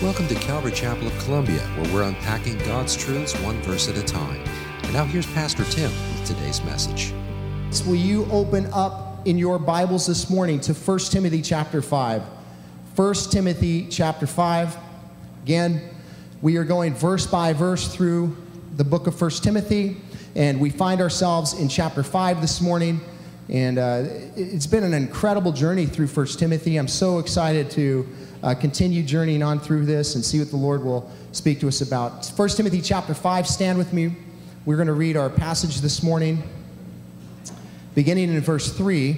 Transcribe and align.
Welcome 0.00 0.28
to 0.28 0.36
Calvary 0.36 0.70
Chapel 0.70 1.08
of 1.08 1.18
Columbia, 1.24 1.58
where 1.58 1.92
we're 1.92 2.02
unpacking 2.04 2.56
God's 2.58 2.96
truths 2.96 3.34
one 3.40 3.60
verse 3.62 3.88
at 3.88 3.96
a 3.96 4.02
time. 4.04 4.40
And 4.84 4.92
now 4.92 5.04
here's 5.04 5.26
Pastor 5.26 5.64
Tim 5.64 5.90
with 5.90 6.24
today's 6.24 6.62
message. 6.62 7.12
Will 7.84 7.96
you 7.96 8.24
open 8.30 8.68
up 8.72 9.26
in 9.26 9.36
your 9.36 9.58
Bibles 9.58 10.06
this 10.06 10.30
morning 10.30 10.60
to 10.60 10.72
1 10.72 10.98
Timothy 11.00 11.42
chapter 11.42 11.82
5? 11.82 12.22
1 12.94 13.14
Timothy 13.32 13.88
chapter 13.88 14.28
5. 14.28 14.76
Again, 15.42 15.82
we 16.42 16.58
are 16.58 16.64
going 16.64 16.94
verse 16.94 17.26
by 17.26 17.52
verse 17.52 17.92
through 17.92 18.36
the 18.76 18.84
book 18.84 19.08
of 19.08 19.20
1 19.20 19.30
Timothy, 19.42 19.96
and 20.36 20.60
we 20.60 20.70
find 20.70 21.00
ourselves 21.00 21.54
in 21.54 21.68
chapter 21.68 22.04
5 22.04 22.40
this 22.40 22.60
morning. 22.60 23.00
And 23.48 23.78
uh, 23.78 24.04
it's 24.36 24.68
been 24.68 24.84
an 24.84 24.94
incredible 24.94 25.50
journey 25.50 25.86
through 25.86 26.06
1 26.06 26.26
Timothy. 26.26 26.76
I'm 26.76 26.86
so 26.86 27.18
excited 27.18 27.68
to 27.72 28.06
uh, 28.42 28.54
continue 28.54 29.02
journeying 29.02 29.42
on 29.42 29.58
through 29.58 29.84
this 29.84 30.14
and 30.14 30.24
see 30.24 30.38
what 30.38 30.50
the 30.50 30.56
Lord 30.56 30.84
will 30.84 31.10
speak 31.32 31.60
to 31.60 31.68
us 31.68 31.80
about. 31.80 32.26
1 32.26 32.48
Timothy 32.50 32.80
chapter 32.80 33.14
5, 33.14 33.46
stand 33.46 33.78
with 33.78 33.92
me. 33.92 34.14
We're 34.64 34.76
going 34.76 34.88
to 34.88 34.92
read 34.92 35.16
our 35.16 35.30
passage 35.30 35.80
this 35.80 36.02
morning, 36.02 36.42
beginning 37.94 38.32
in 38.32 38.40
verse 38.40 38.72
3. 38.72 39.16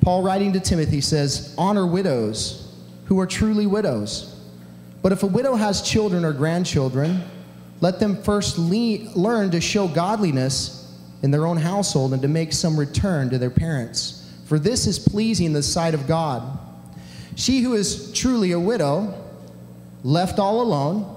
Paul, 0.00 0.22
writing 0.22 0.52
to 0.52 0.60
Timothy, 0.60 1.00
says, 1.00 1.54
Honor 1.58 1.86
widows 1.86 2.74
who 3.06 3.18
are 3.20 3.26
truly 3.26 3.66
widows. 3.66 4.40
But 5.02 5.12
if 5.12 5.22
a 5.22 5.26
widow 5.26 5.54
has 5.54 5.82
children 5.82 6.24
or 6.24 6.32
grandchildren, 6.32 7.22
let 7.80 8.00
them 8.00 8.22
first 8.22 8.58
le- 8.58 9.10
learn 9.14 9.50
to 9.50 9.60
show 9.60 9.86
godliness 9.86 10.96
in 11.22 11.30
their 11.30 11.46
own 11.46 11.56
household 11.56 12.12
and 12.12 12.22
to 12.22 12.28
make 12.28 12.52
some 12.52 12.76
return 12.78 13.30
to 13.30 13.38
their 13.38 13.50
parents 13.50 14.15
for 14.46 14.58
this 14.58 14.86
is 14.86 14.98
pleasing 14.98 15.46
in 15.46 15.52
the 15.52 15.62
sight 15.62 15.94
of 15.94 16.06
God. 16.06 16.58
She 17.34 17.60
who 17.60 17.74
is 17.74 18.12
truly 18.12 18.52
a 18.52 18.60
widow, 18.60 19.14
left 20.02 20.38
all 20.38 20.62
alone, 20.62 21.14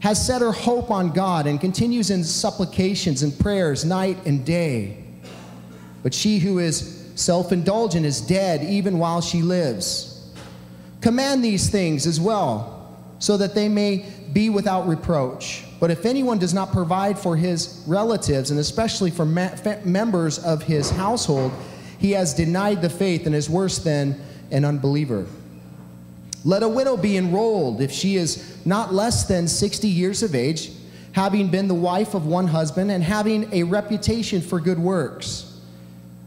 has 0.00 0.24
set 0.24 0.40
her 0.40 0.52
hope 0.52 0.90
on 0.90 1.10
God 1.12 1.46
and 1.46 1.60
continues 1.60 2.10
in 2.10 2.24
supplications 2.24 3.22
and 3.22 3.38
prayers 3.38 3.84
night 3.84 4.18
and 4.26 4.44
day. 4.44 5.02
But 6.02 6.12
she 6.12 6.38
who 6.38 6.58
is 6.58 7.10
self 7.14 7.52
indulgent 7.52 8.04
is 8.04 8.20
dead 8.20 8.62
even 8.64 8.98
while 8.98 9.20
she 9.20 9.42
lives. 9.42 10.28
Command 11.00 11.44
these 11.44 11.70
things 11.70 12.06
as 12.06 12.20
well, 12.20 12.96
so 13.18 13.36
that 13.36 13.54
they 13.54 13.68
may 13.68 14.06
be 14.32 14.50
without 14.50 14.88
reproach. 14.88 15.64
But 15.80 15.90
if 15.90 16.06
anyone 16.06 16.38
does 16.38 16.54
not 16.54 16.72
provide 16.72 17.18
for 17.18 17.36
his 17.36 17.84
relatives, 17.86 18.50
and 18.50 18.58
especially 18.58 19.10
for 19.10 19.24
members 19.24 20.38
of 20.38 20.62
his 20.62 20.90
household, 20.90 21.52
he 21.98 22.12
has 22.12 22.34
denied 22.34 22.82
the 22.82 22.90
faith 22.90 23.26
and 23.26 23.34
is 23.34 23.48
worse 23.48 23.78
than 23.78 24.20
an 24.50 24.64
unbeliever. 24.64 25.26
Let 26.44 26.62
a 26.62 26.68
widow 26.68 26.96
be 26.96 27.16
enrolled 27.16 27.80
if 27.80 27.90
she 27.90 28.16
is 28.16 28.58
not 28.66 28.92
less 28.92 29.24
than 29.24 29.48
60 29.48 29.88
years 29.88 30.22
of 30.22 30.34
age, 30.34 30.70
having 31.12 31.48
been 31.48 31.68
the 31.68 31.74
wife 31.74 32.14
of 32.14 32.26
one 32.26 32.46
husband 32.46 32.90
and 32.90 33.02
having 33.02 33.52
a 33.52 33.62
reputation 33.62 34.42
for 34.42 34.60
good 34.60 34.78
works. 34.78 35.58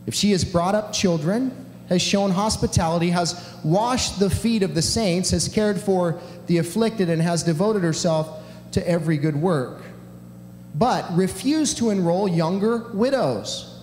If 0.07 0.15
she 0.15 0.31
has 0.31 0.43
brought 0.43 0.73
up 0.73 0.93
children, 0.93 1.65
has 1.89 2.01
shown 2.01 2.31
hospitality, 2.31 3.09
has 3.11 3.55
washed 3.63 4.19
the 4.19 4.29
feet 4.29 4.63
of 4.63 4.73
the 4.75 4.81
saints, 4.81 5.31
has 5.31 5.47
cared 5.47 5.79
for 5.79 6.19
the 6.47 6.57
afflicted, 6.57 7.09
and 7.09 7.21
has 7.21 7.43
devoted 7.43 7.83
herself 7.83 8.43
to 8.71 8.87
every 8.87 9.17
good 9.17 9.35
work. 9.35 9.81
But 10.73 11.15
refuse 11.15 11.73
to 11.75 11.89
enroll 11.89 12.27
younger 12.27 12.89
widows 12.93 13.76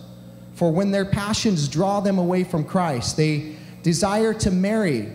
for 0.55 0.73
when 0.73 0.91
their 0.91 1.05
passions 1.05 1.69
draw 1.69 2.01
them 2.01 2.19
away 2.19 2.45
from 2.45 2.65
Christ, 2.65 3.17
they 3.17 3.57
desire 3.83 4.33
to 4.35 4.51
marry 4.51 5.09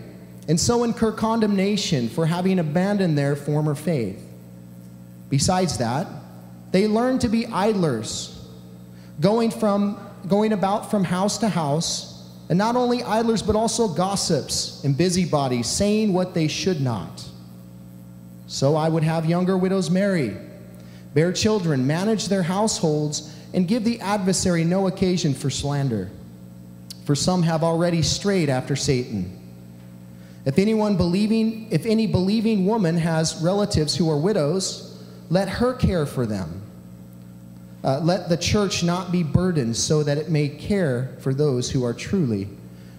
and 0.48 0.58
so 0.58 0.84
incur 0.84 1.12
condemnation 1.12 2.08
for 2.08 2.26
having 2.26 2.58
abandoned 2.58 3.16
their 3.16 3.36
former 3.36 3.74
faith. 3.74 4.20
Besides 5.28 5.78
that, 5.78 6.08
they 6.72 6.88
learn 6.88 7.18
to 7.20 7.28
be 7.28 7.46
idlers, 7.46 8.44
going, 9.20 9.50
from, 9.50 10.00
going 10.26 10.52
about 10.52 10.90
from 10.90 11.04
house 11.04 11.38
to 11.38 11.48
house, 11.48 12.28
and 12.48 12.58
not 12.58 12.74
only 12.74 13.02
idlers, 13.04 13.42
but 13.42 13.54
also 13.54 13.86
gossips 13.86 14.82
and 14.82 14.96
busybodies, 14.96 15.68
saying 15.68 16.12
what 16.12 16.34
they 16.34 16.48
should 16.48 16.80
not. 16.80 17.24
So 18.48 18.74
I 18.74 18.88
would 18.88 19.04
have 19.04 19.26
younger 19.26 19.56
widows 19.56 19.88
marry, 19.88 20.36
bear 21.14 21.32
children, 21.32 21.86
manage 21.86 22.26
their 22.26 22.42
households, 22.42 23.32
and 23.52 23.66
give 23.66 23.84
the 23.84 24.00
adversary 24.00 24.64
no 24.64 24.86
occasion 24.86 25.34
for 25.34 25.50
slander. 25.50 26.10
For 27.04 27.14
some 27.14 27.42
have 27.42 27.64
already 27.64 28.02
strayed 28.02 28.48
after 28.48 28.76
Satan. 28.76 29.36
If 30.44 30.58
anyone 30.58 30.96
believing, 30.96 31.70
if 31.70 31.84
any 31.84 32.06
believing 32.06 32.66
woman 32.66 32.96
has 32.96 33.42
relatives 33.42 33.96
who 33.96 34.10
are 34.10 34.18
widows, 34.18 35.04
let 35.28 35.48
her 35.48 35.74
care 35.74 36.06
for 36.06 36.26
them. 36.26 36.62
Uh, 37.82 37.98
let 38.00 38.28
the 38.28 38.36
church 38.36 38.82
not 38.82 39.10
be 39.10 39.22
burdened 39.22 39.76
so 39.76 40.02
that 40.02 40.18
it 40.18 40.28
may 40.30 40.48
care 40.48 41.16
for 41.20 41.32
those 41.32 41.70
who 41.70 41.84
are 41.84 41.94
truly 41.94 42.48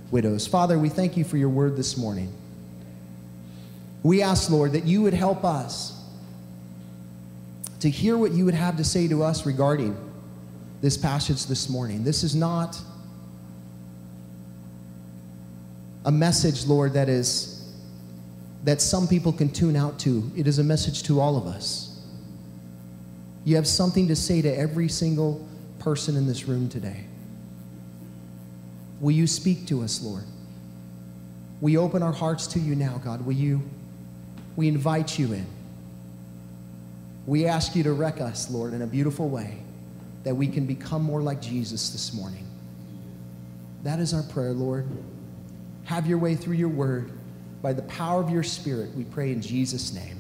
widows. 0.09 0.47
Father, 0.47 0.77
we 0.77 0.89
thank 0.89 1.15
you 1.15 1.23
for 1.23 1.37
your 1.37 1.49
word 1.49 1.75
this 1.77 1.97
morning. 1.97 2.33
We 4.03 4.21
ask, 4.23 4.49
Lord, 4.49 4.73
that 4.73 4.85
you 4.85 5.03
would 5.03 5.13
help 5.13 5.45
us 5.45 5.97
to 7.79 7.89
hear 7.89 8.17
what 8.17 8.31
you 8.31 8.45
would 8.45 8.55
have 8.55 8.77
to 8.77 8.83
say 8.83 9.07
to 9.07 9.23
us 9.23 9.45
regarding 9.45 9.95
this 10.81 10.97
passage 10.97 11.45
this 11.45 11.69
morning. 11.69 12.03
This 12.03 12.23
is 12.23 12.35
not 12.35 12.79
a 16.05 16.11
message, 16.11 16.65
Lord, 16.65 16.93
that 16.93 17.07
is 17.07 17.57
that 18.63 18.81
some 18.81 19.07
people 19.07 19.31
can 19.31 19.49
tune 19.49 19.75
out 19.75 19.99
to. 19.99 20.29
It 20.35 20.47
is 20.47 20.59
a 20.59 20.63
message 20.63 21.03
to 21.03 21.19
all 21.19 21.37
of 21.37 21.45
us. 21.45 21.99
You 23.43 23.55
have 23.55 23.67
something 23.67 24.07
to 24.07 24.15
say 24.15 24.41
to 24.41 24.55
every 24.55 24.87
single 24.87 25.47
person 25.79 26.15
in 26.15 26.27
this 26.27 26.47
room 26.47 26.69
today. 26.69 27.05
Will 28.99 29.11
you 29.11 29.25
speak 29.25 29.65
to 29.67 29.81
us, 29.81 30.01
Lord? 30.01 30.23
We 31.59 31.77
open 31.77 32.03
our 32.03 32.11
hearts 32.11 32.45
to 32.47 32.59
you 32.59 32.75
now, 32.75 32.99
God. 33.03 33.25
Will 33.25 33.33
you? 33.33 33.61
We 34.55 34.67
invite 34.67 35.17
you 35.17 35.33
in. 35.33 35.45
We 37.25 37.45
ask 37.47 37.75
you 37.75 37.83
to 37.83 37.93
wreck 37.93 38.19
us, 38.21 38.49
Lord, 38.49 38.73
in 38.73 38.81
a 38.81 38.87
beautiful 38.87 39.29
way 39.29 39.59
that 40.23 40.35
we 40.35 40.47
can 40.47 40.65
become 40.65 41.03
more 41.03 41.21
like 41.21 41.41
Jesus 41.41 41.89
this 41.89 42.13
morning. 42.13 42.45
That 43.83 43.99
is 43.99 44.13
our 44.13 44.23
prayer, 44.23 44.53
Lord. 44.53 44.87
Have 45.85 46.05
your 46.05 46.19
way 46.19 46.35
through 46.35 46.55
your 46.55 46.69
word. 46.69 47.11
By 47.61 47.73
the 47.73 47.81
power 47.83 48.21
of 48.21 48.29
your 48.29 48.43
spirit, 48.43 48.95
we 48.95 49.03
pray 49.03 49.31
in 49.31 49.41
Jesus' 49.41 49.93
name. 49.93 50.17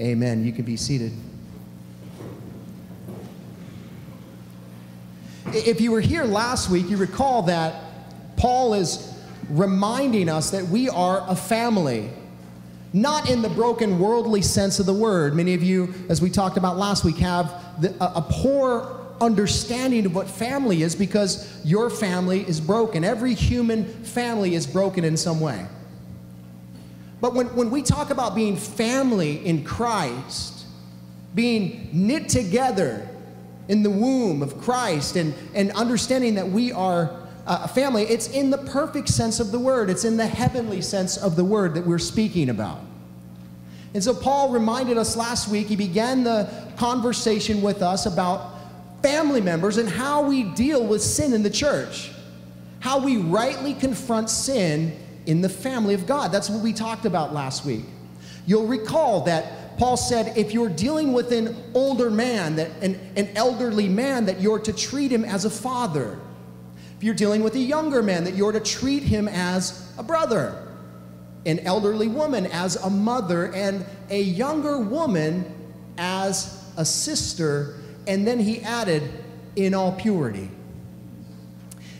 Amen. 0.00 0.44
You 0.44 0.52
can 0.52 0.64
be 0.64 0.76
seated. 0.76 1.12
If 5.46 5.80
you 5.80 5.92
were 5.92 6.00
here 6.00 6.24
last 6.24 6.70
week, 6.70 6.88
you 6.88 6.96
recall 6.96 7.42
that 7.42 7.82
Paul 8.36 8.74
is 8.74 9.12
reminding 9.50 10.28
us 10.28 10.50
that 10.50 10.64
we 10.64 10.88
are 10.88 11.24
a 11.28 11.36
family. 11.36 12.10
Not 12.92 13.30
in 13.30 13.42
the 13.42 13.48
broken 13.48 13.98
worldly 13.98 14.42
sense 14.42 14.78
of 14.78 14.86
the 14.86 14.94
word. 14.94 15.34
Many 15.34 15.54
of 15.54 15.62
you, 15.62 15.94
as 16.08 16.20
we 16.20 16.30
talked 16.30 16.56
about 16.56 16.76
last 16.76 17.04
week, 17.04 17.16
have 17.16 17.80
the, 17.80 17.94
a, 18.02 18.18
a 18.18 18.26
poor 18.28 19.01
understanding 19.22 20.04
of 20.04 20.14
what 20.14 20.28
family 20.28 20.82
is 20.82 20.96
because 20.96 21.64
your 21.64 21.88
family 21.88 22.46
is 22.46 22.60
broken. 22.60 23.04
Every 23.04 23.34
human 23.34 23.84
family 24.04 24.54
is 24.54 24.66
broken 24.66 25.04
in 25.04 25.16
some 25.16 25.40
way. 25.40 25.64
But 27.20 27.34
when, 27.34 27.46
when 27.54 27.70
we 27.70 27.82
talk 27.82 28.10
about 28.10 28.34
being 28.34 28.56
family 28.56 29.46
in 29.46 29.62
Christ, 29.62 30.66
being 31.34 31.88
knit 31.92 32.28
together 32.28 33.08
in 33.68 33.84
the 33.84 33.90
womb 33.90 34.42
of 34.42 34.60
Christ, 34.60 35.14
and, 35.14 35.32
and 35.54 35.70
understanding 35.70 36.34
that 36.34 36.48
we 36.48 36.72
are 36.72 37.16
uh, 37.46 37.62
a 37.62 37.68
family, 37.68 38.02
it's 38.02 38.28
in 38.28 38.50
the 38.50 38.58
perfect 38.58 39.08
sense 39.08 39.38
of 39.38 39.52
the 39.52 39.58
word, 39.58 39.88
it's 39.88 40.04
in 40.04 40.16
the 40.16 40.26
heavenly 40.26 40.82
sense 40.82 41.16
of 41.16 41.36
the 41.36 41.44
word 41.44 41.74
that 41.74 41.86
we're 41.86 41.98
speaking 41.98 42.50
about. 42.50 42.80
And 43.94 44.02
so 44.02 44.14
Paul 44.14 44.48
reminded 44.50 44.98
us 44.98 45.16
last 45.16 45.48
week, 45.48 45.68
he 45.68 45.76
began 45.76 46.24
the 46.24 46.50
conversation 46.76 47.62
with 47.62 47.82
us 47.82 48.06
about 48.06 48.52
family 49.02 49.40
members 49.40 49.76
and 49.76 49.88
how 49.88 50.22
we 50.22 50.44
deal 50.44 50.86
with 50.86 51.02
sin 51.02 51.32
in 51.32 51.42
the 51.42 51.50
church, 51.50 52.10
how 52.80 52.98
we 52.98 53.16
rightly 53.16 53.74
confront 53.74 54.30
sin 54.30 54.98
in 55.26 55.40
the 55.40 55.48
family 55.48 55.94
of 55.94 56.06
God. 56.06 56.32
That's 56.32 56.48
what 56.48 56.62
we 56.62 56.72
talked 56.72 57.04
about 57.04 57.32
last 57.32 57.64
week. 57.64 57.84
You'll 58.46 58.66
recall 58.66 59.22
that 59.22 59.78
Paul 59.78 59.96
said 59.96 60.36
if 60.36 60.52
you're 60.52 60.68
dealing 60.68 61.12
with 61.12 61.32
an 61.32 61.56
older 61.74 62.10
man, 62.10 62.56
that 62.56 62.70
an, 62.82 62.98
an 63.16 63.28
elderly 63.36 63.88
man, 63.88 64.26
that 64.26 64.40
you're 64.40 64.58
to 64.60 64.72
treat 64.72 65.10
him 65.10 65.24
as 65.24 65.44
a 65.44 65.50
father. 65.50 66.18
If 66.96 67.04
you're 67.04 67.14
dealing 67.14 67.42
with 67.42 67.54
a 67.54 67.60
younger 67.60 68.02
man, 68.02 68.24
that 68.24 68.34
you're 68.34 68.52
to 68.52 68.60
treat 68.60 69.02
him 69.02 69.28
as 69.28 69.92
a 69.98 70.02
brother. 70.02 70.68
An 71.46 71.58
elderly 71.60 72.06
woman 72.06 72.46
as 72.46 72.76
a 72.76 72.90
mother, 72.90 73.52
and 73.52 73.84
a 74.10 74.22
younger 74.22 74.78
woman 74.78 75.52
as 75.98 76.62
a 76.76 76.84
sister 76.84 77.76
and 78.06 78.26
then 78.26 78.38
he 78.38 78.60
added, 78.60 79.02
in 79.56 79.74
all 79.74 79.92
purity. 79.92 80.50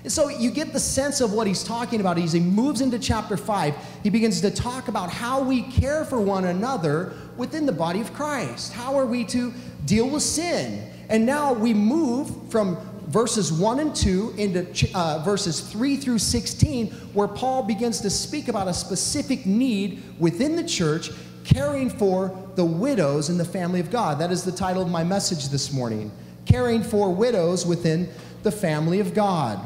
And 0.05 0.11
so 0.11 0.29
you 0.29 0.51
get 0.51 0.73
the 0.73 0.81
sense 0.81 1.21
of 1.21 1.33
what 1.33 1.47
he's 1.47 1.63
talking 1.63 2.01
about. 2.01 2.19
As 2.19 2.33
he 2.33 2.41
moves 2.41 2.81
into 2.81 2.99
chapter 2.99 3.37
5, 3.37 3.75
he 4.03 4.11
begins 4.11 4.41
to 4.41 4.51
talk 4.51 4.89
about 4.89 5.11
how 5.11 5.43
we 5.43 5.63
care 5.63 6.05
for 6.05 6.21
one 6.21 6.47
another 6.47 7.13
within 7.37 7.67
the 7.67 7.73
body 7.73 8.01
of 8.01 8.13
Christ. 8.13 8.73
How 8.73 8.99
are 8.99 9.07
we 9.07 9.25
to 9.27 9.53
deal 9.85 10.09
with 10.09 10.23
sin? 10.23 10.91
And 11.09 11.25
now 11.25 11.53
we 11.53 11.73
move 11.73 12.51
from 12.51 12.77
verses 13.09 13.53
1 13.53 13.79
and 13.79 13.95
2 13.95 14.35
into 14.39 14.89
uh, 14.95 15.23
verses 15.25 15.61
3 15.61 15.97
through 15.97 16.19
16, 16.19 16.91
where 17.13 17.29
Paul 17.29 17.63
begins 17.63 18.01
to 18.01 18.11
speak 18.11 18.49
about 18.49 18.67
a 18.67 18.75
specific 18.75 19.47
need 19.47 20.03
within 20.19 20.57
the 20.57 20.65
church 20.65 21.11
caring 21.45 21.91
for 21.91 22.37
the 22.55 22.65
widows 22.65 23.29
in 23.29 23.39
the 23.39 23.45
family 23.45 23.81
of 23.81 23.91
God. 23.91 24.19
That 24.19 24.31
is 24.31 24.45
the 24.45 24.53
title 24.53 24.83
of 24.83 24.89
my 24.91 25.05
message 25.05 25.49
this 25.49 25.73
morning 25.73 26.11
Caring 26.45 26.83
for 26.83 27.13
Widows 27.13 27.65
Within 27.65 28.09
the 28.43 28.51
Family 28.51 29.01
of 29.01 29.15
God. 29.15 29.65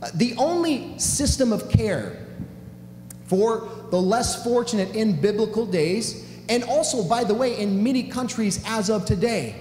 Uh, 0.00 0.10
the 0.14 0.34
only 0.36 0.98
system 0.98 1.52
of 1.52 1.68
care 1.68 2.26
for 3.24 3.68
the 3.90 4.00
less 4.00 4.44
fortunate 4.44 4.94
in 4.94 5.20
biblical 5.20 5.66
days, 5.66 6.28
and 6.48 6.62
also, 6.64 7.02
by 7.02 7.24
the 7.24 7.34
way, 7.34 7.58
in 7.58 7.82
many 7.82 8.04
countries 8.04 8.62
as 8.66 8.90
of 8.90 9.04
today, 9.04 9.54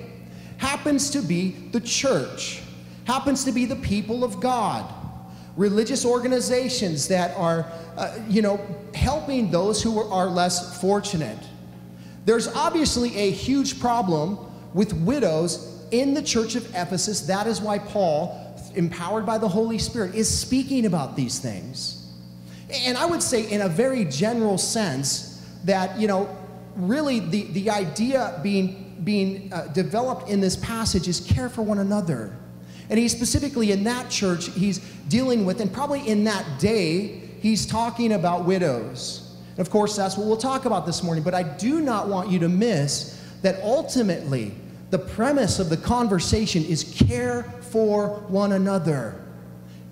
happens 0.57 1.09
to 1.11 1.21
be 1.21 1.51
the 1.71 1.79
church, 1.79 2.61
happens 3.05 3.43
to 3.45 3.51
be 3.51 3.65
the 3.65 3.75
people 3.77 4.23
of 4.23 4.39
God. 4.39 4.93
Religious 5.57 6.05
organizations 6.05 7.07
that 7.07 7.35
are, 7.37 7.65
uh, 7.97 8.17
you 8.27 8.41
know, 8.41 8.59
helping 8.93 9.51
those 9.51 9.81
who 9.81 9.99
are 9.99 10.27
less 10.27 10.79
fortunate. 10.79 11.39
There's 12.25 12.47
obviously 12.47 13.15
a 13.17 13.31
huge 13.31 13.79
problem 13.79 14.37
with 14.73 14.93
widows 14.93 15.85
in 15.91 16.13
the 16.13 16.21
church 16.21 16.55
of 16.55 16.65
Ephesus. 16.75 17.21
That 17.21 17.47
is 17.47 17.59
why 17.59 17.79
Paul 17.79 18.41
empowered 18.75 19.25
by 19.25 19.37
the 19.37 19.47
Holy 19.47 19.77
Spirit, 19.77 20.15
is 20.15 20.29
speaking 20.29 20.85
about 20.85 21.15
these 21.15 21.39
things. 21.39 21.97
And 22.71 22.97
I 22.97 23.05
would 23.05 23.21
say, 23.21 23.49
in 23.51 23.61
a 23.61 23.67
very 23.67 24.05
general 24.05 24.57
sense, 24.57 25.45
that, 25.65 25.99
you 25.99 26.07
know, 26.07 26.29
really 26.75 27.19
the, 27.19 27.43
the 27.51 27.69
idea 27.69 28.39
being, 28.41 29.01
being 29.03 29.51
uh, 29.51 29.67
developed 29.67 30.29
in 30.29 30.39
this 30.39 30.55
passage 30.55 31.07
is 31.07 31.19
care 31.19 31.49
for 31.49 31.61
one 31.63 31.79
another. 31.79 32.35
And 32.89 32.99
he's 32.99 33.11
specifically 33.11 33.71
in 33.71 33.83
that 33.85 34.09
church, 34.09 34.51
he's 34.51 34.79
dealing 35.07 35.45
with, 35.45 35.61
and 35.61 35.71
probably 35.71 36.07
in 36.07 36.23
that 36.25 36.59
day, 36.59 37.21
he's 37.39 37.65
talking 37.65 38.13
about 38.13 38.45
widows. 38.45 39.35
And 39.51 39.59
of 39.59 39.69
course, 39.69 39.95
that's 39.95 40.17
what 40.17 40.27
we'll 40.27 40.37
talk 40.37 40.65
about 40.65 40.85
this 40.85 41.03
morning. 41.03 41.23
But 41.23 41.33
I 41.33 41.43
do 41.43 41.81
not 41.81 42.07
want 42.07 42.29
you 42.29 42.39
to 42.39 42.49
miss 42.49 43.21
that 43.41 43.61
ultimately, 43.63 44.53
the 44.89 44.99
premise 44.99 45.59
of 45.59 45.69
the 45.69 45.77
conversation 45.77 46.63
is 46.65 46.83
care 46.83 47.43
for 47.43 48.23
one 48.27 48.51
another. 48.51 49.15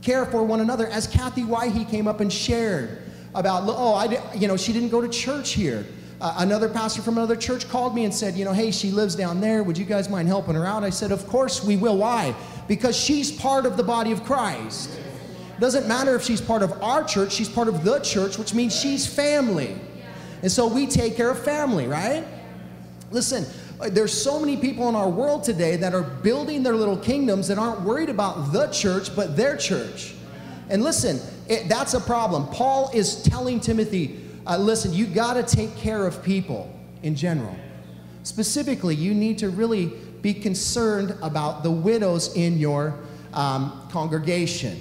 Care 0.01 0.25
for 0.25 0.43
one 0.43 0.59
another. 0.59 0.87
As 0.87 1.07
Kathy 1.07 1.43
Wyhe 1.43 1.89
came 1.89 2.07
up 2.07 2.19
and 2.19 2.31
shared 2.31 3.01
about, 3.33 3.63
oh, 3.65 3.93
I, 3.93 4.33
you 4.35 4.47
know, 4.47 4.57
she 4.57 4.73
didn't 4.73 4.89
go 4.89 5.01
to 5.01 5.09
church 5.09 5.51
here. 5.51 5.85
Uh, 6.21 6.35
another 6.39 6.67
pastor 6.67 7.01
from 7.01 7.17
another 7.17 7.35
church 7.35 7.69
called 7.69 7.95
me 7.95 8.03
and 8.03 8.13
said, 8.13 8.35
you 8.35 8.43
know, 8.43 8.51
hey, 8.51 8.71
she 8.71 8.91
lives 8.91 9.15
down 9.15 9.39
there. 9.39 9.63
Would 9.63 9.77
you 9.77 9.85
guys 9.85 10.09
mind 10.09 10.27
helping 10.27 10.53
her 10.55 10.65
out? 10.65 10.83
I 10.83 10.89
said, 10.89 11.11
of 11.11 11.25
course 11.27 11.63
we 11.63 11.77
will. 11.77 11.97
Why? 11.97 12.35
Because 12.69 12.95
she's 12.95 13.31
part 13.31 13.65
of 13.65 13.75
the 13.75 13.83
body 13.83 14.13
of 14.13 14.23
Christ. 14.23 14.97
Doesn't 15.59 15.89
matter 15.89 16.15
if 16.15 16.23
she's 16.23 16.39
part 16.39 16.63
of 16.63 16.71
our 16.81 17.03
church, 17.03 17.33
she's 17.33 17.49
part 17.49 17.67
of 17.67 17.83
the 17.83 17.99
church, 17.99 18.37
which 18.37 18.53
means 18.53 18.73
she's 18.73 19.05
family. 19.05 19.75
And 20.41 20.49
so 20.49 20.67
we 20.67 20.87
take 20.87 21.17
care 21.17 21.29
of 21.29 21.43
family, 21.43 21.87
right? 21.87 22.23
Listen, 23.11 23.45
there's 23.91 24.13
so 24.13 24.39
many 24.39 24.55
people 24.55 24.87
in 24.87 24.95
our 24.95 25.09
world 25.09 25.43
today 25.43 25.75
that 25.77 25.93
are 25.93 26.03
building 26.03 26.63
their 26.63 26.75
little 26.75 26.95
kingdoms 26.95 27.47
that 27.49 27.57
aren't 27.57 27.81
worried 27.81 28.09
about 28.09 28.53
the 28.53 28.67
church, 28.67 29.13
but 29.15 29.35
their 29.35 29.57
church. 29.57 30.13
And 30.69 30.83
listen, 30.83 31.19
it, 31.47 31.67
that's 31.67 31.93
a 31.93 31.99
problem. 31.99 32.47
Paul 32.47 32.91
is 32.93 33.23
telling 33.23 33.59
Timothy, 33.59 34.23
uh, 34.45 34.57
listen, 34.57 34.93
you 34.93 35.07
got 35.07 35.33
to 35.33 35.43
take 35.43 35.75
care 35.75 36.05
of 36.05 36.23
people 36.23 36.73
in 37.03 37.15
general. 37.15 37.55
Specifically, 38.23 38.95
you 38.95 39.13
need 39.13 39.39
to 39.39 39.49
really 39.49 39.91
be 40.21 40.33
concerned 40.33 41.15
about 41.21 41.63
the 41.63 41.71
widows 41.71 42.35
in 42.35 42.57
your 42.57 42.99
um, 43.33 43.87
congregation. 43.91 44.79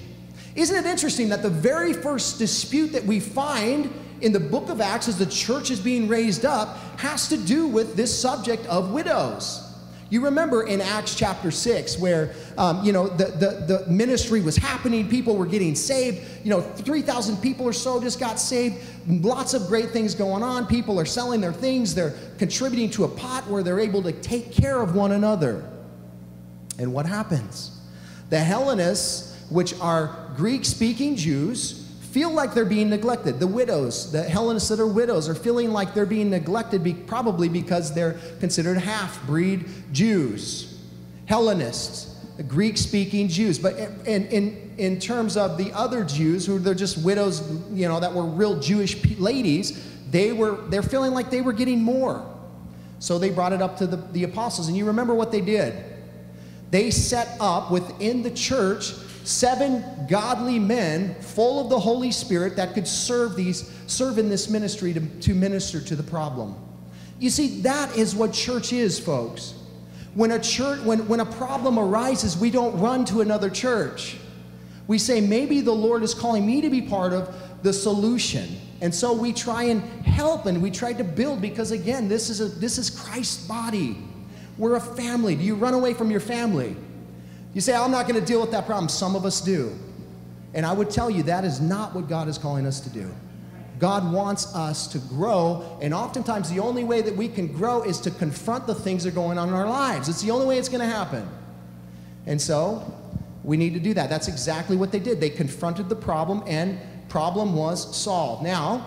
Isn't 0.55 0.77
it 0.77 0.87
interesting 0.87 1.29
that 1.29 1.43
the 1.43 1.51
very 1.51 1.93
first 1.93 2.39
dispute 2.39 2.89
that 2.93 3.05
we 3.05 3.21
find 3.21 3.93
in 4.21 4.33
the 4.33 4.41
book 4.41 4.69
of 4.69 4.81
Acts, 4.81 5.09
as 5.09 5.19
the 5.19 5.27
church 5.27 5.71
is 5.71 5.81
being 5.81 6.09
raised 6.09 6.45
up, 6.45 6.79
has 6.99 7.29
to 7.29 7.37
do 7.37 7.67
with 7.67 7.95
this 7.95 8.17
subject 8.17 8.67
of 8.67 8.91
widows. 8.91 9.68
You 10.11 10.25
remember 10.25 10.63
in 10.63 10.81
Acts 10.81 11.15
chapter 11.15 11.51
6, 11.51 11.99
where, 11.99 12.33
um, 12.57 12.83
you 12.83 12.93
know, 12.93 13.09
the, 13.09 13.27
the, 13.27 13.79
the 13.85 13.91
ministry 13.91 14.41
was 14.41 14.57
happening, 14.57 15.07
people 15.09 15.37
were 15.37 15.47
getting 15.47 15.75
saved. 15.75 16.27
You 16.45 16.51
know, 16.51 16.63
3,000 16.63 17.37
people 17.39 17.67
or 17.67 17.75
so 17.75 18.01
just 18.01 18.19
got 18.19 18.41
saved. 18.41 18.83
Lots 19.07 19.53
of 19.53 19.67
great 19.67 19.91
things 19.91 20.15
going 20.15 20.43
on. 20.43 20.67
People 20.67 20.99
are 20.99 21.05
selling 21.05 21.43
their 21.43 21.53
things, 21.53 21.95
they're 21.95 22.15
contributing 22.39 22.89
to 22.91 23.05
a 23.05 23.09
pot 23.09 23.47
where 23.49 23.63
they're 23.63 23.81
able 23.81 24.03
to 24.03 24.13
take 24.13 24.51
care 24.51 24.81
of 24.81 24.95
one 24.95 25.13
another. 25.13 25.69
And 26.79 26.95
what 26.95 27.05
happens? 27.05 27.79
The 28.31 28.39
Hellenists, 28.39 29.37
which 29.51 29.79
are 29.81 30.33
Greek 30.37 30.65
speaking 30.65 31.17
Jews, 31.17 31.78
feel 32.11 32.31
like 32.31 32.55
they're 32.55 32.65
being 32.65 32.89
neglected. 32.89 33.39
The 33.39 33.47
widows, 33.47 34.11
the 34.13 34.23
Hellenists 34.23 34.69
that 34.71 34.81
are 34.81 34.87
widows, 34.87 35.29
are 35.29 35.35
feeling 35.35 35.73
like 35.73 35.95
they're 35.95 36.07
being 36.07 36.31
neglected 36.31 36.83
be, 36.83 36.95
probably 36.95 37.49
because 37.49 37.95
they're 37.95 38.19
considered 38.41 38.79
half 38.79 39.25
breed 39.27 39.67
Jews. 39.93 40.83
Hellenists, 41.27 42.25
Greek 42.47 42.79
speaking 42.79 43.29
Jews. 43.29 43.59
But 43.59 43.77
in, 44.07 44.27
in, 44.29 44.75
in 44.79 44.99
terms 44.99 45.37
of 45.37 45.59
the 45.59 45.73
other 45.73 46.05
Jews, 46.05 46.47
who 46.47 46.59
they're 46.59 46.75
just 46.75 46.99
widows, 47.05 47.43
you 47.73 47.89
know, 47.89 48.01
that 48.01 48.13
were 48.13 48.25
real 48.25 48.59
Jewish 48.59 49.19
ladies, 49.19 49.85
they 50.11 50.33
were, 50.33 50.57
they're 50.69 50.83
feeling 50.83 51.13
like 51.13 51.31
they 51.31 51.43
were 51.43 51.53
getting 51.53 51.83
more. 51.83 52.25
So 53.01 53.19
they 53.19 53.31
brought 53.31 53.53
it 53.53 53.61
up 53.61 53.77
to 53.79 53.87
the, 53.87 53.97
the 53.97 54.25
apostles. 54.25 54.69
And 54.69 54.77
you 54.77 54.87
remember 54.87 55.15
what 55.15 55.31
they 55.31 55.41
did? 55.41 55.75
They 56.71 56.91
set 56.91 57.37
up 57.41 57.71
within 57.71 58.23
the 58.23 58.31
church 58.31 58.93
seven 59.29 59.85
godly 60.09 60.59
men 60.59 61.15
full 61.17 61.61
of 61.61 61.69
the 61.69 61.79
Holy 61.79 62.11
Spirit 62.11 62.57
that 62.57 62.73
could 62.73 62.89
serve 62.89 63.37
these 63.37 63.71
serve 63.87 64.17
in 64.17 64.31
this 64.31 64.49
ministry 64.49 64.95
to, 64.95 65.01
to 65.21 65.35
minister 65.35 65.83
to 65.83 65.95
the 65.95 66.03
problem. 66.03 66.57
You 67.19 67.29
see, 67.29 67.61
that 67.61 67.95
is 67.97 68.15
what 68.15 68.33
church 68.33 68.73
is, 68.73 68.99
folks. 68.99 69.55
When 70.15 70.31
a 70.31 70.39
church 70.39 70.81
when, 70.81 71.07
when 71.09 71.21
a 71.21 71.27
problem 71.27 71.79
arises, 71.79 72.39
we 72.39 72.51
don't 72.51 72.81
run 72.81 73.05
to 73.07 73.21
another 73.21 73.51
church. 73.51 74.17
We 74.87 74.97
say, 74.97 75.21
maybe 75.21 75.61
the 75.61 75.75
Lord 75.75 76.03
is 76.03 76.15
calling 76.15 76.47
me 76.47 76.63
to 76.63 76.71
be 76.71 76.81
part 76.81 77.13
of 77.13 77.63
the 77.63 77.75
solution. 77.75 78.49
And 78.81 78.95
so 78.95 79.13
we 79.13 79.35
try 79.35 79.65
and 79.65 79.83
help 80.07 80.47
and 80.47 80.63
we 80.63 80.71
try 80.71 80.95
to 80.95 81.05
build 81.05 81.43
because 81.43 81.71
again, 81.71 82.09
this 82.09 82.31
is 82.31 82.41
a 82.41 82.47
this 82.47 82.79
is 82.79 82.89
Christ's 82.89 83.47
body. 83.47 83.99
We're 84.57 84.77
a 84.77 84.81
family. 84.81 85.37
Do 85.37 85.45
you 85.45 85.55
run 85.55 85.75
away 85.75 85.93
from 85.93 86.11
your 86.11 86.21
family? 86.21 86.77
You 87.59 87.63
say, 87.63 87.75
I'm 87.75 87.91
not 87.91 88.07
going 88.07 88.21
to 88.21 88.25
deal 88.25 88.41
with 88.41 88.53
that 88.53 88.67
problem. 88.67 88.89
Some 88.89 89.17
of 89.17 89.25
us 89.25 89.41
do. 89.41 89.77
And 90.55 90.65
I 90.65 90.73
would 90.73 90.91
tell 90.91 91.11
you 91.11 91.25
that 91.25 91.43
is 91.43 91.61
not 91.61 91.93
what 91.93 92.09
God 92.09 92.29
is 92.29 92.39
calling 92.39 92.65
us 92.65 92.79
to 92.83 92.89
do. 92.89 93.13
God 93.81 94.13
wants 94.13 94.55
us 94.55 94.87
to 94.93 95.01
grow, 95.01 95.77
and 95.83 95.93
oftentimes 95.93 96.51
the 96.51 96.61
only 96.61 96.85
way 96.85 97.03
that 97.03 97.17
we 97.17 97.27
can 97.27 97.49
grow 97.49 97.83
is 97.83 97.99
to 98.03 98.13
confront 98.13 98.69
the 98.69 98.77
things 98.77 99.03
that 99.03 99.11
are 99.11 99.13
going 99.17 99.39
on 99.39 99.49
in 99.49 99.55
our 99.55 99.69
lives. 99.69 100.09
It's 100.09 100.23
the 100.23 100.31
only 100.31 100.47
way 100.47 100.57
it's 100.57 100.69
going 100.69 100.83
to 100.83 100.87
happen. 100.87 101.29
And 102.27 102.41
so 102.41 102.95
we 103.43 103.57
need 103.57 103.75
to 103.75 103.81
do 103.81 103.93
that. 103.93 104.09
That's 104.09 104.29
exactly 104.29 104.77
what 104.77 104.93
they 104.93 105.01
did. 105.01 105.21
They 105.21 105.29
confronted 105.29 105.89
the 105.89 105.97
problem, 105.97 106.45
and 106.47 106.79
problem 107.09 107.57
was 107.57 107.97
solved. 107.97 108.45
Now, 108.45 108.87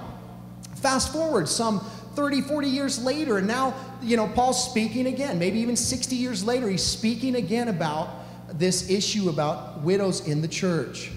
fast 0.76 1.12
forward 1.12 1.50
some 1.50 1.82
30, 2.16 2.40
40 2.44 2.70
years 2.70 3.04
later, 3.04 3.38
and 3.38 3.48
now, 3.50 3.74
you 4.02 4.16
know, 4.16 4.30
Paul's 4.30 4.64
speaking 4.64 5.08
again. 5.08 5.38
Maybe 5.38 5.60
even 5.60 5.76
60 5.76 6.16
years 6.16 6.42
later, 6.42 6.70
he's 6.70 6.86
speaking 6.86 7.36
again 7.36 7.68
about 7.68 8.21
this 8.54 8.90
issue 8.90 9.30
about 9.30 9.82
widows 9.82 10.28
in 10.28 10.42
the 10.42 10.48
church. 10.48 11.12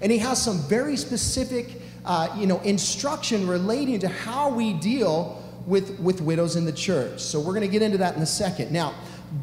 And 0.00 0.12
he 0.12 0.18
has 0.18 0.40
some 0.42 0.58
very 0.68 0.96
specific, 0.96 1.80
uh, 2.04 2.34
you 2.38 2.46
know, 2.46 2.60
instruction 2.60 3.46
relating 3.48 3.98
to 4.00 4.08
how 4.08 4.50
we 4.50 4.74
deal 4.74 5.42
with, 5.66 5.98
with 6.00 6.20
widows 6.20 6.56
in 6.56 6.64
the 6.64 6.72
church. 6.72 7.20
So 7.20 7.40
we're 7.40 7.52
going 7.52 7.62
to 7.62 7.68
get 7.68 7.82
into 7.82 7.98
that 7.98 8.16
in 8.16 8.22
a 8.22 8.26
second. 8.26 8.72
Now, 8.72 8.94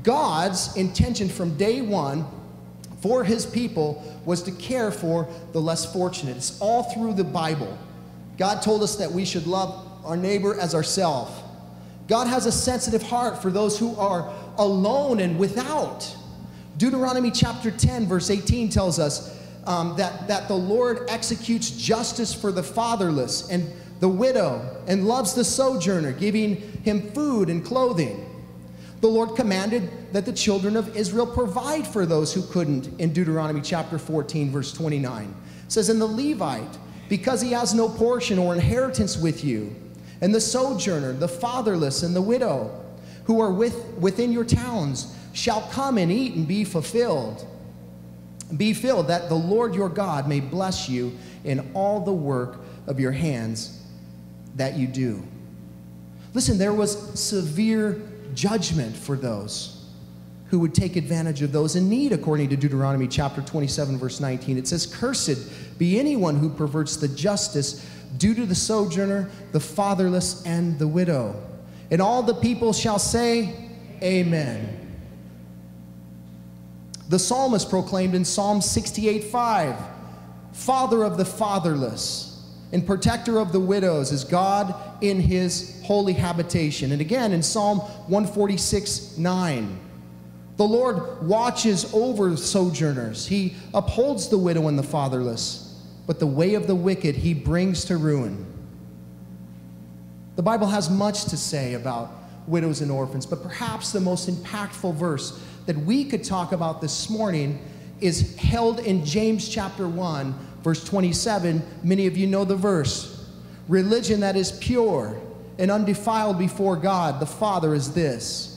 God's 0.04 0.75
intention 0.75 1.30
from 1.30 1.58
day 1.58 1.82
one 1.82 2.25
for 3.01 3.24
his 3.24 3.46
people 3.46 4.04
was 4.25 4.42
to 4.44 4.51
care 4.51 4.92
for 4.92 5.27
the 5.51 5.62
less 5.62 5.92
fortunate. 5.92 6.38
It's 6.38 6.60
all 6.60 6.84
through 6.84 7.13
the 7.13 7.24
Bible. 7.24 7.77
God 8.38 8.62
told 8.62 8.82
us 8.82 8.96
that 8.96 9.12
we 9.12 9.25
should 9.25 9.46
love 9.46 9.88
our 10.04 10.18
neighbor 10.18 10.60
as 10.60 10.74
ourselves. 10.74 11.32
God 12.08 12.27
has 12.27 12.46
a 12.46 12.51
sensitive 12.51 13.04
heart 13.04 13.42
for 13.42 13.51
those 13.51 13.77
who 13.77 13.96
are 13.96 14.34
alone 14.58 15.20
and 15.20 15.38
without. 15.38 16.15
Deuteronomy 16.77 17.32
chapter 17.32 17.72
10, 17.72 18.05
verse 18.05 18.29
18 18.29 18.70
tells 18.70 19.00
us 19.00 19.39
um, 19.65 19.96
that, 19.98 20.27
that 20.27 20.48
the 20.48 20.55
Lord 20.55 21.05
executes 21.10 21.72
justice 21.72 22.34
for 22.34 22.51
the 22.51 22.63
fatherless 22.63 23.50
and 23.50 23.72
the 24.00 24.10
widow 24.10 24.84
and 24.88 25.08
loves 25.08 25.34
the 25.34 25.44
sojourner, 25.44 26.12
giving 26.12 26.55
him 26.84 27.12
food 27.12 27.50
and 27.50 27.63
clothing. 27.63 28.29
The 29.01 29.08
Lord 29.08 29.36
commanded 29.36 30.13
that 30.13 30.25
the 30.25 30.34
children 30.34 30.75
of 30.75 30.96
Israel 30.96 31.27
provide 31.27 31.88
for 31.88 32.05
those 32.05 32.34
who 32.34 32.41
couldn't 32.44 33.00
in 33.00 33.13
Deuteronomy 33.13 33.62
chapter 33.62 33.98
14, 33.98 34.51
verse 34.51 34.74
29. 34.74 35.34
It 35.65 35.72
says, 35.72 35.89
And 35.89 36.00
the 36.00 36.05
Levite, 36.05 36.77
because 37.08 37.41
he 37.41 37.51
has 37.51 37.74
no 37.74 37.88
portion 37.88 38.38
or 38.38 38.53
inheritance 38.53 39.17
with 39.17 39.44
you, 39.44 39.75
and 40.22 40.34
the 40.34 40.41
sojourner, 40.41 41.13
the 41.13 41.27
fatherless, 41.27 42.03
and 42.03 42.15
the 42.15 42.22
widow, 42.22 42.84
who 43.25 43.41
are 43.41 43.51
with, 43.51 43.75
within 43.98 44.32
your 44.32 44.46
towns, 44.46 45.15
shall 45.36 45.62
come 45.63 45.98
and 45.98 46.12
eat 46.12 46.34
and 46.34 46.48
be 46.48 46.63
fulfilled. 46.63 47.46
Be 48.56 48.74
filled 48.74 49.10
that 49.10 49.27
the 49.27 49.36
Lord 49.36 49.75
your 49.75 49.89
God 49.89 50.30
may 50.30 50.39
bless 50.39 50.88
you 50.88 51.15
in 51.44 51.72
all 51.74 52.00
the 52.00 52.13
work 52.13 52.60
of 52.88 53.00
your 53.00 53.12
hands 53.12 53.84
that 54.56 54.77
you 54.77 54.88
do. 54.88 55.22
Listen, 56.34 56.58
there 56.58 56.74
was 56.74 57.20
severe 57.20 58.01
judgment 58.34 58.96
for 58.96 59.18
those 59.18 59.86
who 60.48 60.60
would 60.60 60.74
take 60.74 60.96
advantage 60.96 61.42
of 61.42 61.51
those 61.51 61.75
in 61.75 61.89
need, 61.89 62.13
according 62.13 62.48
to 62.50 62.56
Deuteronomy 62.56 63.08
chapter 63.08 63.42
27, 63.42 63.98
verse 63.98 64.22
19. 64.22 64.58
It 64.58 64.68
says, 64.68 64.86
Cursed 64.86 65.77
be 65.77 66.00
anyone 66.00 66.38
who 66.38 66.50
perverts 66.50 66.96
the 66.96 67.10
justice 67.10 67.86
due 68.18 68.34
to 68.36 68.46
the 68.46 68.56
sojourner, 68.56 69.30
the 69.51 69.60
fatherless, 69.60 70.46
and 70.46 70.80
the 70.80 70.88
widow. 70.88 71.36
And 71.92 72.01
all 72.01 72.24
the 72.24 72.36
people 72.36 72.72
shall 72.72 73.00
say, 73.00 73.54
Amen. 74.01 74.85
The 77.10 77.20
psalmist 77.20 77.70
proclaimed 77.70 78.16
in 78.16 78.26
Psalm 78.26 78.62
68 78.62 79.26
5, 79.26 79.76
Father 80.54 81.04
of 81.04 81.18
the 81.18 81.26
fatherless 81.26 82.32
and 82.72 82.86
protector 82.86 83.38
of 83.38 83.52
the 83.52 83.60
widows 83.60 84.12
is 84.12 84.24
God 84.24 84.74
in 85.02 85.20
his 85.20 85.80
holy 85.84 86.14
habitation. 86.14 86.92
And 86.92 87.02
again 87.02 87.32
in 87.32 87.44
Psalm 87.44 87.80
146 87.80 89.18
9, 89.18 89.80
the 90.58 90.68
Lord 90.68 91.28
watches 91.28 91.94
over 91.94 92.36
sojourners, 92.38 93.28
he 93.28 93.56
upholds 93.74 94.30
the 94.30 94.38
widow 94.38 94.68
and 94.68 94.80
the 94.80 94.84
fatherless, 94.84 95.80
but 96.08 96.20
the 96.20 96.28
way 96.28 96.56
of 96.56 96.66
the 96.66 96.76
wicked 96.76 97.16
he 97.16 97.34
brings 97.34 97.86
to 97.86 97.98
ruin. 97.98 98.46
The 100.38 100.44
Bible 100.44 100.68
has 100.68 100.90
much 100.90 101.26
to 101.26 101.38
say 101.38 101.74
about 101.74 102.12
widows 102.48 102.82
and 102.82 102.92
orphans, 102.92 103.26
but 103.26 103.44
perhaps 103.44 103.92
the 103.92 104.00
most 104.00 104.30
impactful 104.30 104.96
verse 104.96 105.40
that 105.65 105.77
we 105.77 106.05
could 106.05 106.24
talk 106.24 106.51
about 106.51 106.81
this 106.81 107.10
morning 107.10 107.60
is 108.01 108.36
held 108.38 108.79
in 108.79 109.05
James 109.05 109.50
chapter 109.50 109.88
1, 109.88 110.34
verse 110.63 110.84
27. 110.84 111.63
Many 111.84 112.07
of 112.07 112.17
you 112.17 112.27
know 112.27 112.45
the 112.45 112.55
verse. 112.55 113.29
Religion 113.67 114.19
that 114.19 114.36
is 114.36 114.51
pure 114.53 115.19
and 115.57 115.72
undefiled 115.72 116.38
before 116.38 116.75
God 116.75 117.19
the 117.19 117.25
Father 117.25 117.74
is 117.74 117.93
this 117.93 118.51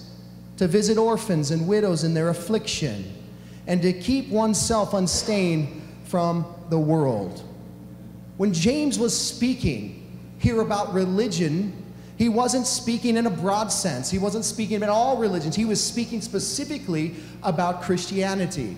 to 0.59 0.67
visit 0.67 0.99
orphans 0.99 1.53
and 1.53 1.69
widows 1.69 2.03
in 2.03 2.15
their 2.15 2.31
affliction, 2.31 3.05
and 3.69 3.81
to 3.81 3.93
keep 3.93 4.29
oneself 4.29 4.93
unstained 4.93 5.81
from 6.05 6.45
the 6.69 6.79
world. 6.79 7.45
When 8.39 8.53
James 8.53 8.99
was 8.99 9.17
speaking 9.17 10.21
here 10.41 10.61
about 10.61 10.93
religion, 10.93 11.78
he 12.19 12.29
wasn't 12.29 12.67
speaking 12.67 13.17
in 13.17 13.27
a 13.27 13.31
broad 13.31 13.69
sense. 13.71 14.11
He 14.11 14.19
wasn't 14.19 14.45
speaking 14.45 14.79
about 14.79 14.89
all 14.89 15.17
religions. 15.17 15.55
He 15.55 15.65
was 15.65 15.83
speaking 15.83 16.21
specifically 16.21 17.15
about 17.45 17.83
Christianity. 17.83 18.77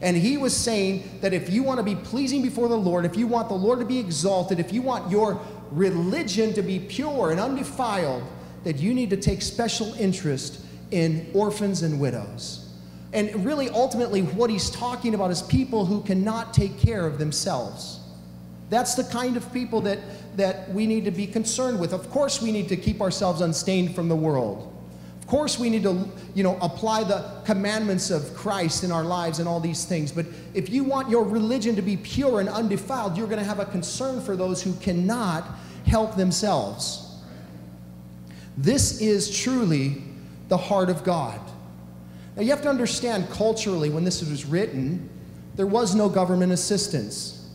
And 0.00 0.16
he 0.16 0.38
was 0.38 0.56
saying 0.56 1.18
that 1.20 1.34
if 1.34 1.50
you 1.50 1.62
want 1.62 1.78
to 1.78 1.84
be 1.84 1.94
pleasing 1.94 2.40
before 2.40 2.68
the 2.68 2.76
Lord, 2.76 3.04
if 3.04 3.14
you 3.14 3.26
want 3.26 3.48
the 3.48 3.54
Lord 3.54 3.78
to 3.80 3.84
be 3.84 3.98
exalted, 3.98 4.58
if 4.58 4.72
you 4.72 4.80
want 4.80 5.10
your 5.10 5.38
religion 5.70 6.54
to 6.54 6.62
be 6.62 6.78
pure 6.78 7.30
and 7.30 7.38
undefiled, 7.38 8.22
that 8.64 8.78
you 8.78 8.94
need 8.94 9.10
to 9.10 9.16
take 9.18 9.42
special 9.42 9.92
interest 9.94 10.60
in 10.90 11.30
orphans 11.34 11.82
and 11.82 12.00
widows. 12.00 12.68
And 13.12 13.44
really, 13.44 13.68
ultimately, 13.68 14.22
what 14.22 14.48
he's 14.48 14.70
talking 14.70 15.14
about 15.14 15.30
is 15.30 15.42
people 15.42 15.84
who 15.84 16.02
cannot 16.02 16.54
take 16.54 16.78
care 16.78 17.06
of 17.06 17.18
themselves. 17.18 18.00
That's 18.68 18.94
the 18.94 19.04
kind 19.04 19.36
of 19.36 19.52
people 19.52 19.82
that, 19.82 19.98
that 20.36 20.70
we 20.70 20.86
need 20.86 21.04
to 21.06 21.10
be 21.10 21.26
concerned 21.26 21.80
with. 21.80 21.92
Of 21.92 22.10
course, 22.10 22.40
we 22.40 22.52
need 22.52 22.68
to 22.68 22.76
keep 22.76 23.00
ourselves 23.00 23.40
unstained 23.40 23.94
from 23.94 24.08
the 24.08 24.16
world. 24.16 24.72
Of 25.20 25.26
course, 25.26 25.58
we 25.58 25.70
need 25.70 25.82
to, 25.82 26.08
you 26.34 26.44
know, 26.44 26.56
apply 26.60 27.02
the 27.02 27.40
commandments 27.44 28.10
of 28.10 28.32
Christ 28.34 28.84
in 28.84 28.92
our 28.92 29.02
lives 29.02 29.40
and 29.40 29.48
all 29.48 29.58
these 29.58 29.84
things. 29.84 30.12
But 30.12 30.26
if 30.54 30.70
you 30.70 30.84
want 30.84 31.10
your 31.10 31.24
religion 31.24 31.74
to 31.74 31.82
be 31.82 31.96
pure 31.96 32.38
and 32.38 32.48
undefiled, 32.48 33.16
you're 33.16 33.26
going 33.26 33.40
to 33.40 33.44
have 33.44 33.58
a 33.58 33.64
concern 33.64 34.20
for 34.20 34.36
those 34.36 34.62
who 34.62 34.72
cannot 34.74 35.44
help 35.84 36.14
themselves. 36.14 37.02
This 38.56 39.00
is 39.00 39.36
truly 39.36 40.02
the 40.48 40.56
heart 40.56 40.90
of 40.90 41.02
God. 41.02 41.40
Now, 42.36 42.42
you 42.42 42.50
have 42.50 42.62
to 42.62 42.68
understand 42.68 43.28
culturally, 43.30 43.90
when 43.90 44.04
this 44.04 44.22
was 44.22 44.44
written, 44.44 45.08
there 45.56 45.66
was 45.66 45.94
no 45.94 46.08
government 46.08 46.52
assistance. 46.52 47.50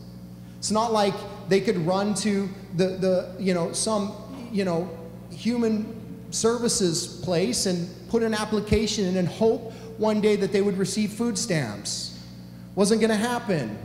It's 0.58 0.70
not 0.70 0.92
like 0.92 1.14
they 1.52 1.60
could 1.60 1.76
run 1.86 2.14
to 2.14 2.48
the, 2.76 2.86
the 2.96 3.36
you 3.38 3.52
know, 3.52 3.74
some, 3.74 4.14
you 4.50 4.64
know, 4.64 4.88
human 5.30 6.32
services 6.32 7.20
place 7.22 7.66
and 7.66 7.90
put 8.08 8.22
an 8.22 8.32
application 8.32 9.04
in 9.04 9.18
and 9.18 9.28
hope 9.28 9.70
one 9.98 10.22
day 10.22 10.34
that 10.34 10.50
they 10.50 10.62
would 10.62 10.78
receive 10.78 11.12
food 11.12 11.36
stamps. 11.36 12.18
Wasn't 12.74 13.02
going 13.02 13.10
to 13.10 13.16
happen. 13.16 13.76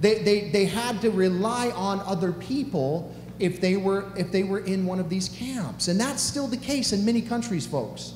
They, 0.00 0.22
they, 0.22 0.48
they 0.48 0.64
had 0.64 1.02
to 1.02 1.10
rely 1.10 1.68
on 1.72 2.00
other 2.06 2.32
people 2.32 3.14
if 3.38 3.60
they, 3.60 3.76
were, 3.76 4.10
if 4.16 4.32
they 4.32 4.42
were 4.42 4.60
in 4.60 4.86
one 4.86 4.98
of 4.98 5.10
these 5.10 5.28
camps. 5.28 5.88
And 5.88 6.00
that's 6.00 6.22
still 6.22 6.46
the 6.46 6.56
case 6.56 6.94
in 6.94 7.04
many 7.04 7.20
countries, 7.20 7.66
folks. 7.66 8.14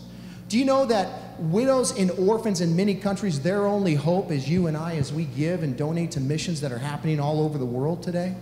Do 0.49 0.58
you 0.58 0.64
know 0.64 0.87
that 0.87 1.38
widows 1.38 1.94
and 1.99 2.11
orphans 2.12 2.62
in 2.62 2.75
many 2.75 2.94
countries, 2.94 3.38
their 3.38 3.66
only 3.66 3.96
hope 3.96 4.30
is 4.30 4.49
you 4.49 4.66
and 4.66 4.78
I 4.78 4.96
as 4.96 5.12
we 5.12 5.25
give 5.25 5.62
and 5.62 5.76
donate 5.76 6.12
to 6.12 6.20
missions 6.20 6.62
that 6.62 6.73
are 6.73 6.78
happening 6.78 7.20
all 7.20 7.42
over 7.42 7.58
the 7.58 7.66
world 7.66 8.02
today? 8.02 8.34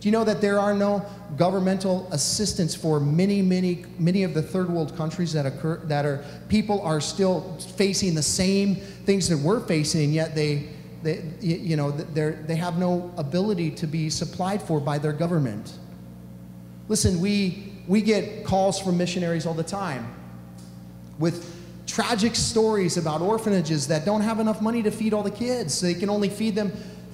Do 0.00 0.08
you 0.08 0.12
know 0.12 0.24
that 0.24 0.40
there 0.40 0.60
are 0.60 0.74
no 0.74 1.04
governmental 1.36 2.08
assistance 2.12 2.74
for 2.74 3.00
many, 3.00 3.42
many, 3.42 3.84
many 3.98 4.22
of 4.22 4.32
the 4.32 4.42
third 4.42 4.70
world 4.70 4.96
countries 4.96 5.32
that 5.32 5.44
occur 5.44 5.78
that 5.86 6.04
are 6.04 6.24
people 6.48 6.80
are 6.82 7.00
still 7.00 7.58
facing 7.76 8.14
the 8.14 8.22
same 8.22 8.76
things 8.76 9.28
that 9.28 9.38
we're 9.38 9.60
facing, 9.60 10.04
and 10.04 10.14
yet 10.14 10.36
they, 10.36 10.68
they 11.02 11.24
you 11.40 11.76
know, 11.76 11.90
they 11.90 12.30
they 12.30 12.54
have 12.54 12.78
no 12.78 13.12
ability 13.16 13.72
to 13.72 13.86
be 13.88 14.08
supplied 14.08 14.62
for 14.62 14.78
by 14.80 14.98
their 14.98 15.12
government. 15.12 15.72
Listen, 16.86 17.20
we 17.20 17.72
we 17.88 18.00
get 18.00 18.44
calls 18.44 18.78
from 18.78 18.96
missionaries 18.98 19.46
all 19.46 19.54
the 19.54 19.64
time 19.64 20.14
with 21.18 21.54
tragic 21.88 22.36
stories 22.36 22.96
about 22.96 23.20
orphanages 23.20 23.88
that 23.88 24.04
don't 24.04 24.20
have 24.20 24.38
enough 24.38 24.62
money 24.62 24.82
to 24.82 24.90
feed 24.90 25.12
all 25.12 25.22
the 25.24 25.30
kids. 25.30 25.74
So 25.74 25.86
they 25.86 25.94
can 25.94 26.10
only 26.10 26.28
feed 26.28 26.54
them 26.54 26.70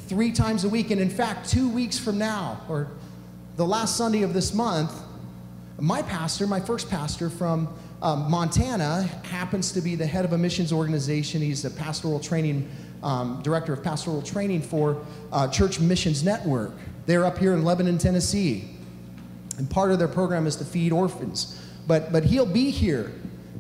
three 0.08 0.32
times 0.32 0.64
a 0.64 0.68
week. 0.68 0.90
And 0.90 1.00
in 1.00 1.11
fact, 1.11 1.49
two 1.49 1.68
weeks 1.68 1.99
from 1.99 2.18
now, 2.18 2.61
or 2.68 2.88
the 3.56 3.66
last 3.66 3.96
Sunday 3.96 4.23
of 4.23 4.34
this 4.34 4.54
month, 4.54 4.92
my 5.78 6.02
pastor, 6.02 6.46
my 6.46 6.61
first 6.61 6.88
pastor 6.88 7.30
from 7.30 7.68
um, 8.02 8.30
Montana, 8.30 9.02
happens 9.25 9.73
to 9.73 9.80
be 9.80 9.94
the 9.94 10.06
head 10.06 10.25
of 10.25 10.32
a 10.32 10.38
missions 10.38 10.73
organization. 10.73 11.40
He's 11.40 11.62
the 11.62 11.70
pastoral 11.70 12.20
training 12.20 12.70
um, 13.02 13.40
director 13.42 13.73
of 13.73 13.82
pastoral 13.82 14.23
training 14.23 14.62
for 14.62 15.04
uh, 15.30 15.46
Church 15.49 15.78
Missions 15.78 16.25
Network. 16.25 16.73
They're 17.06 17.26
up 17.26 17.37
here 17.37 17.52
in 17.52 17.62
Lebanon, 17.62 17.99
Tennessee. 17.99 18.70
And 19.58 19.68
part 19.70 19.92
of 19.92 19.99
their 19.99 20.08
program 20.08 20.46
is 20.46 20.56
to 20.56 20.64
feed 20.64 20.90
orphans. 20.90 21.61
But, 21.87 22.12
but 22.12 22.25
he'll 22.25 22.46
be 22.46 22.70
here 22.70 23.12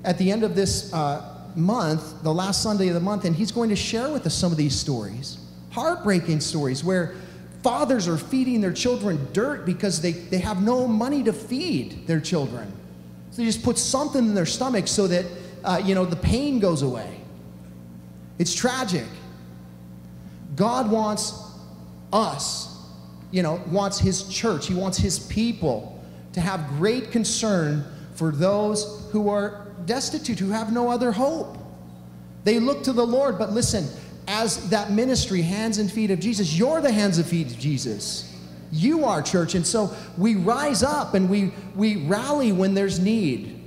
at 0.02 0.18
the 0.18 0.32
end 0.32 0.44
of 0.44 0.54
this 0.54 0.92
uh, 0.94 1.50
month, 1.54 2.22
the 2.22 2.32
last 2.32 2.62
Sunday 2.62 2.88
of 2.88 2.94
the 2.94 3.00
month, 3.00 3.26
and 3.26 3.36
he's 3.36 3.52
going 3.52 3.68
to 3.68 3.76
share 3.76 4.10
with 4.10 4.26
us 4.26 4.34
some 4.34 4.50
of 4.50 4.58
these 4.58 4.74
stories. 4.74 5.38
Heartbreaking 5.74 6.40
stories 6.40 6.84
where 6.84 7.16
fathers 7.64 8.06
are 8.06 8.16
feeding 8.16 8.60
their 8.60 8.72
children 8.72 9.26
dirt 9.32 9.66
because 9.66 10.00
they, 10.00 10.12
they 10.12 10.38
have 10.38 10.62
no 10.62 10.86
money 10.86 11.24
to 11.24 11.32
feed 11.32 12.06
their 12.06 12.20
children. 12.20 12.72
So 13.32 13.38
they 13.38 13.46
just 13.46 13.64
put 13.64 13.76
something 13.76 14.24
in 14.24 14.34
their 14.34 14.46
stomach 14.46 14.86
so 14.86 15.08
that, 15.08 15.26
uh, 15.64 15.82
you 15.84 15.96
know, 15.96 16.04
the 16.04 16.14
pain 16.14 16.60
goes 16.60 16.82
away. 16.82 17.20
It's 18.38 18.54
tragic. 18.54 19.06
God 20.54 20.88
wants 20.90 21.32
us, 22.12 22.80
you 23.32 23.42
know, 23.42 23.60
wants 23.66 23.98
his 23.98 24.28
church, 24.28 24.68
he 24.68 24.74
wants 24.74 24.96
his 24.96 25.18
people 25.18 26.00
to 26.34 26.40
have 26.40 26.68
great 26.78 27.10
concern 27.10 27.84
for 28.14 28.30
those 28.30 29.08
who 29.10 29.28
are 29.28 29.66
destitute, 29.86 30.38
who 30.38 30.50
have 30.50 30.72
no 30.72 30.88
other 30.88 31.10
hope. 31.10 31.58
They 32.44 32.60
look 32.60 32.84
to 32.84 32.92
the 32.92 33.04
Lord, 33.04 33.38
but 33.38 33.52
listen, 33.52 33.88
as 34.26 34.70
that 34.70 34.90
ministry, 34.90 35.42
hands 35.42 35.78
and 35.78 35.90
feet 35.90 36.10
of 36.10 36.20
Jesus, 36.20 36.56
you're 36.56 36.80
the 36.80 36.92
hands 36.92 37.18
and 37.18 37.26
feet 37.26 37.48
of 37.48 37.58
Jesus. 37.58 38.32
You 38.72 39.04
are 39.04 39.22
church. 39.22 39.54
And 39.54 39.66
so 39.66 39.94
we 40.16 40.34
rise 40.34 40.82
up 40.82 41.14
and 41.14 41.28
we, 41.28 41.52
we 41.74 41.96
rally 42.06 42.52
when 42.52 42.74
there's 42.74 42.98
need. 42.98 43.60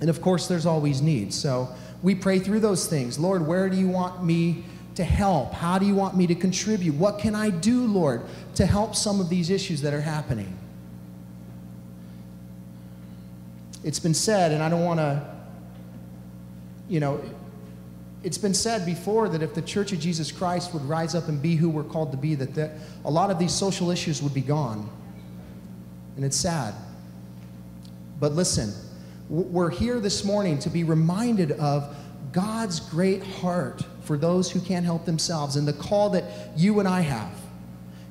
And 0.00 0.08
of 0.08 0.22
course, 0.22 0.46
there's 0.46 0.66
always 0.66 1.02
need. 1.02 1.34
So 1.34 1.68
we 2.02 2.14
pray 2.14 2.38
through 2.38 2.60
those 2.60 2.86
things. 2.86 3.18
Lord, 3.18 3.46
where 3.46 3.68
do 3.68 3.76
you 3.76 3.88
want 3.88 4.24
me 4.24 4.64
to 4.94 5.04
help? 5.04 5.52
How 5.52 5.78
do 5.78 5.86
you 5.86 5.94
want 5.94 6.16
me 6.16 6.26
to 6.26 6.34
contribute? 6.34 6.94
What 6.94 7.18
can 7.18 7.34
I 7.34 7.50
do, 7.50 7.86
Lord, 7.86 8.22
to 8.54 8.66
help 8.66 8.94
some 8.94 9.20
of 9.20 9.28
these 9.28 9.50
issues 9.50 9.82
that 9.82 9.92
are 9.92 10.00
happening? 10.00 10.56
It's 13.84 13.98
been 13.98 14.14
said, 14.14 14.52
and 14.52 14.62
I 14.62 14.68
don't 14.68 14.84
want 14.84 15.00
to 15.00 15.32
you 16.92 17.00
know, 17.00 17.22
it's 18.22 18.38
been 18.38 18.54
said 18.54 18.86
before 18.86 19.28
that 19.28 19.42
if 19.42 19.54
the 19.54 19.62
Church 19.62 19.92
of 19.92 19.98
Jesus 19.98 20.30
Christ 20.30 20.72
would 20.72 20.84
rise 20.84 21.14
up 21.14 21.28
and 21.28 21.42
be 21.42 21.56
who 21.56 21.68
we're 21.68 21.82
called 21.82 22.12
to 22.12 22.16
be, 22.16 22.34
that 22.36 22.54
the, 22.54 22.70
a 23.04 23.10
lot 23.10 23.30
of 23.30 23.38
these 23.38 23.52
social 23.52 23.90
issues 23.90 24.22
would 24.22 24.34
be 24.34 24.40
gone. 24.40 24.88
And 26.16 26.24
it's 26.24 26.36
sad. 26.36 26.74
But 28.20 28.32
listen, 28.32 28.72
we're 29.28 29.70
here 29.70 29.98
this 29.98 30.24
morning 30.24 30.58
to 30.60 30.70
be 30.70 30.84
reminded 30.84 31.52
of 31.52 31.96
God's 32.32 32.80
great 32.80 33.22
heart 33.22 33.82
for 34.02 34.16
those 34.16 34.50
who 34.50 34.60
can't 34.60 34.84
help 34.84 35.04
themselves 35.04 35.56
and 35.56 35.66
the 35.66 35.72
call 35.72 36.10
that 36.10 36.24
you 36.56 36.78
and 36.78 36.88
I 36.88 37.00
have 37.00 37.32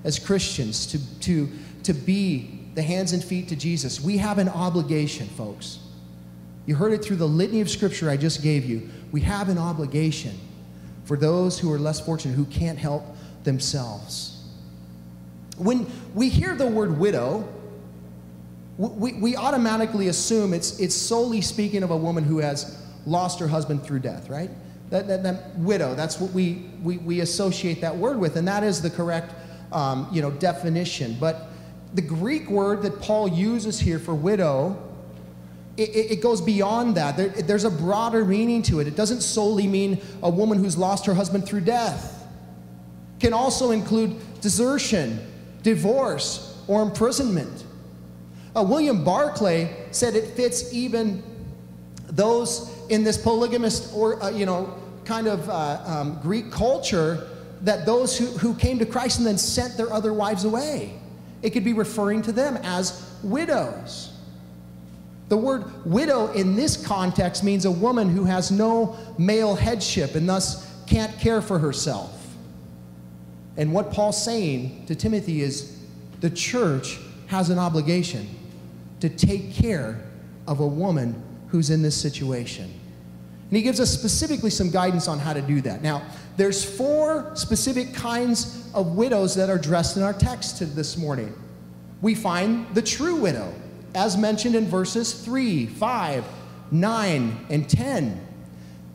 as 0.03 0.19
Christians 0.19 0.87
to, 0.87 1.19
to, 1.21 1.49
to 1.83 1.93
be 1.93 2.59
the 2.73 2.81
hands 2.81 3.13
and 3.13 3.23
feet 3.23 3.49
to 3.49 3.55
Jesus. 3.55 4.01
We 4.01 4.17
have 4.17 4.37
an 4.37 4.49
obligation, 4.49 5.27
folks. 5.27 5.79
You 6.71 6.77
heard 6.77 6.93
it 6.93 7.03
through 7.03 7.17
the 7.17 7.27
litany 7.27 7.59
of 7.59 7.69
scripture 7.69 8.09
I 8.09 8.15
just 8.15 8.41
gave 8.41 8.63
you. 8.63 8.89
We 9.11 9.19
have 9.21 9.49
an 9.49 9.57
obligation 9.57 10.39
for 11.03 11.17
those 11.17 11.59
who 11.59 11.69
are 11.73 11.77
less 11.77 11.99
fortunate, 11.99 12.33
who 12.33 12.45
can't 12.45 12.79
help 12.79 13.03
themselves. 13.43 14.41
When 15.57 15.85
we 16.15 16.29
hear 16.29 16.55
the 16.55 16.67
word 16.67 16.97
widow, 16.97 17.45
we, 18.77 19.11
we 19.11 19.35
automatically 19.35 20.07
assume 20.07 20.53
it's, 20.53 20.79
it's 20.79 20.95
solely 20.95 21.41
speaking 21.41 21.83
of 21.83 21.91
a 21.91 21.97
woman 21.97 22.23
who 22.23 22.37
has 22.37 22.81
lost 23.05 23.41
her 23.41 23.49
husband 23.49 23.83
through 23.83 23.99
death, 23.99 24.29
right? 24.29 24.49
That, 24.91 25.09
that, 25.09 25.23
that 25.23 25.57
widow, 25.57 25.93
that's 25.93 26.21
what 26.21 26.31
we, 26.31 26.69
we, 26.81 26.99
we 26.99 27.19
associate 27.19 27.81
that 27.81 27.97
word 27.97 28.17
with, 28.17 28.37
and 28.37 28.47
that 28.47 28.63
is 28.63 28.81
the 28.81 28.89
correct 28.89 29.33
um, 29.73 30.07
you 30.09 30.21
know, 30.21 30.31
definition. 30.31 31.17
But 31.19 31.49
the 31.95 32.01
Greek 32.01 32.49
word 32.49 32.81
that 32.83 33.01
Paul 33.01 33.27
uses 33.27 33.77
here 33.77 33.99
for 33.99 34.15
widow, 34.15 34.87
it, 35.77 36.11
it 36.11 36.21
goes 36.21 36.41
beyond 36.41 36.95
that. 36.95 37.17
There, 37.17 37.29
there's 37.29 37.63
a 37.63 37.71
broader 37.71 38.25
meaning 38.25 38.61
to 38.63 38.79
it. 38.79 38.87
It 38.87 38.95
doesn't 38.95 39.21
solely 39.21 39.67
mean 39.67 40.01
a 40.21 40.29
woman 40.29 40.57
who's 40.57 40.77
lost 40.77 41.05
her 41.05 41.13
husband 41.13 41.45
through 41.45 41.61
death. 41.61 42.27
It 43.17 43.21
can 43.21 43.33
also 43.33 43.71
include 43.71 44.15
desertion, 44.41 45.19
divorce, 45.63 46.61
or 46.67 46.81
imprisonment. 46.81 47.65
Uh, 48.55 48.63
William 48.63 49.03
Barclay 49.03 49.73
said 49.91 50.15
it 50.15 50.27
fits 50.35 50.73
even 50.73 51.23
those 52.07 52.75
in 52.89 53.03
this 53.03 53.17
polygamist 53.17 53.93
or 53.95 54.21
uh, 54.21 54.29
you 54.29 54.45
know 54.45 54.77
kind 55.05 55.27
of 55.27 55.49
uh, 55.49 55.81
um, 55.85 56.19
Greek 56.21 56.51
culture 56.51 57.29
that 57.61 57.85
those 57.85 58.17
who, 58.17 58.25
who 58.25 58.53
came 58.55 58.79
to 58.79 58.85
Christ 58.85 59.19
and 59.19 59.27
then 59.27 59.37
sent 59.37 59.77
their 59.77 59.93
other 59.93 60.13
wives 60.13 60.43
away. 60.45 60.93
It 61.41 61.51
could 61.51 61.63
be 61.63 61.73
referring 61.73 62.21
to 62.23 62.31
them 62.31 62.57
as 62.63 63.09
widows. 63.23 64.10
The 65.31 65.37
word 65.37 65.85
widow 65.85 66.29
in 66.33 66.57
this 66.57 66.75
context 66.75 67.41
means 67.41 67.63
a 67.63 67.71
woman 67.71 68.09
who 68.09 68.25
has 68.25 68.51
no 68.51 68.97
male 69.17 69.55
headship 69.55 70.15
and 70.15 70.27
thus 70.27 70.69
can't 70.87 71.17
care 71.21 71.41
for 71.41 71.57
herself. 71.57 72.35
And 73.55 73.71
what 73.71 73.93
Paul's 73.93 74.21
saying 74.21 74.87
to 74.87 74.93
Timothy 74.93 75.41
is 75.41 75.79
the 76.19 76.29
church 76.29 76.99
has 77.27 77.49
an 77.49 77.59
obligation 77.59 78.27
to 78.99 79.07
take 79.07 79.53
care 79.53 80.03
of 80.49 80.59
a 80.59 80.67
woman 80.67 81.15
who's 81.47 81.69
in 81.69 81.81
this 81.81 81.95
situation. 81.95 82.65
And 82.65 83.55
he 83.55 83.61
gives 83.61 83.79
us 83.79 83.89
specifically 83.89 84.49
some 84.49 84.69
guidance 84.69 85.07
on 85.07 85.17
how 85.17 85.31
to 85.31 85.41
do 85.41 85.61
that. 85.61 85.81
Now, 85.81 86.03
there's 86.35 86.61
four 86.61 87.33
specific 87.37 87.93
kinds 87.93 88.69
of 88.73 88.97
widows 88.97 89.35
that 89.35 89.49
are 89.49 89.57
dressed 89.57 89.95
in 89.95 90.03
our 90.03 90.11
text 90.11 90.59
this 90.75 90.97
morning. 90.97 91.33
We 92.01 92.15
find 92.15 92.67
the 92.75 92.81
true 92.81 93.15
widow, 93.15 93.53
as 93.93 94.17
mentioned 94.17 94.55
in 94.55 94.67
verses 94.67 95.13
3, 95.13 95.65
5, 95.67 96.25
9, 96.71 97.45
and 97.49 97.69
10. 97.69 98.27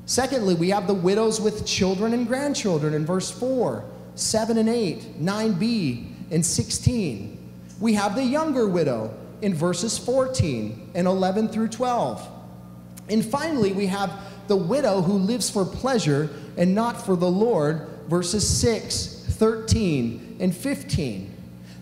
Secondly, 0.07 0.55
we 0.55 0.71
have 0.71 0.87
the 0.87 0.95
widows 0.95 1.41
with 1.41 1.67
children 1.67 2.15
and 2.15 2.27
grandchildren 2.27 2.95
in 2.95 3.05
verse 3.05 3.31
4, 3.31 3.85
7 4.15 4.57
and 4.57 4.69
8, 4.69 5.21
9b, 5.21 6.07
and 6.31 6.45
16. 6.45 7.53
We 7.81 7.95
have 7.95 8.15
the 8.15 8.25
younger 8.25 8.69
widow 8.69 9.15
in 9.43 9.53
verses 9.53 9.99
14 9.99 10.93
and 10.95 11.07
11 11.07 11.49
through 11.49 11.69
12. 11.69 12.27
And 13.09 13.25
finally, 13.25 13.73
we 13.73 13.87
have 13.87 14.19
the 14.49 14.57
widow 14.57 15.03
who 15.03 15.15
lives 15.15 15.51
for 15.51 15.65
pleasure 15.65 16.31
and 16.57 16.75
not 16.75 17.05
for 17.05 17.17
the 17.17 17.31
Lord, 17.31 17.89
verses 18.09 18.49
6, 18.49 19.27
13, 19.31 20.39
and 20.41 20.57
15. 20.57 21.36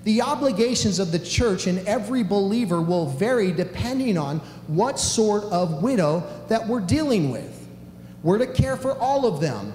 The 0.05 0.21
obligations 0.21 0.99
of 0.99 1.12
the 1.12 1.19
church 1.19 1.67
and 1.67 1.87
every 1.88 2.23
believer 2.23 2.81
will 2.81 3.07
vary 3.07 3.53
depending 3.53 4.19
on 4.19 4.38
what 4.67 4.99
sort 4.99 5.45
of 5.45 5.83
widow 5.83 6.23
that 6.49 6.67
we're 6.69 6.81
dealing 6.81 7.31
with. 7.31 7.67
We're 8.23 8.38
to 8.38 8.47
care 8.47 8.77
for 8.77 8.97
all 8.99 9.27
of 9.27 9.40
them. 9.40 9.73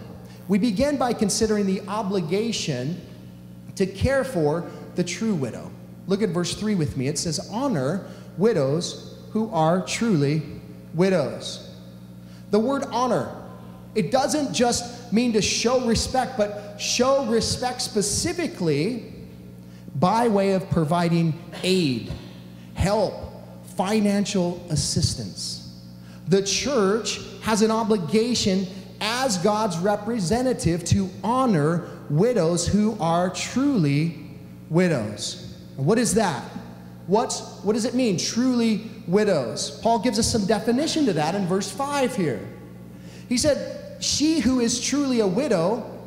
We 0.48 0.60
begin 0.60 0.98
by 0.98 1.14
considering 1.14 1.66
the 1.66 1.82
obligation 1.88 3.02
to 3.76 3.86
care 3.86 4.24
for 4.24 4.70
the 4.96 5.04
true 5.04 5.34
widow. 5.34 5.72
Look 6.08 6.22
at 6.22 6.30
verse 6.30 6.54
3 6.56 6.76
with 6.76 6.98
me. 6.98 7.08
It 7.08 7.18
says, 7.18 7.50
Honor 7.52 8.06
widows 8.38 9.18
who 9.32 9.50
are 9.52 9.82
truly 9.86 10.42
widows. 10.94 11.76
The 12.52 12.60
word 12.60 12.84
honor, 12.92 13.36
it 13.96 14.12
doesn't 14.12 14.54
just 14.54 15.12
mean 15.14 15.34
to 15.34 15.42
show 15.42 15.86
respect, 15.86 16.38
but 16.38 16.78
show 16.80 17.26
respect 17.26 17.82
specifically 17.82 19.14
by 19.96 20.28
way 20.28 20.54
of 20.54 20.70
providing 20.70 21.34
aid, 21.64 22.12
help, 22.74 23.14
financial 23.76 24.66
assistance. 24.70 25.82
The 26.28 26.44
church 26.44 27.20
has 27.42 27.62
an 27.62 27.72
obligation 27.72 28.68
as 29.02 29.38
God's 29.38 29.78
representative 29.78 30.84
to 30.86 31.10
honor 31.24 31.90
widows 32.10 32.68
who 32.68 32.98
are 33.00 33.30
truly 33.30 34.18
widows. 34.70 35.58
What 35.76 35.98
is 35.98 36.16
that? 36.16 36.44
What's, 37.08 37.42
what 37.64 37.74
does 37.74 37.86
it 37.86 37.96
mean, 37.96 38.18
truly 38.18 38.92
widows? 39.08 39.80
Paul 39.82 40.00
gives 40.00 40.20
us 40.20 40.32
some 40.32 40.46
definition 40.46 41.06
to 41.06 41.14
that 41.14 41.34
in 41.34 41.48
verse 41.48 41.72
5 41.72 42.16
here. 42.16 42.48
He 43.28 43.38
said, 43.38 44.04
She 44.04 44.40
who 44.40 44.60
is 44.60 44.80
truly 44.80 45.22
a 45.22 45.28
widow, 45.28 45.99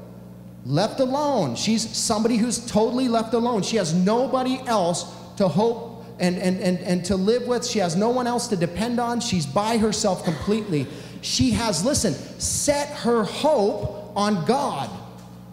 left 0.64 1.00
alone. 1.00 1.56
She's 1.56 1.88
somebody 1.96 2.36
who's 2.36 2.64
totally 2.66 3.08
left 3.08 3.34
alone. 3.34 3.62
She 3.62 3.76
has 3.76 3.94
nobody 3.94 4.60
else 4.66 5.12
to 5.36 5.48
hope 5.48 6.04
and, 6.18 6.36
and, 6.38 6.60
and, 6.60 6.78
and 6.78 7.04
to 7.06 7.16
live 7.16 7.46
with. 7.46 7.66
She 7.66 7.78
has 7.80 7.96
no 7.96 8.10
one 8.10 8.26
else 8.26 8.46
to 8.48 8.56
depend 8.56 9.00
on. 9.00 9.20
She's 9.20 9.46
by 9.46 9.78
herself 9.78 10.24
completely. 10.24 10.86
She 11.20 11.50
has, 11.52 11.84
listen, 11.84 12.14
set 12.40 12.88
her 12.98 13.24
hope 13.24 14.12
on 14.16 14.44
God 14.44 14.90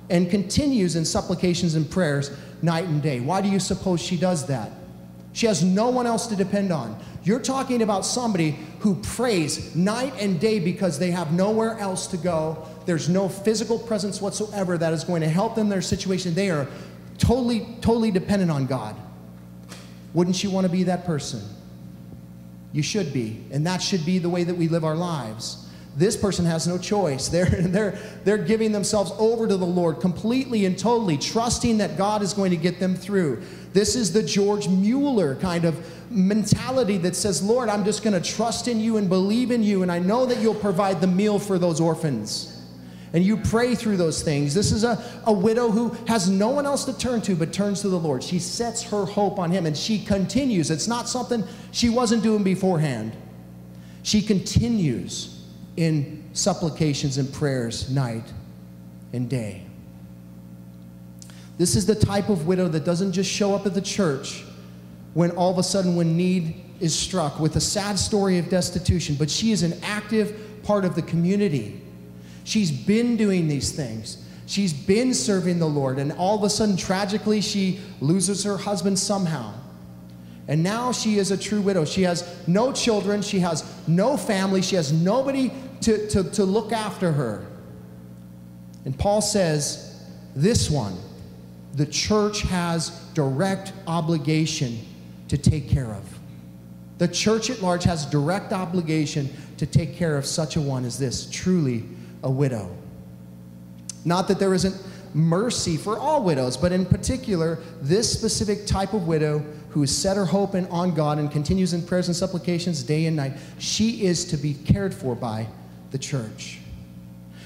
and 0.09 0.29
continues 0.29 0.95
in 0.95 1.05
supplications 1.05 1.75
and 1.75 1.89
prayers 1.89 2.31
night 2.61 2.85
and 2.85 3.01
day. 3.01 3.19
Why 3.19 3.41
do 3.41 3.49
you 3.49 3.59
suppose 3.59 4.01
she 4.01 4.17
does 4.17 4.47
that? 4.47 4.71
She 5.33 5.45
has 5.45 5.63
no 5.63 5.89
one 5.89 6.07
else 6.07 6.27
to 6.27 6.35
depend 6.35 6.71
on. 6.71 6.99
You're 7.23 7.39
talking 7.39 7.81
about 7.81 8.05
somebody 8.05 8.57
who 8.79 8.95
prays 8.95 9.75
night 9.75 10.13
and 10.19 10.39
day 10.39 10.59
because 10.59 10.97
they 10.97 11.11
have 11.11 11.31
nowhere 11.31 11.77
else 11.77 12.07
to 12.07 12.17
go. 12.17 12.67
There's 12.89 13.07
no 13.07 13.29
physical 13.29 13.77
presence 13.77 14.19
whatsoever 14.19 14.75
that 14.75 14.93
is 14.93 15.03
going 15.03 15.21
to 15.21 15.29
help 15.29 15.53
them 15.53 15.69
their 15.69 15.79
situation. 15.79 16.33
They 16.33 16.49
are 16.49 16.65
totally, 17.19 17.67
totally 17.81 18.09
dependent 18.09 18.49
on 18.49 18.65
God. 18.65 18.95
Wouldn't 20.15 20.43
you 20.43 20.49
want 20.49 20.65
to 20.65 20.71
be 20.71 20.81
that 20.85 21.05
person? 21.05 21.39
You 22.73 22.81
should 22.81 23.13
be. 23.13 23.45
And 23.51 23.67
that 23.67 23.83
should 23.83 24.07
be 24.07 24.17
the 24.17 24.27
way 24.27 24.43
that 24.43 24.55
we 24.55 24.67
live 24.69 24.83
our 24.83 24.95
lives. 24.95 25.69
This 25.97 26.17
person 26.17 26.45
has 26.45 26.65
no 26.65 26.79
choice. 26.79 27.27
They're, 27.29 27.45
they're, 27.45 27.99
they're 28.23 28.39
giving 28.39 28.71
themselves 28.71 29.11
over 29.19 29.47
to 29.47 29.55
the 29.55 29.67
Lord 29.67 29.99
completely 29.99 30.65
and 30.65 30.75
totally, 30.75 31.19
trusting 31.19 31.77
that 31.77 31.95
God 31.95 32.23
is 32.23 32.33
going 32.33 32.49
to 32.49 32.57
get 32.57 32.79
them 32.79 32.95
through. 32.95 33.43
This 33.71 33.95
is 33.95 34.13
the 34.13 34.23
George 34.23 34.67
Mueller 34.67 35.35
kind 35.35 35.63
of 35.63 35.77
mentality 36.09 36.97
that 36.97 37.15
says, 37.15 37.43
Lord, 37.43 37.69
I'm 37.69 37.85
just 37.85 38.01
going 38.01 38.19
to 38.19 38.33
trust 38.35 38.67
in 38.67 38.79
you 38.79 38.97
and 38.97 39.07
believe 39.07 39.51
in 39.51 39.61
you, 39.61 39.83
and 39.83 39.91
I 39.91 39.99
know 39.99 40.25
that 40.25 40.39
you'll 40.39 40.55
provide 40.55 41.01
the 41.01 41.07
meal 41.07 41.37
for 41.37 41.59
those 41.59 41.79
orphans. 41.79 42.55
And 43.13 43.23
you 43.23 43.37
pray 43.37 43.73
through 43.73 43.97
those 43.97 44.21
things. 44.21 44.53
This 44.53 44.71
is 44.71 44.83
a, 44.83 45.03
a 45.25 45.33
widow 45.33 45.71
who 45.71 45.89
has 46.07 46.29
no 46.29 46.49
one 46.49 46.65
else 46.65 46.85
to 46.85 46.97
turn 46.97 47.21
to 47.21 47.35
but 47.35 47.51
turns 47.51 47.81
to 47.81 47.89
the 47.89 47.99
Lord. 47.99 48.23
She 48.23 48.37
sets 48.37 48.83
her 48.83 49.05
hope 49.05 49.39
on 49.39 49.49
Him 49.49 49.65
and 49.65 49.75
she 49.75 50.03
continues. 50.03 50.69
It's 50.69 50.87
not 50.87 51.09
something 51.09 51.43
she 51.71 51.89
wasn't 51.89 52.21
doing 52.21 52.43
beforehand. 52.43 53.13
She 54.03 54.21
continues 54.21 55.43
in 55.75 56.23
supplications 56.33 57.17
and 57.17 57.31
prayers 57.33 57.89
night 57.89 58.31
and 59.13 59.29
day. 59.29 59.63
This 61.57 61.75
is 61.75 61.85
the 61.85 61.95
type 61.95 62.29
of 62.29 62.47
widow 62.47 62.67
that 62.69 62.85
doesn't 62.85 63.11
just 63.11 63.29
show 63.29 63.53
up 63.55 63.65
at 63.65 63.73
the 63.73 63.81
church 63.81 64.43
when 65.13 65.31
all 65.31 65.51
of 65.51 65.57
a 65.57 65.63
sudden 65.63 65.95
when 65.95 66.15
need 66.15 66.63
is 66.79 66.97
struck 66.97 67.39
with 67.39 67.55
a 67.55 67.61
sad 67.61 67.99
story 67.99 68.37
of 68.37 68.49
destitution, 68.49 69.15
but 69.15 69.29
she 69.29 69.51
is 69.51 69.63
an 69.63 69.73
active 69.83 70.39
part 70.63 70.85
of 70.85 70.95
the 70.95 71.01
community. 71.01 71.81
She's 72.49 72.71
been 72.71 73.15
doing 73.15 73.47
these 73.47 73.71
things. 73.71 74.25
She's 74.47 74.73
been 74.73 75.13
serving 75.13 75.59
the 75.59 75.67
Lord, 75.67 75.99
and 75.99 76.11
all 76.13 76.35
of 76.35 76.41
a 76.41 76.49
sudden, 76.49 76.77
tragically, 76.77 77.41
she 77.41 77.79
loses 78.01 78.43
her 78.43 78.57
husband 78.57 78.97
somehow. 78.97 79.53
And 80.47 80.63
now 80.63 80.91
she 80.91 81.19
is 81.19 81.29
a 81.29 81.37
true 81.37 81.61
widow. 81.61 81.85
She 81.85 82.01
has 82.01 82.27
no 82.47 82.71
children, 82.71 83.21
she 83.21 83.37
has 83.41 83.71
no 83.87 84.17
family, 84.17 84.63
she 84.63 84.75
has 84.77 84.91
nobody 84.91 85.51
to, 85.81 86.07
to, 86.09 86.23
to 86.23 86.43
look 86.43 86.71
after 86.71 87.11
her. 87.11 87.45
And 88.83 88.97
Paul 88.97 89.21
says, 89.21 90.01
This 90.35 90.71
one, 90.71 90.97
the 91.75 91.85
church 91.85 92.41
has 92.41 92.89
direct 93.13 93.73
obligation 93.85 94.79
to 95.27 95.37
take 95.37 95.69
care 95.69 95.93
of. 95.93 96.19
The 96.97 97.09
church 97.09 97.51
at 97.51 97.61
large 97.61 97.83
has 97.83 98.07
direct 98.07 98.53
obligation 98.53 99.29
to 99.57 99.67
take 99.67 99.95
care 99.95 100.17
of 100.17 100.25
such 100.25 100.55
a 100.55 100.61
one 100.61 100.83
as 100.83 100.97
this, 100.97 101.29
truly 101.29 101.83
a 102.23 102.29
widow. 102.29 102.69
Not 104.05 104.27
that 104.27 104.39
there 104.39 104.53
isn't 104.53 104.75
mercy 105.13 105.77
for 105.77 105.97
all 105.97 106.23
widows, 106.23 106.55
but 106.55 106.71
in 106.71 106.85
particular, 106.85 107.59
this 107.81 108.11
specific 108.11 108.65
type 108.65 108.93
of 108.93 109.07
widow 109.07 109.43
who 109.69 109.81
has 109.81 109.95
set 109.95 110.17
her 110.17 110.25
hope 110.25 110.55
in, 110.55 110.65
on 110.67 110.93
God 110.93 111.19
and 111.19 111.31
continues 111.31 111.73
in 111.73 111.81
prayers 111.81 112.07
and 112.07 112.15
supplications 112.15 112.83
day 112.83 113.05
and 113.05 113.15
night, 113.15 113.33
she 113.57 114.03
is 114.05 114.25
to 114.25 114.37
be 114.37 114.53
cared 114.53 114.93
for 114.93 115.15
by 115.15 115.47
the 115.91 115.97
church. 115.97 116.59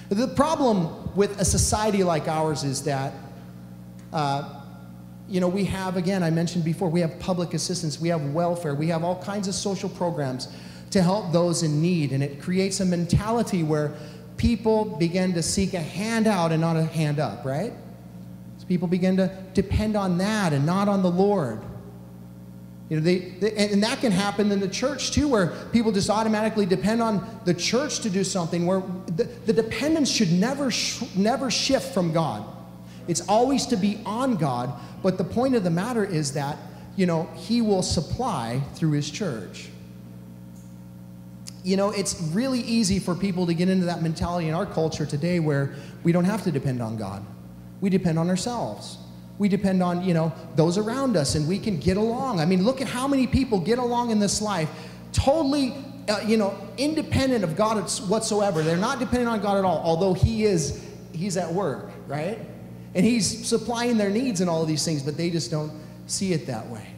The 0.10 0.28
problem 0.28 1.16
with 1.16 1.40
a 1.40 1.46
society 1.46 2.04
like 2.04 2.28
ours 2.28 2.64
is 2.64 2.84
that, 2.84 3.14
uh, 4.12 4.62
you 5.28 5.40
know, 5.40 5.48
we 5.48 5.66
have, 5.66 5.98
again, 5.98 6.24
I 6.24 6.30
mentioned 6.30 6.64
before, 6.64 6.90
we 6.90 7.00
have 7.00 7.18
public 7.20 7.54
assistance, 7.54 8.00
we 8.00 8.10
have 8.10 8.34
welfare, 8.34 8.76
we 8.76 8.88
have 8.88 9.04
all 9.04 9.22
kinds 9.24 9.48
of 9.48 9.56
social 9.56 9.90
programs 9.90 10.50
to 10.92 11.02
help 11.02 11.32
those 11.32 11.64
in 11.64 11.82
need. 11.82 12.12
And 12.12 12.22
it 12.22 12.42
creates 12.42 12.80
a 12.80 12.86
mentality 12.86 13.64
where 13.64 13.94
people 14.38 14.86
begin 14.86 15.34
to 15.34 15.44
seek 15.44 15.74
a 15.74 15.80
handout 15.80 16.52
and 16.52 16.62
not 16.62 16.76
a 16.76 16.84
hand 16.84 17.20
up, 17.20 17.46
right? 17.46 17.74
So 18.58 18.66
people 18.68 18.88
begin 18.88 19.18
to 19.18 19.36
depend 19.54 19.96
on 19.96 20.18
that 20.20 20.54
and 20.54 20.66
not 20.66 20.88
on 20.88 21.04
the 21.04 21.12
Lord. 21.12 21.62
You 22.90 22.98
know, 22.98 23.04
they, 23.04 23.20
they, 23.20 23.54
and 23.54 23.82
that 23.84 24.02
can 24.02 24.12
happen 24.12 24.52
in 24.52 24.60
the 24.60 24.68
church 24.68 25.12
too, 25.12 25.28
where 25.28 25.48
people 25.72 25.92
just 25.92 26.10
automatically 26.10 26.66
depend 26.66 27.02
on 27.02 27.40
the 27.46 27.54
church 27.54 28.00
to 28.02 28.10
do 28.10 28.24
something. 28.24 28.66
Where 28.66 28.82
the, 29.08 29.24
the 29.46 29.54
dependence 29.54 30.12
should 30.12 30.32
never, 30.32 30.70
sh- 30.70 31.04
never 31.16 31.50
shift 31.50 31.94
from 31.94 32.12
God. 32.12 32.46
It's 33.08 33.22
always 33.28 33.66
to 33.68 33.78
be 33.78 34.00
on 34.06 34.36
God. 34.36 34.72
But 35.02 35.18
the 35.18 35.24
point 35.24 35.56
of 35.56 35.64
the 35.64 35.70
matter 35.70 36.06
is 36.06 36.34
that 36.34 36.58
you 36.96 37.06
know 37.06 37.30
He 37.36 37.62
will 37.62 37.82
supply 37.84 38.62
through 38.76 38.92
His 38.92 39.10
church. 39.10 39.70
You 41.64 41.78
know, 41.78 41.92
it's 41.92 42.22
really 42.32 42.60
easy 42.62 43.00
for 43.00 43.16
people 43.16 43.46
to 43.48 43.54
get 43.54 43.70
into 43.70 43.86
that 43.86 44.02
mentality 44.02 44.50
in 44.50 44.54
our 44.54 44.66
culture 44.66 45.06
today, 45.06 45.40
where 45.40 45.76
we 46.04 46.12
don't 46.12 46.26
have 46.26 46.44
to 46.44 46.52
depend 46.52 46.82
on 46.82 46.98
God. 46.98 47.26
We 47.80 47.90
depend 47.90 48.20
on 48.20 48.30
ourselves. 48.30 48.98
We 49.40 49.50
depend 49.50 49.82
on 49.82 50.04
you 50.04 50.14
know 50.14 50.32
those 50.56 50.78
around 50.78 51.18
us 51.18 51.36
and 51.36 51.48
we 51.48 51.58
can 51.60 51.80
get 51.80 51.98
along. 51.98 52.40
I 52.40 52.46
mean 52.46 52.64
look 52.64 52.82
at 52.82 52.88
how 52.88 53.08
many 53.08 53.28
people 53.28 53.60
get 53.60 53.80
along 53.80 54.12
in 54.12 54.20
this 54.20 54.42
life 54.42 54.70
totally 55.12 55.74
uh, 56.08 56.20
you 56.26 56.38
know 56.38 56.56
independent 56.78 57.44
of 57.44 57.56
god 57.56 57.78
whatsoever. 58.08 58.62
They're 58.62 58.78
not 58.78 59.00
dependent 59.00 59.30
on 59.30 59.42
god 59.42 59.58
at 59.58 59.66
all 59.66 59.82
although 59.84 60.14
he 60.14 60.46
is 60.46 60.86
he's 61.14 61.36
at 61.38 61.52
work 61.52 61.90
right? 62.08 62.40
And 62.96 63.04
he's 63.04 63.48
supplying 63.48 63.98
their 63.98 64.12
needs 64.12 64.40
and 64.40 64.50
all 64.50 64.62
of 64.62 64.68
these 64.68 64.86
things 64.86 65.02
but 65.02 65.18
they 65.18 65.30
just 65.30 65.50
don't 65.50 65.72
see 66.06 66.32
it 66.34 66.46
that 66.46 66.68
way 66.68 66.93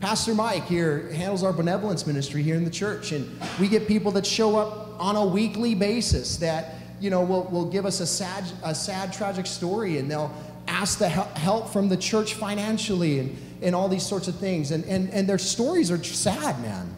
pastor 0.00 0.34
mike 0.34 0.64
here 0.64 1.10
handles 1.12 1.42
our 1.42 1.52
benevolence 1.52 2.06
ministry 2.06 2.42
here 2.42 2.56
in 2.56 2.64
the 2.64 2.70
church 2.70 3.12
and 3.12 3.30
we 3.60 3.68
get 3.68 3.86
people 3.86 4.10
that 4.10 4.26
show 4.26 4.56
up 4.56 4.98
on 4.98 5.16
a 5.16 5.24
weekly 5.24 5.74
basis 5.74 6.36
that 6.38 6.74
you 7.00 7.10
know 7.10 7.22
will, 7.22 7.44
will 7.44 7.66
give 7.66 7.86
us 7.86 8.00
a 8.00 8.06
sad 8.06 8.44
a 8.64 8.74
sad 8.74 9.12
tragic 9.12 9.46
story 9.46 9.98
and 9.98 10.10
they'll 10.10 10.34
ask 10.70 10.98
the 10.98 11.08
help 11.08 11.68
from 11.68 11.88
the 11.88 11.96
church 11.96 12.34
financially 12.34 13.18
and, 13.18 13.36
and 13.60 13.74
all 13.74 13.88
these 13.88 14.06
sorts 14.06 14.28
of 14.28 14.36
things. 14.36 14.70
And, 14.70 14.84
and, 14.84 15.10
and 15.10 15.28
their 15.28 15.38
stories 15.38 15.90
are 15.90 16.02
sad, 16.02 16.60
man. 16.62 16.94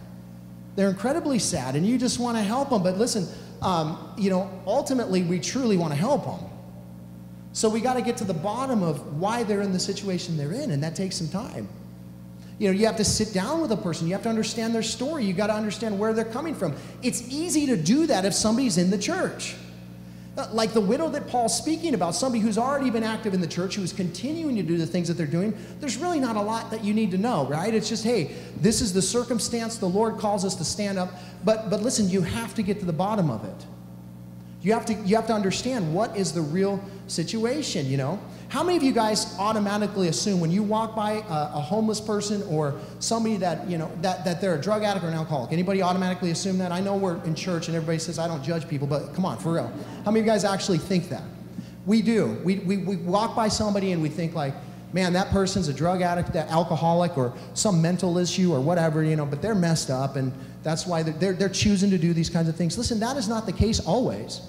They're 0.77 0.91
incredibly 0.91 1.38
sad, 1.38 1.77
and 1.77 1.87
you 1.87 1.99
just 1.99 2.19
want 2.19 2.37
to 2.38 2.43
help 2.43 2.71
them. 2.71 2.83
But 2.83 2.97
listen, 2.97 3.27
um, 3.61 4.15
you 4.17 4.31
know, 4.31 4.51
ultimately, 4.67 5.23
we 5.23 5.38
truly 5.38 5.77
want 5.77 5.93
to 5.93 5.99
help 5.99 6.25
them. 6.25 6.49
So 7.53 7.69
we 7.69 7.81
got 7.81 7.95
to 7.95 8.03
get 8.03 8.17
to 8.19 8.25
the 8.25 8.35
bottom 8.35 8.83
of 8.83 9.19
why 9.21 9.43
they're 9.43 9.61
in 9.61 9.73
the 9.73 9.79
situation 9.79 10.37
they're 10.38 10.53
in, 10.53 10.71
and 10.71 10.83
that 10.83 10.97
takes 10.97 11.17
some 11.17 11.29
time. 11.29 11.69
You 12.59 12.69
know, 12.69 12.79
you 12.79 12.87
have 12.87 12.97
to 12.97 13.05
sit 13.05 13.33
down 13.33 13.61
with 13.61 13.73
a 13.73 13.77
person. 13.77 14.07
You 14.07 14.12
have 14.12 14.23
to 14.23 14.29
understand 14.29 14.75
their 14.75 14.83
story. 14.83 15.25
You 15.25 15.33
got 15.33 15.49
to 15.49 15.55
understand 15.55 15.99
where 15.99 16.12
they're 16.12 16.25
coming 16.25 16.55
from. 16.55 16.75
It's 17.03 17.29
easy 17.29 17.67
to 17.67 17.77
do 17.77 18.07
that 18.07 18.25
if 18.25 18.35
somebody's 18.35 18.79
in 18.79 18.91
the 18.91 18.99
church. 18.99 19.57
Uh, 20.35 20.49
like 20.53 20.73
the 20.73 20.81
widow 20.81 21.11
that 21.11 21.29
Paul's 21.29 21.55
speaking 21.55 21.93
about, 21.93 22.15
somebody 22.15 22.41
who's 22.41 22.57
already 22.57 22.88
been 22.88 23.03
active 23.03 23.35
in 23.35 23.43
the 23.43 23.47
church, 23.47 23.75
who 23.75 23.83
is 23.83 23.93
continuing 23.93 24.57
to 24.57 24.62
do 24.62 24.79
the 24.79 24.87
things 24.87 25.09
that 25.09 25.15
they're 25.15 25.27
doing, 25.27 25.53
there's 25.79 25.99
really 25.99 26.19
not 26.19 26.37
a 26.37 26.41
lot 26.41 26.71
that 26.71 26.83
you 26.83 26.95
need 26.95 27.11
to 27.11 27.19
know, 27.19 27.45
right? 27.47 27.75
It's 27.75 27.88
just, 27.88 28.03
hey, 28.03 28.35
this 28.57 28.81
is 28.81 28.95
the 28.95 29.03
circumstance. 29.03 29.77
The 29.77 29.88
Lord 29.88 30.17
calls 30.17 30.47
us 30.47 30.55
to 30.55 30.65
stand 30.65 30.99
up. 30.99 31.11
But, 31.45 31.69
but 31.69 31.83
listen, 31.83 32.09
you 32.09 32.23
have 32.23 32.55
to 32.55 32.62
get 32.62 32.81
to 32.81 32.87
the 32.87 32.95
bottom 32.95 33.29
of 33.29 33.45
it. 33.45 33.67
You 34.62 34.73
have 34.73 34.87
to, 34.87 34.95
you 34.95 35.17
have 35.17 35.27
to 35.27 35.35
understand 35.35 35.93
what 35.93 36.17
is 36.17 36.33
the 36.33 36.41
real 36.41 36.83
situation, 37.09 37.87
you 37.91 37.99
know? 37.99 38.19
How 38.53 38.62
many 38.62 38.77
of 38.77 38.83
you 38.83 38.93
guys 38.93 39.35
automatically 39.38 40.09
assume 40.09 40.38
when 40.38 40.51
you 40.51 40.62
walk 40.62 40.95
by 40.95 41.12
a, 41.12 41.57
a, 41.57 41.61
homeless 41.62 42.03
person 42.03 42.43
or 42.51 42.79
somebody 42.99 43.38
that, 43.38 43.67
you 43.67 43.79
know, 43.79 43.91
that, 44.03 44.27
that 44.27 44.43
they're 44.43 44.57
a 44.57 44.61
drug 44.61 44.83
addict 44.83 45.07
or 45.07 45.09
an 45.09 45.15
alcoholic? 45.15 45.53
Anybody 45.53 45.81
automatically 45.81 46.33
assume 46.33 46.59
that? 46.59 46.71
I 46.71 46.81
know 46.81 46.95
we're 46.95 47.17
in 47.25 47.35
church 47.35 47.69
and 47.69 47.75
everybody 47.75 47.99
says 47.99 48.19
I 48.19 48.29
don't 48.29 48.45
judge 48.45 48.69
people, 48.69 48.87
but 48.87 49.15
come 49.15 49.25
on, 49.25 49.38
for 49.38 49.55
real. 49.55 49.73
How 50.05 50.11
many 50.11 50.21
of 50.21 50.27
you 50.27 50.33
guys 50.33 50.45
actually 50.45 50.77
think 50.77 51.09
that? 51.09 51.23
We 51.87 52.03
do. 52.03 52.38
We, 52.45 52.59
we, 52.59 52.77
we 52.77 52.97
walk 52.97 53.35
by 53.35 53.49
somebody 53.49 53.93
and 53.93 54.03
we 54.03 54.11
think 54.11 54.35
like, 54.35 54.53
man, 54.93 55.15
that 55.15 55.31
person's 55.31 55.69
a 55.69 55.73
drug 55.73 56.03
addict, 56.03 56.35
that 56.35 56.51
alcoholic, 56.51 57.17
or 57.17 57.33
some 57.55 57.81
mental 57.81 58.19
issue 58.19 58.53
or 58.53 58.61
whatever, 58.61 59.03
you 59.03 59.17
know, 59.17 59.25
but 59.25 59.41
they're 59.41 59.55
messed 59.55 59.88
up 59.88 60.17
and 60.17 60.31
that's 60.62 60.87
why 60.87 61.03
they're, 61.03 61.15
they're, 61.15 61.33
they're 61.33 61.49
choosing 61.49 61.88
to 61.88 61.97
do 61.97 62.12
these 62.12 62.29
kinds 62.29 62.51
of 62.51 62.57
things. 62.57 62.77
Listen, 62.77 63.01
that 63.01 63.17
is 63.17 63.29
not 63.29 63.47
the 63.47 63.53
case 63.53 63.81
always. 63.81 64.43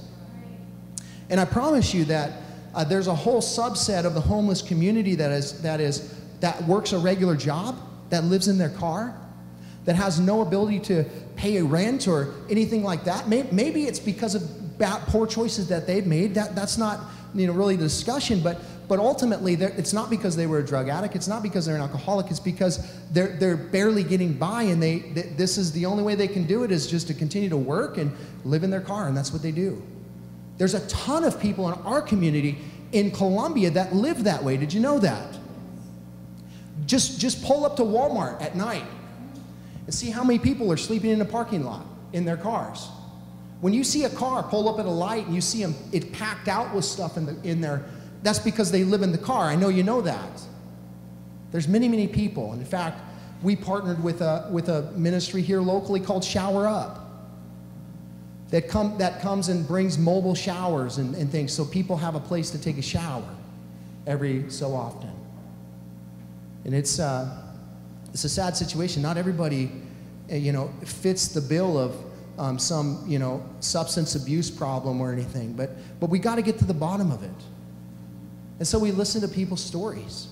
And 1.30 1.40
I 1.40 1.46
promise 1.46 1.94
you 1.94 2.04
that 2.06 2.43
uh, 2.76 2.84
there's 2.84 3.08
a 3.08 3.16
whole 3.16 3.42
subset 3.42 4.06
of 4.06 4.14
the 4.14 4.22
homeless 4.22 4.62
community 4.62 5.16
that 5.16 5.32
is, 5.32 5.62
that 5.62 5.80
is 5.80 6.14
that 6.40 6.62
works 6.64 6.92
a 6.92 6.98
regular 6.98 7.36
job, 7.38 7.78
that 8.10 8.26
lives 8.26 8.50
in 8.50 8.58
their 8.58 8.70
car, 8.70 9.18
that 9.86 9.96
has 9.96 10.20
no 10.20 10.42
ability 10.42 10.80
to 10.80 11.06
pay 11.36 11.58
a 11.58 11.64
rent 11.64 12.08
or 12.08 12.34
anything 12.50 12.84
like 12.84 13.06
that. 13.06 13.28
Maybe 13.30 13.84
it's 13.84 14.00
because 14.00 14.36
of 14.36 14.78
bad, 14.78 15.02
poor 15.08 15.26
choices 15.26 15.68
that 15.70 15.88
they've 15.88 16.06
made. 16.06 16.36
That, 16.36 16.54
that's 16.56 16.78
not 16.78 17.00
you 17.34 17.48
know, 17.48 17.54
really 17.54 17.76
the 17.76 17.86
discussion, 17.86 18.42
but, 18.42 18.60
but 18.88 19.00
ultimately, 19.00 19.54
it's 19.54 19.94
not 19.94 20.10
because 20.10 20.36
they 20.36 20.46
were 20.46 20.60
a 20.60 20.66
drug 20.66 20.90
addict. 20.90 21.16
It's 21.16 21.28
not 21.28 21.44
because 21.44 21.66
they're 21.66 21.76
an 21.76 21.82
alcoholic. 21.82 22.30
It's 22.30 22.40
because 22.40 22.94
they're, 23.12 23.38
they're 23.38 23.58
barely 23.58 24.04
getting 24.04 24.34
by, 24.34 24.64
and 24.64 24.84
they, 24.84 25.00
this 25.38 25.58
is 25.58 25.72
the 25.72 25.86
only 25.86 26.04
way 26.04 26.16
they 26.16 26.28
can 26.28 26.46
do 26.46 26.64
it 26.64 26.72
is 26.72 26.88
just 26.88 27.08
to 27.08 27.14
continue 27.14 27.50
to 27.50 27.58
work 27.58 27.98
and 27.98 28.12
live 28.44 28.64
in 28.64 28.70
their 28.70 28.82
car, 28.82 29.08
and 29.08 29.16
that's 29.16 29.32
what 29.32 29.42
they 29.42 29.52
do. 29.52 29.82
There's 30.58 30.74
a 30.74 30.88
ton 30.88 31.24
of 31.24 31.40
people 31.40 31.72
in 31.72 31.80
our 31.82 32.02
community 32.02 32.58
in 32.92 33.12
Columbia 33.12 33.72
that 33.72 33.94
live 33.94 34.24
that 34.26 34.44
way. 34.44 34.58
Did 34.58 34.72
you 34.72 34.80
know 34.80 35.00
that? 35.00 35.38
Just, 36.86 37.20
just 37.20 37.44
pull 37.44 37.66
up 37.66 37.76
to 37.78 37.84
Walmart 37.84 38.42
at 38.42 38.56
night 38.56 38.86
and 39.86 39.94
see 39.94 40.10
how 40.10 40.24
many 40.24 40.40
people 40.40 40.72
are 40.72 40.78
sleeping 40.78 41.10
in 41.10 41.22
a 41.22 41.26
parking 41.26 41.64
lot 41.64 41.86
in 42.14 42.26
their 42.26 42.38
cars. 42.38 42.88
When 43.62 43.74
you 43.74 43.84
see 43.84 44.04
a 44.04 44.10
car 44.10 44.44
pull 44.44 44.70
up 44.70 44.80
at 44.80 44.86
a 44.86 44.92
light 44.92 45.26
and 45.26 45.34
you 45.34 45.42
see 45.42 45.62
them 45.62 45.76
it 45.92 46.12
packed 46.12 46.48
out 46.48 46.74
with 46.74 46.86
stuff 46.86 47.18
in, 47.18 47.26
the, 47.26 47.42
in 47.44 47.62
there, 47.62 47.86
that's 48.22 48.40
because 48.40 48.72
they 48.72 48.84
live 48.84 49.02
in 49.02 49.12
the 49.12 49.18
car. 49.18 49.46
I 49.46 49.56
know 49.56 49.70
you 49.70 49.84
know 49.84 50.02
that. 50.02 50.42
There's 51.52 51.68
many, 51.68 51.88
many 51.88 52.08
people. 52.08 52.52
And 52.52 52.62
in 52.62 52.68
fact, 52.68 53.00
we 53.42 53.56
partnered 53.56 54.04
with 54.04 54.22
a, 54.22 54.48
with 54.52 54.70
a 54.70 54.92
ministry 54.92 55.42
here 55.42 55.62
locally 55.62 56.00
called 56.00 56.24
Shower 56.24 56.68
Up 56.68 57.03
that, 58.54 58.68
come, 58.68 58.96
that 59.00 59.20
comes 59.20 59.50
and 59.50 59.68
brings 59.68 59.98
mobile 59.98 60.36
showers 60.36 61.00
and, 61.00 61.16
and 61.16 61.32
things 61.32 61.52
so 61.52 61.66
people 61.66 61.98
have 61.98 62.14
a 62.14 62.20
place 62.20 62.52
to 62.52 62.62
take 62.62 62.78
a 62.78 62.84
shower 62.84 63.28
every 64.06 64.48
so 64.52 64.76
often. 64.76 65.10
And 66.64 66.76
it's, 66.76 67.00
uh, 67.00 67.36
it's 68.14 68.26
a 68.26 68.30
sad 68.30 68.56
situation. 68.56 69.02
Not 69.02 69.18
everybody, 69.18 69.72
uh, 70.32 70.36
you 70.36 70.52
know, 70.52 70.72
fits 70.86 71.30
the 71.30 71.42
bill 71.42 71.80
of 71.80 71.96
um, 72.38 72.60
some, 72.60 73.04
you 73.08 73.18
know, 73.18 73.44
substance 73.60 74.14
abuse 74.14 74.52
problem 74.52 75.02
or 75.02 75.12
anything. 75.12 75.54
But, 75.54 75.72
but 76.00 76.12
we 76.12 76.20
got 76.20 76.36
to 76.36 76.44
get 76.44 76.60
to 76.60 76.66
the 76.66 76.76
bottom 76.76 77.12
of 77.12 77.24
it. 77.24 77.32
And 78.60 78.68
so 78.68 78.78
we 78.78 78.92
listen 78.92 79.20
to 79.22 79.28
people's 79.28 79.64
stories 79.64 80.28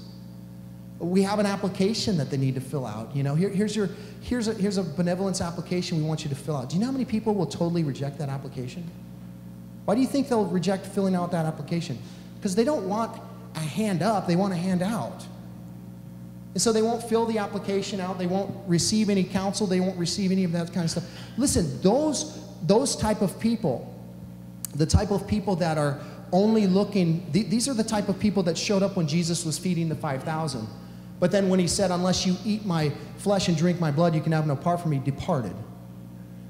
we 1.02 1.24
have 1.24 1.40
an 1.40 1.48
application 1.48 2.16
that 2.18 2.30
they 2.30 2.38
need 2.38 2.54
to 2.54 2.62
fill 2.62 2.86
out. 2.86 3.16
You 3.16 3.24
know, 3.24 3.34
Here, 3.34 3.50
here's 3.50 3.76
your 3.76 3.90
here's 4.22 4.48
a 4.48 4.54
here's 4.54 4.78
a 4.78 4.84
benevolence 4.84 5.42
application 5.42 5.98
we 5.98 6.04
want 6.04 6.24
you 6.24 6.30
to 6.30 6.36
fill 6.36 6.56
out. 6.56 6.70
Do 6.70 6.76
you 6.76 6.80
know 6.80 6.86
how 6.86 6.92
many 6.92 7.06
people 7.06 7.34
will 7.34 7.48
totally 7.48 7.84
reject 7.84 8.20
that 8.20 8.30
application? 8.30 8.90
Why 9.86 9.96
do 9.96 10.02
you 10.02 10.08
think 10.08 10.30
they'll 10.30 10.46
reject 10.46 10.86
filling 10.86 11.16
out 11.16 11.32
that 11.32 11.46
application? 11.46 11.98
Because 12.36 12.54
they 12.54 12.64
don't 12.64 12.88
want 12.88 13.20
a 13.56 13.60
hand 13.60 14.04
up, 14.04 14.28
they 14.28 14.36
want 14.36 14.54
a 14.54 14.58
hand 14.58 14.84
out. 14.84 15.26
And 16.54 16.62
so 16.62 16.72
they 16.72 16.84
won't 16.84 17.02
fill 17.02 17.26
the 17.26 17.40
application 17.40 18.00
out, 18.00 18.20
they 18.20 18.28
won't 18.28 18.54
receive 18.68 19.10
any 19.10 19.24
counsel, 19.24 19.66
they 19.66 19.80
won't 19.80 19.98
receive 19.98 20.32
any 20.32 20.44
of 20.44 20.52
that 20.52 20.72
kind 20.72 20.84
of 20.84 20.92
stuff. 20.92 21.06
Listen, 21.36 21.82
those 21.82 22.40
those 22.62 22.96
type 22.96 23.22
of 23.22 23.40
people, 23.40 23.92
the 24.76 24.86
type 24.86 25.10
of 25.10 25.28
people 25.28 25.56
that 25.56 25.80
are 25.80 26.00
only 26.32 26.68
looking, 26.68 27.26
th- 27.34 27.48
these 27.48 27.68
are 27.68 27.74
the 27.74 27.84
type 27.84 28.08
of 28.08 28.20
people 28.20 28.44
that 28.44 28.56
showed 28.56 28.84
up 28.84 28.96
when 28.96 29.08
Jesus 29.08 29.44
was 29.44 29.58
feeding 29.58 29.90
the 29.90 29.96
5,000 29.96 30.68
but 31.22 31.32
then 31.32 31.50
when 31.50 31.60
he 31.60 31.68
said, 31.68 31.92
Unless 31.92 32.26
you 32.26 32.36
eat 32.44 32.66
my 32.66 32.92
flesh 33.18 33.48
and 33.48 33.56
drink 33.56 33.80
my 33.80 33.92
blood, 33.92 34.16
you 34.16 34.22
can 34.22 34.32
have 34.32 34.48
no 34.48 34.56
part 34.56 34.82
from 34.82 34.90
me, 34.90 34.98
departed. 34.98 35.54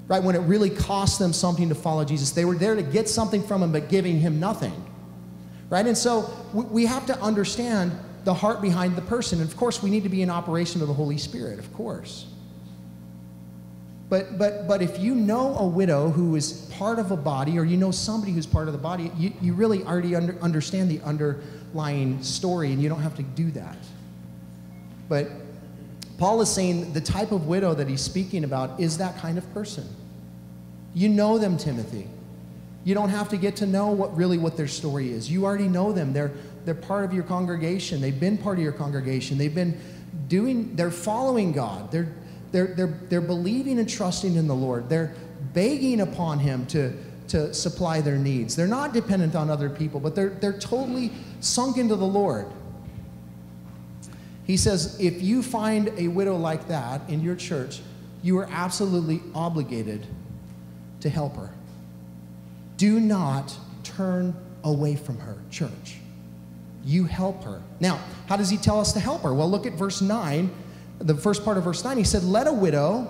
right? 0.07 0.23
When 0.23 0.33
it 0.33 0.39
really 0.39 0.69
cost 0.69 1.19
them 1.19 1.33
something 1.33 1.67
to 1.67 1.75
follow 1.75 2.05
Jesus. 2.05 2.31
They 2.31 2.45
were 2.45 2.55
there 2.55 2.75
to 2.75 2.81
get 2.81 3.09
something 3.09 3.43
from 3.43 3.61
him, 3.61 3.73
but 3.73 3.89
giving 3.89 4.17
him 4.17 4.39
nothing, 4.39 4.73
right? 5.69 5.85
And 5.85 5.97
so 5.97 6.33
we 6.53 6.85
have 6.85 7.05
to 7.07 7.19
understand 7.19 7.91
the 8.23 8.33
heart 8.33 8.61
behind 8.61 8.95
the 8.95 9.01
person. 9.01 9.41
And 9.41 9.49
of 9.49 9.57
course, 9.57 9.83
we 9.83 9.89
need 9.89 10.03
to 10.03 10.09
be 10.09 10.21
in 10.21 10.29
operation 10.29 10.81
of 10.81 10.87
the 10.87 10.93
Holy 10.93 11.17
Spirit, 11.17 11.59
of 11.59 11.71
course. 11.73 12.27
But, 14.07 14.37
but, 14.37 14.69
but 14.69 14.81
if 14.81 14.99
you 14.99 15.15
know 15.15 15.57
a 15.57 15.67
widow 15.67 16.11
who 16.11 16.37
is 16.37 16.53
part 16.77 16.97
of 16.97 17.11
a 17.11 17.17
body, 17.17 17.59
or 17.59 17.65
you 17.65 17.75
know 17.75 17.91
somebody 17.91 18.31
who's 18.31 18.45
part 18.45 18.67
of 18.67 18.73
the 18.73 18.79
body, 18.79 19.11
you, 19.17 19.33
you 19.41 19.53
really 19.53 19.83
already 19.83 20.15
under, 20.15 20.39
understand 20.41 20.89
the 20.89 21.01
underlying 21.01 22.23
story, 22.23 22.71
and 22.71 22.81
you 22.81 22.87
don't 22.87 23.01
have 23.01 23.15
to 23.15 23.23
do 23.23 23.51
that. 23.51 23.77
But 25.11 25.27
Paul 26.17 26.39
is 26.39 26.47
saying 26.47 26.93
the 26.93 27.01
type 27.01 27.33
of 27.33 27.45
widow 27.45 27.73
that 27.73 27.89
he's 27.89 27.99
speaking 27.99 28.45
about 28.45 28.79
is 28.79 28.97
that 28.99 29.17
kind 29.17 29.37
of 29.37 29.53
person. 29.53 29.85
You 30.93 31.09
know 31.09 31.37
them, 31.37 31.57
Timothy. 31.57 32.07
You 32.85 32.95
don't 32.95 33.09
have 33.09 33.27
to 33.27 33.37
get 33.37 33.57
to 33.57 33.65
know 33.65 33.87
what 33.89 34.15
really 34.15 34.37
what 34.37 34.55
their 34.55 34.69
story 34.69 35.11
is. 35.11 35.29
You 35.29 35.43
already 35.43 35.67
know 35.67 35.91
them. 35.91 36.13
They're, 36.13 36.31
they're 36.63 36.73
part 36.73 37.03
of 37.03 37.13
your 37.13 37.25
congregation. 37.25 37.99
They've 37.99 38.17
been 38.17 38.37
part 38.37 38.57
of 38.57 38.63
your 38.63 38.71
congregation. 38.71 39.37
They've 39.37 39.53
been 39.53 39.77
doing, 40.29 40.77
they're 40.77 40.91
following 40.91 41.51
God. 41.51 41.91
They're, 41.91 42.07
they're, 42.53 42.67
they're, 42.67 42.99
they're 43.09 43.19
believing 43.19 43.79
and 43.79 43.89
trusting 43.89 44.35
in 44.35 44.47
the 44.47 44.55
Lord. 44.55 44.87
They're 44.87 45.13
begging 45.51 45.99
upon 45.99 46.39
Him 46.39 46.65
to, 46.67 46.93
to 47.27 47.53
supply 47.53 47.99
their 47.99 48.17
needs. 48.17 48.55
They're 48.55 48.65
not 48.65 48.93
dependent 48.93 49.35
on 49.35 49.49
other 49.49 49.69
people, 49.69 49.99
but 49.99 50.15
they're, 50.15 50.29
they're 50.29 50.57
totally 50.57 51.11
sunk 51.41 51.75
into 51.75 51.97
the 51.97 52.07
Lord. 52.07 52.47
He 54.45 54.57
says, 54.57 54.99
if 54.99 55.21
you 55.21 55.43
find 55.43 55.91
a 55.97 56.07
widow 56.07 56.35
like 56.35 56.67
that 56.67 57.01
in 57.09 57.21
your 57.21 57.35
church, 57.35 57.81
you 58.23 58.37
are 58.39 58.47
absolutely 58.51 59.21
obligated 59.33 60.05
to 61.01 61.09
help 61.09 61.35
her. 61.37 61.51
Do 62.77 62.99
not 62.99 63.55
turn 63.83 64.35
away 64.63 64.95
from 64.95 65.19
her, 65.19 65.37
church. 65.49 65.97
You 66.83 67.05
help 67.05 67.43
her. 67.43 67.61
Now, 67.79 67.99
how 68.27 68.37
does 68.37 68.49
he 68.49 68.57
tell 68.57 68.79
us 68.79 68.93
to 68.93 68.99
help 68.99 69.21
her? 69.21 69.33
Well, 69.33 69.49
look 69.49 69.65
at 69.65 69.73
verse 69.73 70.01
9 70.01 70.51
the 71.03 71.15
first 71.15 71.43
part 71.43 71.57
of 71.57 71.63
verse 71.63 71.83
9, 71.83 71.97
he 71.97 72.03
said, 72.03 72.23
Let 72.23 72.47
a 72.47 72.53
widow, 72.53 73.07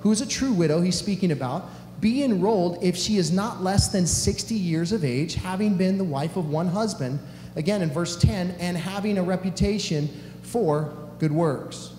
who 0.00 0.12
is 0.12 0.20
a 0.20 0.26
true 0.26 0.52
widow, 0.52 0.80
he's 0.80 0.96
speaking 0.96 1.32
about, 1.32 1.68
be 2.00 2.22
enrolled 2.22 2.82
if 2.82 2.96
she 2.96 3.16
is 3.16 3.30
not 3.30 3.62
less 3.62 3.88
than 3.88 4.06
60 4.06 4.54
years 4.54 4.92
of 4.92 5.04
age, 5.04 5.34
having 5.34 5.76
been 5.76 5.98
the 5.98 6.04
wife 6.04 6.36
of 6.36 6.48
one 6.48 6.66
husband. 6.66 7.20
Again, 7.54 7.82
in 7.82 7.90
verse 7.90 8.16
10, 8.16 8.56
and 8.58 8.76
having 8.76 9.18
a 9.18 9.22
reputation 9.22 10.08
for 10.52 10.94
good 11.18 11.32
works. 11.32 11.90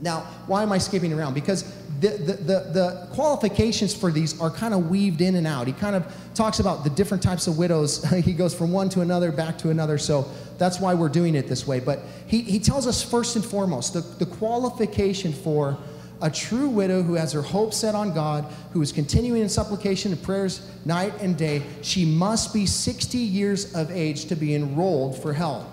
Now, 0.00 0.20
why 0.46 0.62
am 0.62 0.72
I 0.72 0.78
skipping 0.78 1.12
around? 1.12 1.34
Because 1.34 1.62
the, 2.00 2.08
the, 2.08 2.32
the, 2.32 2.60
the, 2.72 3.08
qualifications 3.12 3.94
for 3.94 4.10
these 4.10 4.40
are 4.40 4.50
kind 4.50 4.74
of 4.74 4.90
weaved 4.90 5.20
in 5.20 5.36
and 5.36 5.46
out. 5.46 5.68
He 5.68 5.72
kind 5.72 5.94
of 5.94 6.12
talks 6.34 6.58
about 6.58 6.82
the 6.82 6.90
different 6.90 7.22
types 7.22 7.46
of 7.46 7.56
widows. 7.56 8.02
he 8.24 8.32
goes 8.32 8.52
from 8.52 8.72
one 8.72 8.88
to 8.90 9.02
another, 9.02 9.30
back 9.30 9.56
to 9.58 9.70
another. 9.70 9.98
So 9.98 10.28
that's 10.58 10.80
why 10.80 10.94
we're 10.94 11.08
doing 11.08 11.36
it 11.36 11.46
this 11.46 11.66
way. 11.66 11.78
But 11.78 12.00
he, 12.26 12.42
he 12.42 12.58
tells 12.58 12.88
us 12.88 13.02
first 13.02 13.36
and 13.36 13.44
foremost 13.44 13.92
the, 13.92 14.00
the 14.00 14.26
qualification 14.26 15.32
for 15.32 15.78
a 16.20 16.30
true 16.30 16.68
widow 16.68 17.02
who 17.02 17.14
has 17.14 17.32
her 17.32 17.42
hope 17.42 17.72
set 17.72 17.94
on 17.94 18.12
God, 18.12 18.44
who 18.72 18.82
is 18.82 18.90
continuing 18.90 19.42
in 19.42 19.48
supplication 19.48 20.12
and 20.12 20.22
prayers 20.22 20.68
night 20.84 21.12
and 21.20 21.36
day, 21.36 21.62
she 21.82 22.04
must 22.04 22.52
be 22.52 22.66
60 22.66 23.18
years 23.18 23.74
of 23.74 23.90
age 23.90 24.26
to 24.26 24.36
be 24.36 24.54
enrolled 24.54 25.20
for 25.20 25.32
help. 25.32 25.66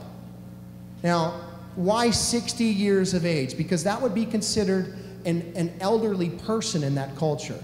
Now, 1.04 1.49
why 1.80 2.12
60 2.12 2.66
years 2.66 3.14
of 3.14 3.26
age? 3.26 3.56
Because 3.56 3.86
that 3.86 4.02
would 4.02 4.14
be 4.14 4.26
considered 4.26 4.98
an, 5.24 5.50
an 5.56 5.74
elderly 5.80 6.30
person 6.30 6.84
in 6.84 6.96
that 6.96 7.16
culture. 7.16 7.64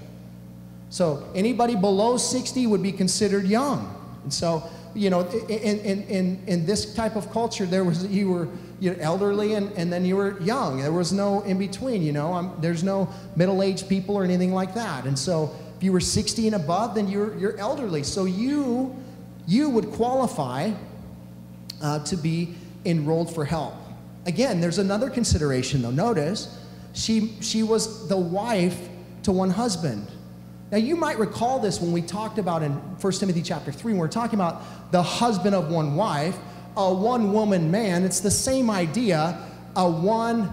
So 0.90 1.30
anybody 1.36 1.76
below 1.76 2.16
60 2.16 2.66
would 2.68 2.82
be 2.82 2.94
considered 2.94 3.44
young. 3.44 3.94
And 4.24 4.34
so, 4.34 4.64
you 4.94 5.10
know, 5.10 5.28
in, 5.50 5.80
in, 5.80 6.04
in, 6.04 6.44
in 6.48 6.66
this 6.66 6.94
type 6.94 7.18
of 7.18 7.30
culture, 7.30 7.66
there 7.66 7.84
was, 7.84 8.08
you 8.08 8.32
were 8.32 8.48
you 8.80 8.92
know, 8.92 8.98
elderly 9.02 9.56
and, 9.56 9.70
and 9.74 9.92
then 9.92 10.06
you 10.06 10.16
were 10.16 10.40
young. 10.40 10.80
There 10.80 10.94
was 10.94 11.12
no 11.12 11.42
in 11.42 11.58
between, 11.58 12.02
you 12.02 12.14
know. 12.14 12.34
Um, 12.34 12.56
there's 12.62 12.86
no 12.86 13.10
middle 13.36 13.62
aged 13.62 13.90
people 13.90 14.16
or 14.16 14.24
anything 14.24 14.54
like 14.54 14.74
that. 14.76 15.04
And 15.04 15.20
so 15.20 15.54
if 15.76 15.84
you 15.84 15.92
were 15.92 16.00
60 16.00 16.48
and 16.48 16.56
above, 16.56 16.96
then 16.96 17.10
you're, 17.10 17.38
you're 17.38 17.58
elderly. 17.58 18.04
So 18.04 18.24
you, 18.24 18.96
you 19.46 19.70
would 19.70 19.92
qualify 19.92 20.72
uh, 21.82 22.00
to 22.06 22.16
be 22.16 22.56
enrolled 22.86 23.36
for 23.36 23.44
help. 23.44 23.74
Again, 24.26 24.60
there's 24.60 24.80
another 24.80 25.10
consideration 25.10 25.82
though. 25.82 25.92
Notice, 25.92 26.58
she, 26.94 27.34
she 27.42 27.64
was 27.64 28.08
the 28.08 28.18
wife 28.18 28.90
to 29.24 29.32
one 29.32 29.50
husband. 29.50 30.08
Now, 30.72 30.78
you 30.78 30.96
might 30.96 31.20
recall 31.20 31.60
this 31.60 31.80
when 31.80 31.92
we 31.92 32.02
talked 32.02 32.40
about 32.40 32.64
in 32.64 32.72
1 32.72 33.14
Timothy 33.14 33.42
chapter 33.42 33.72
3, 33.72 33.94
when 33.94 34.00
we're 34.00 34.08
talking 34.08 34.40
about 34.40 34.92
the 34.92 35.04
husband 35.04 35.54
of 35.54 35.70
one 35.70 35.96
wife, 35.96 36.38
a 36.76 36.94
one 36.94 37.32
woman 37.32 37.70
man. 37.70 38.04
It's 38.04 38.20
the 38.20 38.32
same 38.32 38.70
idea, 38.70 39.40
a 39.76 39.90
one, 39.90 40.52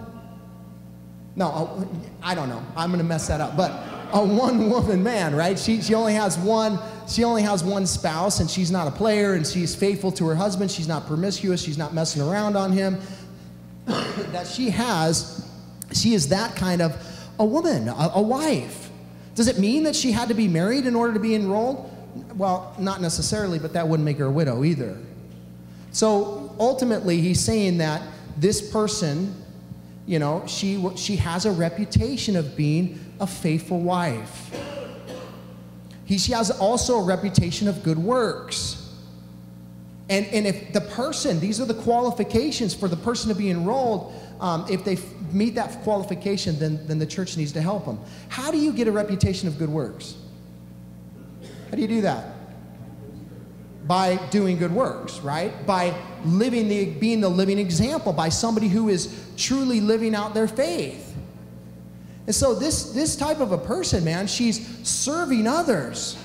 no, 1.34 1.46
a, 1.46 1.88
I 2.22 2.34
don't 2.34 2.48
know. 2.48 2.62
I'm 2.76 2.90
going 2.90 3.02
to 3.02 3.08
mess 3.08 3.28
that 3.28 3.40
up. 3.40 3.56
But 3.56 3.70
a 4.12 4.24
one 4.24 4.70
woman 4.70 5.02
man, 5.02 5.34
right? 5.34 5.58
She, 5.58 5.80
she 5.80 5.94
only 5.94 6.14
has 6.14 6.38
one. 6.38 6.78
She 7.08 7.24
only 7.24 7.42
has 7.42 7.64
one 7.64 7.86
spouse, 7.86 8.40
and 8.40 8.48
she's 8.48 8.70
not 8.70 8.86
a 8.86 8.90
player, 8.90 9.34
and 9.34 9.46
she's 9.46 9.74
faithful 9.74 10.12
to 10.12 10.26
her 10.28 10.34
husband. 10.34 10.70
She's 10.70 10.88
not 10.88 11.06
promiscuous. 11.06 11.62
She's 11.62 11.78
not 11.78 11.94
messing 11.94 12.22
around 12.22 12.56
on 12.56 12.70
him. 12.72 13.00
that 14.32 14.46
she 14.46 14.70
has 14.70 15.48
she 15.92 16.14
is 16.14 16.28
that 16.28 16.56
kind 16.56 16.82
of 16.82 16.96
a 17.38 17.44
woman, 17.44 17.88
a, 17.88 18.12
a 18.14 18.22
wife. 18.22 18.90
Does 19.34 19.48
it 19.48 19.58
mean 19.58 19.84
that 19.84 19.96
she 19.96 20.12
had 20.12 20.28
to 20.28 20.34
be 20.34 20.48
married 20.48 20.86
in 20.86 20.94
order 20.94 21.14
to 21.14 21.20
be 21.20 21.34
enrolled? 21.34 21.90
Well, 22.36 22.74
not 22.78 23.00
necessarily, 23.00 23.58
but 23.58 23.72
that 23.72 23.88
wouldn't 23.88 24.04
make 24.04 24.18
her 24.18 24.26
a 24.26 24.30
widow 24.30 24.64
either. 24.64 24.98
So 25.92 26.54
ultimately, 26.58 27.20
he's 27.20 27.40
saying 27.40 27.78
that 27.78 28.02
this 28.36 28.70
person, 28.70 29.34
you 30.06 30.18
know, 30.18 30.44
she, 30.46 30.84
she 30.96 31.16
has 31.16 31.46
a 31.46 31.50
reputation 31.50 32.36
of 32.36 32.56
being 32.56 33.00
a 33.20 33.26
faithful 33.26 33.80
wife. 33.80 34.50
He, 36.04 36.18
she 36.18 36.32
has 36.32 36.50
also 36.50 36.98
a 36.98 37.04
reputation 37.04 37.68
of 37.68 37.82
good 37.82 37.98
works. 37.98 38.81
And, 40.12 40.26
and 40.26 40.46
if 40.46 40.74
the 40.74 40.82
person, 40.82 41.40
these 41.40 41.58
are 41.58 41.64
the 41.64 41.72
qualifications 41.72 42.74
for 42.74 42.86
the 42.86 42.98
person 42.98 43.30
to 43.30 43.34
be 43.34 43.48
enrolled, 43.48 44.12
um, 44.40 44.66
if 44.68 44.84
they 44.84 44.98
meet 45.32 45.54
that 45.54 45.82
qualification, 45.84 46.58
then, 46.58 46.86
then 46.86 46.98
the 46.98 47.06
church 47.06 47.38
needs 47.38 47.50
to 47.52 47.62
help 47.62 47.86
them. 47.86 47.98
How 48.28 48.50
do 48.50 48.58
you 48.58 48.74
get 48.74 48.86
a 48.86 48.92
reputation 48.92 49.48
of 49.48 49.56
good 49.56 49.70
works? 49.70 50.16
How 51.70 51.76
do 51.76 51.80
you 51.80 51.88
do 51.88 52.02
that? 52.02 52.26
By 53.86 54.16
doing 54.28 54.58
good 54.58 54.72
works, 54.72 55.18
right? 55.20 55.66
By 55.66 55.98
living 56.26 56.68
the, 56.68 56.90
being 56.90 57.22
the 57.22 57.30
living 57.30 57.58
example, 57.58 58.12
by 58.12 58.28
somebody 58.28 58.68
who 58.68 58.90
is 58.90 59.18
truly 59.38 59.80
living 59.80 60.14
out 60.14 60.34
their 60.34 60.46
faith. 60.46 61.16
And 62.26 62.34
so 62.34 62.54
this, 62.54 62.92
this 62.92 63.16
type 63.16 63.40
of 63.40 63.52
a 63.52 63.58
person, 63.58 64.04
man, 64.04 64.26
she's 64.26 64.86
serving 64.86 65.46
others. 65.46 66.18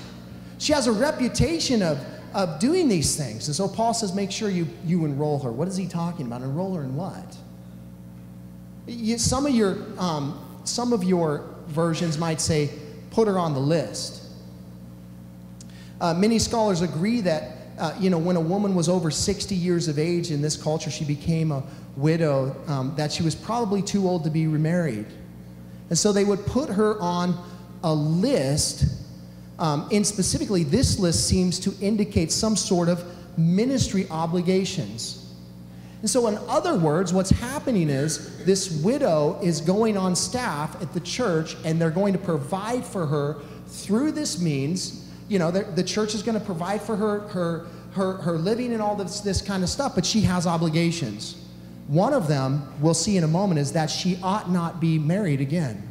She 0.58 0.74
has 0.74 0.86
a 0.88 0.92
reputation 0.92 1.82
of, 1.82 1.98
of 2.34 2.58
doing 2.58 2.88
these 2.88 3.16
things. 3.16 3.46
And 3.46 3.56
so 3.56 3.68
Paul 3.68 3.94
says, 3.94 4.14
make 4.14 4.30
sure 4.30 4.50
you, 4.50 4.66
you 4.84 5.04
enroll 5.04 5.38
her. 5.40 5.50
What 5.50 5.68
is 5.68 5.76
he 5.76 5.86
talking 5.86 6.26
about? 6.26 6.42
Enroll 6.42 6.74
her 6.74 6.82
in 6.82 6.94
what? 6.94 7.36
You, 8.86 9.18
some 9.18 9.44
of 9.44 9.54
your 9.54 9.76
um, 9.98 10.44
some 10.64 10.92
of 10.92 11.04
your 11.04 11.44
versions 11.66 12.18
might 12.18 12.40
say 12.40 12.70
put 13.10 13.28
her 13.28 13.38
on 13.38 13.54
the 13.54 13.60
list. 13.60 14.22
Uh, 16.00 16.14
many 16.14 16.38
scholars 16.38 16.80
agree 16.80 17.20
that 17.22 17.56
uh, 17.78 17.94
you 17.98 18.08
know 18.10 18.18
when 18.18 18.36
a 18.36 18.40
woman 18.40 18.74
was 18.74 18.88
over 18.88 19.10
60 19.10 19.54
years 19.54 19.88
of 19.88 19.98
age 19.98 20.30
in 20.30 20.40
this 20.40 20.56
culture, 20.56 20.90
she 20.90 21.04
became 21.04 21.52
a 21.52 21.62
widow. 21.96 22.56
Um, 22.66 22.94
that 22.96 23.12
she 23.12 23.22
was 23.22 23.34
probably 23.34 23.82
too 23.82 24.08
old 24.08 24.24
to 24.24 24.30
be 24.30 24.46
remarried, 24.46 25.06
and 25.90 25.98
so 25.98 26.12
they 26.12 26.24
would 26.24 26.46
put 26.46 26.70
her 26.70 26.98
on 27.00 27.38
a 27.84 27.92
list. 27.92 28.84
Um, 29.58 29.88
and 29.90 30.06
specifically, 30.06 30.62
this 30.62 30.98
list 30.98 31.26
seems 31.26 31.58
to 31.60 31.74
indicate 31.80 32.30
some 32.30 32.56
sort 32.56 32.88
of 32.88 33.04
ministry 33.36 34.06
obligations. 34.10 35.24
And 36.00 36.08
so, 36.08 36.28
in 36.28 36.38
other 36.48 36.74
words, 36.74 37.12
what's 37.12 37.30
happening 37.30 37.88
is 37.88 38.44
this 38.44 38.70
widow 38.82 39.38
is 39.42 39.60
going 39.60 39.96
on 39.96 40.14
staff 40.14 40.80
at 40.80 40.92
the 40.92 41.00
church 41.00 41.56
and 41.64 41.80
they're 41.80 41.90
going 41.90 42.12
to 42.12 42.18
provide 42.18 42.84
for 42.84 43.06
her 43.06 43.38
through 43.66 44.12
this 44.12 44.40
means. 44.40 45.10
You 45.28 45.40
know, 45.40 45.50
the 45.50 45.82
church 45.82 46.14
is 46.14 46.22
going 46.22 46.38
to 46.38 46.44
provide 46.44 46.80
for 46.80 46.96
her, 46.96 47.20
her, 47.28 47.66
her, 47.92 48.14
her 48.18 48.38
living 48.38 48.72
and 48.72 48.80
all 48.80 48.94
this, 48.94 49.20
this 49.20 49.42
kind 49.42 49.62
of 49.62 49.68
stuff, 49.68 49.94
but 49.94 50.06
she 50.06 50.20
has 50.22 50.46
obligations. 50.46 51.44
One 51.88 52.14
of 52.14 52.28
them, 52.28 52.72
we'll 52.80 52.94
see 52.94 53.16
in 53.16 53.24
a 53.24 53.28
moment, 53.28 53.58
is 53.58 53.72
that 53.72 53.90
she 53.90 54.18
ought 54.22 54.50
not 54.50 54.80
be 54.80 54.98
married 54.98 55.40
again. 55.40 55.87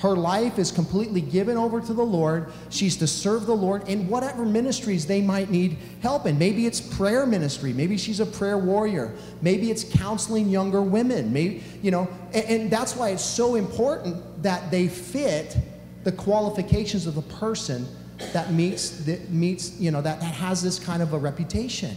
Her 0.00 0.16
life 0.16 0.58
is 0.58 0.72
completely 0.72 1.20
given 1.20 1.58
over 1.58 1.78
to 1.78 1.92
the 1.92 2.02
Lord. 2.02 2.52
She's 2.70 2.96
to 2.96 3.06
serve 3.06 3.44
the 3.44 3.54
Lord 3.54 3.86
in 3.86 4.08
whatever 4.08 4.46
ministries 4.46 5.06
they 5.06 5.20
might 5.20 5.50
need 5.50 5.76
help 6.02 6.24
in. 6.24 6.38
Maybe 6.38 6.64
it's 6.64 6.80
prayer 6.80 7.26
ministry. 7.26 7.74
Maybe 7.74 7.98
she's 7.98 8.18
a 8.18 8.24
prayer 8.24 8.56
warrior. 8.56 9.14
Maybe 9.42 9.70
it's 9.70 9.84
counseling 9.84 10.48
younger 10.48 10.80
women. 10.80 11.30
Maybe, 11.34 11.62
you 11.82 11.90
know, 11.90 12.08
and, 12.32 12.44
and 12.46 12.70
that's 12.70 12.96
why 12.96 13.10
it's 13.10 13.24
so 13.24 13.56
important 13.56 14.42
that 14.42 14.70
they 14.70 14.88
fit 14.88 15.58
the 16.04 16.12
qualifications 16.12 17.06
of 17.06 17.14
the 17.14 17.22
person 17.22 17.86
that 18.32 18.52
meets, 18.54 19.04
that 19.04 19.28
meets 19.28 19.78
you 19.78 19.90
know, 19.90 20.00
that, 20.00 20.18
that 20.20 20.32
has 20.32 20.62
this 20.62 20.78
kind 20.78 21.02
of 21.02 21.12
a 21.12 21.18
reputation. 21.18 21.94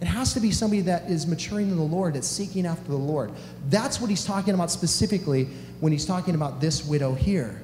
It 0.00 0.06
has 0.06 0.32
to 0.34 0.40
be 0.40 0.50
somebody 0.50 0.80
that 0.82 1.10
is 1.10 1.26
maturing 1.26 1.70
in 1.70 1.76
the 1.76 1.82
Lord, 1.82 2.14
that's 2.14 2.26
seeking 2.26 2.66
after 2.66 2.90
the 2.90 2.96
Lord. 2.96 3.30
That's 3.68 4.00
what 4.00 4.10
he's 4.10 4.24
talking 4.24 4.54
about 4.54 4.70
specifically 4.70 5.48
when 5.82 5.90
he's 5.90 6.06
talking 6.06 6.36
about 6.36 6.60
this 6.60 6.86
widow 6.86 7.12
here. 7.12 7.60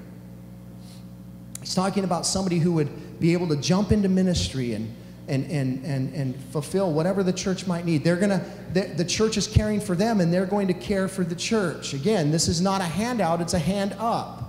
He's 1.61 1.73
talking 1.73 2.03
about 2.03 2.27
somebody 2.27 2.59
who 2.59 2.73
would 2.73 3.21
be 3.21 3.33
able 3.33 3.47
to 3.47 3.55
jump 3.55 3.93
into 3.93 4.09
ministry 4.09 4.73
and, 4.73 4.93
and, 5.29 5.49
and, 5.49 5.85
and, 5.85 6.13
and 6.13 6.37
fulfill 6.51 6.93
whatever 6.93 7.23
the 7.23 7.33
church 7.33 7.69
might 7.69 7.85
need. 7.85 8.03
They're 8.03 8.17
gonna, 8.17 8.45
the, 8.73 8.87
the 8.97 9.05
church 9.05 9.37
is 9.37 9.47
caring 9.47 9.81
for 9.81 9.95
them 9.95 10.21
and 10.21 10.35
they're 10.35 10.47
going 10.47 10.67
to 10.67 10.75
care 10.75 11.07
for 11.07 11.23
the 11.23 11.37
church. 11.37 11.95
Again, 11.95 12.33
this 12.33 12.49
is 12.49 12.61
not 12.61 12.81
a 12.81 12.87
handout, 12.87 13.41
it's 13.41 13.55
a 13.55 13.59
hand 13.61 13.95
up. 14.01 14.43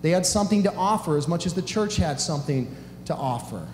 They 0.00 0.08
had 0.08 0.24
something 0.24 0.62
to 0.62 0.74
offer 0.74 1.18
as 1.18 1.28
much 1.28 1.44
as 1.44 1.52
the 1.52 1.60
church 1.60 1.96
had 1.96 2.18
something 2.18 2.74
to 3.04 3.14
offer. 3.14 3.68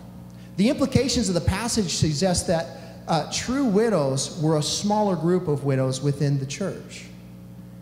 The 0.57 0.69
implications 0.69 1.29
of 1.29 1.37
the 1.37 1.41
passage 1.43 1.95
suggest 1.95 2.49
that 2.49 2.67
uh, 3.07 3.31
true 3.33 3.67
widows 3.67 4.41
were 4.43 4.59
a 4.59 4.63
smaller 4.65 5.15
group 5.15 5.47
of 5.47 5.63
widows 5.63 6.03
within 6.03 6.41
the 6.41 6.47
church. 6.47 7.05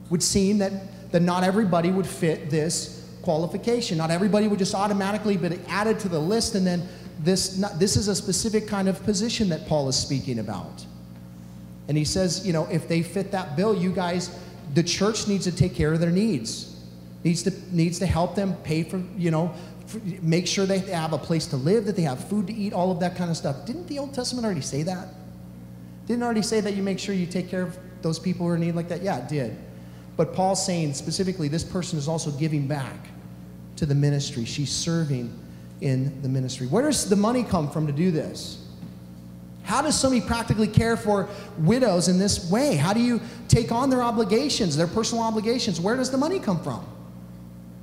It 0.05 0.11
would 0.11 0.23
seem 0.23 0.59
that, 0.59 0.73
that 1.11 1.23
not 1.23 1.44
everybody 1.44 1.90
would 1.90 2.07
fit 2.07 2.51
this 2.51 2.99
qualification. 3.23 3.99
Not 3.99 4.11
everybody 4.11 4.49
would 4.49 4.59
just 4.59 4.75
automatically 4.75 5.37
be 5.37 5.59
added 5.68 5.99
to 6.01 6.09
the 6.09 6.18
list, 6.18 6.55
and 6.55 6.66
then 6.66 6.88
this, 7.21 7.59
not, 7.59 7.79
this 7.79 7.97
is 7.97 8.09
a 8.09 8.14
specific 8.14 8.66
kind 8.66 8.88
of 8.88 9.03
position 9.05 9.49
that 9.51 9.66
Paul 9.66 9.88
is 9.88 9.97
speaking 9.97 10.38
about. 10.38 10.85
And 11.88 11.97
he 11.97 12.05
says, 12.05 12.47
you 12.47 12.53
know, 12.53 12.66
if 12.71 12.88
they 12.88 13.03
fit 13.03 13.31
that 13.33 13.57
bill, 13.57 13.75
you 13.75 13.90
guys, 13.90 14.38
the 14.75 14.83
church 14.83 15.27
needs 15.27 15.44
to 15.44 15.53
take 15.53 15.75
care 15.75 15.92
of 15.92 16.01
their 16.01 16.11
needs. 16.11 16.75
Needs 17.25 17.42
to 17.42 17.53
needs 17.75 17.99
to 17.99 18.07
help 18.07 18.37
them 18.37 18.55
pay 18.62 18.85
for 18.85 19.03
you 19.16 19.33
know 19.33 19.53
for, 19.87 19.99
make 20.23 20.47
sure 20.47 20.66
they 20.66 20.79
have 20.79 21.12
a 21.12 21.18
place 21.18 21.47
to 21.47 21.57
live 21.57 21.85
that 21.87 21.97
they 21.97 22.03
have 22.03 22.23
food 22.29 22.47
to 22.47 22.55
eat 22.55 22.73
all 22.73 22.92
of 22.92 23.01
that 23.01 23.16
kind 23.16 23.29
of 23.29 23.37
stuff. 23.37 23.66
Didn't 23.66 23.88
the 23.88 23.99
old 23.99 24.14
testament 24.14 24.44
already 24.47 24.61
say 24.61 24.85
that? 24.85 25.09
Didn't 26.07 26.23
already 26.23 26.42
say 26.42 26.61
that 26.61 26.75
you 26.75 26.83
make 26.83 27.01
sure 27.01 27.14
you 27.14 27.27
take 27.27 27.49
care 27.49 27.62
of 27.62 27.77
those 28.03 28.21
people 28.21 28.47
who 28.47 28.53
are 28.53 28.55
in 28.55 28.61
need 28.61 28.77
like 28.77 28.88
that? 28.88 29.03
Yeah 29.03 29.18
it 29.18 29.29
did 29.29 29.59
but 30.18 30.35
paul's 30.35 30.64
saying 30.64 30.92
specifically 30.92 31.48
this 31.48 31.64
person 31.64 31.98
is 31.98 32.07
also 32.07 32.31
giving 32.33 32.68
back 32.68 33.09
to 33.76 33.87
the 33.87 33.94
ministry 33.94 34.44
she's 34.44 34.70
serving 34.70 35.33
in 35.81 36.20
the 36.20 36.28
ministry 36.28 36.66
where 36.66 36.83
does 36.83 37.09
the 37.09 37.16
money 37.16 37.42
come 37.42 37.70
from 37.70 37.87
to 37.87 37.92
do 37.92 38.11
this 38.11 38.68
how 39.68 39.83
does 39.83 40.00
somebody 40.00 40.22
practically 40.22 40.66
care 40.66 40.96
for 40.96 41.28
widows 41.59 42.09
in 42.09 42.18
this 42.18 42.50
way? 42.50 42.74
How 42.74 42.94
do 42.94 43.00
you 43.00 43.20
take 43.48 43.70
on 43.70 43.90
their 43.90 44.02
obligations, 44.02 44.74
their 44.78 44.87
personal 44.87 45.22
obligations? 45.22 45.78
Where 45.78 45.94
does 45.94 46.11
the 46.11 46.16
money 46.16 46.38
come 46.38 46.62
from? 46.62 46.87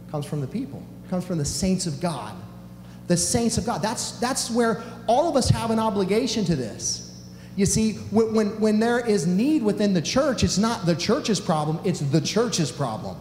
It 0.08 0.12
comes 0.12 0.26
from 0.26 0.42
the 0.42 0.48
people, 0.48 0.82
It 1.06 1.12
comes 1.12 1.26
from 1.26 1.38
the 1.38 1.46
saints 1.46 1.86
of 1.86 2.02
God. 2.02 2.36
The 3.06 3.16
saints 3.16 3.60
of 3.60 3.68
God. 3.68 3.84
That's, 3.84 4.14
that's 4.14 4.50
where 4.50 4.82
all 5.06 5.30
of 5.30 5.36
us 5.36 5.48
have 5.50 5.70
an 5.70 5.78
obligation 5.78 6.44
to 6.46 6.56
this. 6.56 7.05
You 7.56 7.66
see, 7.66 7.94
when, 8.12 8.60
when, 8.60 8.80
there 8.80 9.00
is 9.00 9.26
need 9.26 9.64
within 9.64 9.94
the 9.94 10.02
church, 10.02 10.44
it's 10.44 10.58
not 10.58 10.86
the 10.86 10.96
church's 10.96 11.40
problem, 11.40 11.80
it's 11.86 12.02
the 12.02 12.20
church's 12.20 12.72
problem. 12.72 13.16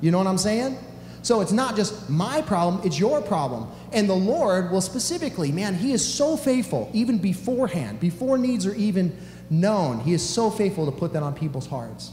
You 0.00 0.10
know 0.10 0.18
what 0.18 0.26
I'm 0.26 0.38
saying? 0.38 0.78
So 1.22 1.40
it's 1.40 1.52
not 1.52 1.76
just 1.76 2.08
my 2.08 2.42
problem, 2.42 2.80
it's 2.84 2.98
your 2.98 3.20
problem. 3.20 3.70
And 3.92 4.08
the 4.08 4.14
Lord 4.14 4.70
will 4.70 4.80
specifically, 4.80 5.52
man, 5.52 5.74
He 5.74 5.92
is 5.92 6.06
so 6.06 6.36
faithful, 6.36 6.90
even 6.92 7.18
beforehand, 7.18 8.00
before 8.00 8.38
needs 8.38 8.66
are 8.66 8.74
even 8.74 9.16
known. 9.50 10.00
He 10.00 10.14
is 10.14 10.26
so 10.26 10.50
faithful 10.50 10.86
to 10.86 10.92
put 10.92 11.12
that 11.12 11.22
on 11.22 11.34
people's 11.34 11.66
hearts 11.66 12.12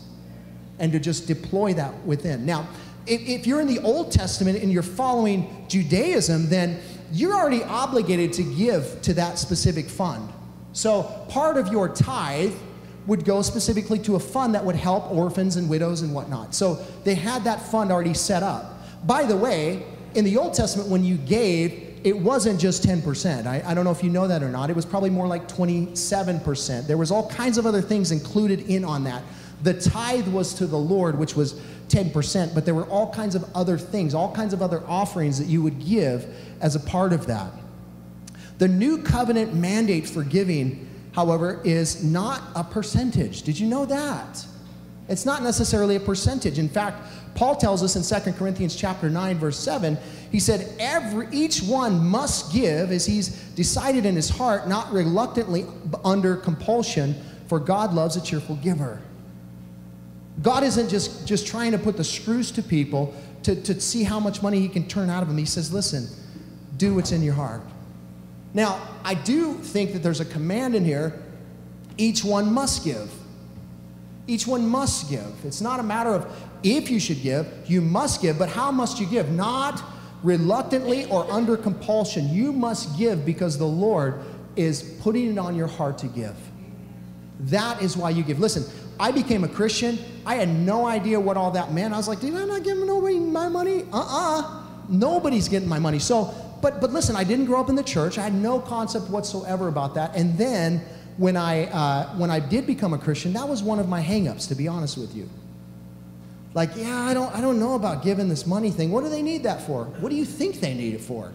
and 0.79 0.91
to 0.91 0.99
just 0.99 1.27
deploy 1.27 1.73
that 1.73 1.93
within. 2.05 2.45
Now, 2.45 2.67
if, 3.07 3.21
if 3.27 3.47
you're 3.47 3.61
in 3.61 3.67
the 3.67 3.79
Old 3.79 4.11
Testament 4.11 4.61
and 4.61 4.71
you're 4.71 4.83
following 4.83 5.65
Judaism, 5.69 6.49
then 6.49 6.79
you're 7.11 7.33
already 7.33 7.63
obligated 7.63 8.33
to 8.33 8.43
give 8.43 9.01
to 9.03 9.13
that 9.15 9.39
specific 9.39 9.89
fund. 9.89 10.29
So 10.73 11.03
part 11.29 11.57
of 11.57 11.67
your 11.67 11.89
tithe 11.89 12.53
would 13.07 13.25
go 13.25 13.41
specifically 13.41 13.99
to 13.99 14.15
a 14.15 14.19
fund 14.19 14.55
that 14.55 14.63
would 14.63 14.75
help 14.75 15.11
orphans 15.11 15.55
and 15.55 15.69
widows 15.69 16.01
and 16.01 16.13
whatnot. 16.13 16.53
So 16.53 16.75
they 17.03 17.15
had 17.15 17.43
that 17.45 17.61
fund 17.61 17.91
already 17.91 18.13
set 18.13 18.43
up. 18.43 18.79
By 19.05 19.23
the 19.23 19.35
way, 19.35 19.83
in 20.13 20.23
the 20.25 20.37
Old 20.37 20.53
Testament, 20.53 20.89
when 20.89 21.03
you 21.03 21.17
gave, 21.17 21.99
it 22.03 22.17
wasn't 22.17 22.59
just 22.59 22.83
10%. 22.83 23.45
I, 23.45 23.63
I, 23.65 23.73
don't 23.73 23.85
know 23.85 23.91
if 23.91 24.03
you 24.03 24.09
know 24.09 24.27
that 24.27 24.43
or 24.43 24.49
not. 24.49 24.69
It 24.69 24.75
was 24.75 24.85
probably 24.85 25.09
more 25.09 25.27
like 25.27 25.47
27%. 25.47 26.87
There 26.87 26.97
was 26.97 27.11
all 27.11 27.29
kinds 27.29 27.57
of 27.57 27.65
other 27.65 27.81
things 27.81 28.11
included 28.11 28.61
in 28.61 28.83
on 28.83 29.03
that. 29.05 29.23
The 29.63 29.79
tithe 29.79 30.27
was 30.27 30.53
to 30.55 30.65
the 30.65 30.77
Lord, 30.77 31.17
which 31.17 31.35
was 31.35 31.53
10%, 31.89 32.55
but 32.55 32.65
there 32.65 32.73
were 32.73 32.85
all 32.85 33.13
kinds 33.13 33.35
of 33.35 33.45
other 33.55 33.77
things, 33.77 34.13
all 34.13 34.33
kinds 34.33 34.53
of 34.53 34.61
other 34.61 34.83
offerings 34.87 35.37
that 35.37 35.47
you 35.47 35.61
would 35.61 35.79
give 35.79 36.33
as 36.61 36.75
a 36.75 36.79
part 36.79 37.13
of 37.13 37.27
that. 37.27 37.51
The 38.61 38.67
new 38.67 38.99
covenant 38.99 39.55
mandate 39.55 40.07
for 40.07 40.23
giving, 40.23 40.87
however, 41.13 41.59
is 41.63 42.03
not 42.03 42.43
a 42.55 42.63
percentage. 42.63 43.41
Did 43.41 43.59
you 43.59 43.65
know 43.65 43.85
that? 43.87 44.45
It's 45.09 45.25
not 45.25 45.41
necessarily 45.41 45.95
a 45.95 45.99
percentage. 45.99 46.59
In 46.59 46.69
fact, 46.69 47.01
Paul 47.33 47.55
tells 47.55 47.81
us 47.81 47.95
in 47.95 48.21
2 48.23 48.33
Corinthians 48.33 48.75
chapter 48.75 49.09
9 49.09 49.39
verse 49.39 49.57
7, 49.57 49.97
he 50.31 50.39
said 50.39 50.75
every 50.77 51.27
each 51.31 51.63
one 51.63 52.05
must 52.05 52.53
give 52.53 52.91
as 52.91 53.03
he's 53.03 53.29
decided 53.55 54.05
in 54.05 54.15
his 54.15 54.29
heart, 54.29 54.67
not 54.67 54.93
reluctantly 54.93 55.65
under 56.05 56.35
compulsion, 56.35 57.15
for 57.47 57.59
God 57.59 57.95
loves 57.95 58.15
a 58.15 58.21
cheerful 58.21 58.57
giver. 58.57 59.01
God 60.43 60.63
isn't 60.63 60.89
just, 60.89 61.25
just 61.27 61.47
trying 61.47 61.71
to 61.71 61.79
put 61.79 61.97
the 61.97 62.03
screws 62.03 62.51
to 62.51 62.61
people 62.61 63.15
to, 63.41 63.59
to 63.63 63.81
see 63.81 64.03
how 64.03 64.19
much 64.19 64.43
money 64.43 64.59
he 64.59 64.69
can 64.69 64.87
turn 64.87 65.09
out 65.09 65.23
of 65.23 65.29
them. 65.29 65.39
He 65.39 65.45
says, 65.45 65.73
listen, 65.73 66.07
do 66.77 66.93
what's 66.93 67.11
in 67.11 67.23
your 67.23 67.33
heart. 67.33 67.63
Now, 68.53 68.81
I 69.03 69.13
do 69.13 69.53
think 69.53 69.93
that 69.93 70.03
there's 70.03 70.19
a 70.19 70.25
command 70.25 70.75
in 70.75 70.83
here 70.85 71.21
each 71.97 72.23
one 72.23 72.51
must 72.51 72.83
give. 72.83 73.11
Each 74.27 74.47
one 74.47 74.67
must 74.67 75.09
give. 75.09 75.45
It's 75.45 75.61
not 75.61 75.79
a 75.79 75.83
matter 75.83 76.09
of 76.09 76.31
if 76.63 76.89
you 76.89 76.99
should 76.99 77.21
give, 77.21 77.47
you 77.67 77.81
must 77.81 78.21
give, 78.21 78.37
but 78.39 78.49
how 78.49 78.71
must 78.71 78.99
you 78.99 79.05
give? 79.05 79.29
Not 79.31 79.83
reluctantly 80.23 81.05
or 81.05 81.29
under 81.31 81.57
compulsion. 81.57 82.29
You 82.29 82.51
must 82.51 82.97
give 82.97 83.25
because 83.25 83.57
the 83.57 83.65
Lord 83.65 84.21
is 84.55 84.97
putting 85.01 85.31
it 85.31 85.37
on 85.37 85.55
your 85.55 85.67
heart 85.67 85.97
to 85.99 86.07
give. 86.07 86.35
That 87.41 87.81
is 87.81 87.97
why 87.97 88.11
you 88.11 88.23
give. 88.23 88.39
Listen, 88.39 88.63
I 88.99 89.11
became 89.11 89.43
a 89.43 89.47
Christian. 89.47 89.97
I 90.25 90.35
had 90.35 90.49
no 90.49 90.85
idea 90.85 91.19
what 91.19 91.37
all 91.37 91.51
that 91.51 91.73
meant. 91.73 91.93
I 91.93 91.97
was 91.97 92.07
like, 92.07 92.19
dude, 92.19 92.35
I'm 92.35 92.47
not 92.47 92.63
giving 92.63 92.85
nobody 92.85 93.19
my 93.19 93.49
money. 93.49 93.85
Uh-uh. 93.91 94.63
Nobody's 94.89 95.47
getting 95.47 95.67
my 95.67 95.79
money. 95.79 95.97
So, 95.97 96.33
but 96.61 96.81
but 96.81 96.91
listen, 96.91 97.15
I 97.15 97.23
didn't 97.23 97.45
grow 97.45 97.59
up 97.59 97.69
in 97.69 97.75
the 97.75 97.83
church. 97.83 98.17
I 98.17 98.23
had 98.23 98.33
no 98.33 98.59
concept 98.59 99.09
whatsoever 99.09 99.67
about 99.67 99.95
that. 99.95 100.15
And 100.15 100.37
then 100.37 100.79
when 101.17 101.37
I 101.37 101.65
uh, 101.65 102.15
when 102.15 102.29
I 102.29 102.39
did 102.39 102.65
become 102.65 102.93
a 102.93 102.97
Christian, 102.97 103.33
that 103.33 103.47
was 103.47 103.63
one 103.63 103.79
of 103.79 103.87
my 103.87 104.01
hangups, 104.01 104.47
to 104.49 104.55
be 104.55 104.67
honest 104.67 104.97
with 104.97 105.15
you. 105.15 105.29
Like, 106.53 106.71
yeah, 106.75 107.01
I 107.03 107.13
don't 107.13 107.33
I 107.35 107.41
don't 107.41 107.59
know 107.59 107.75
about 107.75 108.03
giving 108.03 108.29
this 108.29 108.45
money 108.45 108.71
thing. 108.71 108.91
What 108.91 109.03
do 109.03 109.09
they 109.09 109.21
need 109.21 109.43
that 109.43 109.61
for? 109.61 109.85
What 109.85 110.09
do 110.09 110.15
you 110.15 110.25
think 110.25 110.59
they 110.59 110.73
need 110.73 110.93
it 110.93 111.01
for? 111.01 111.31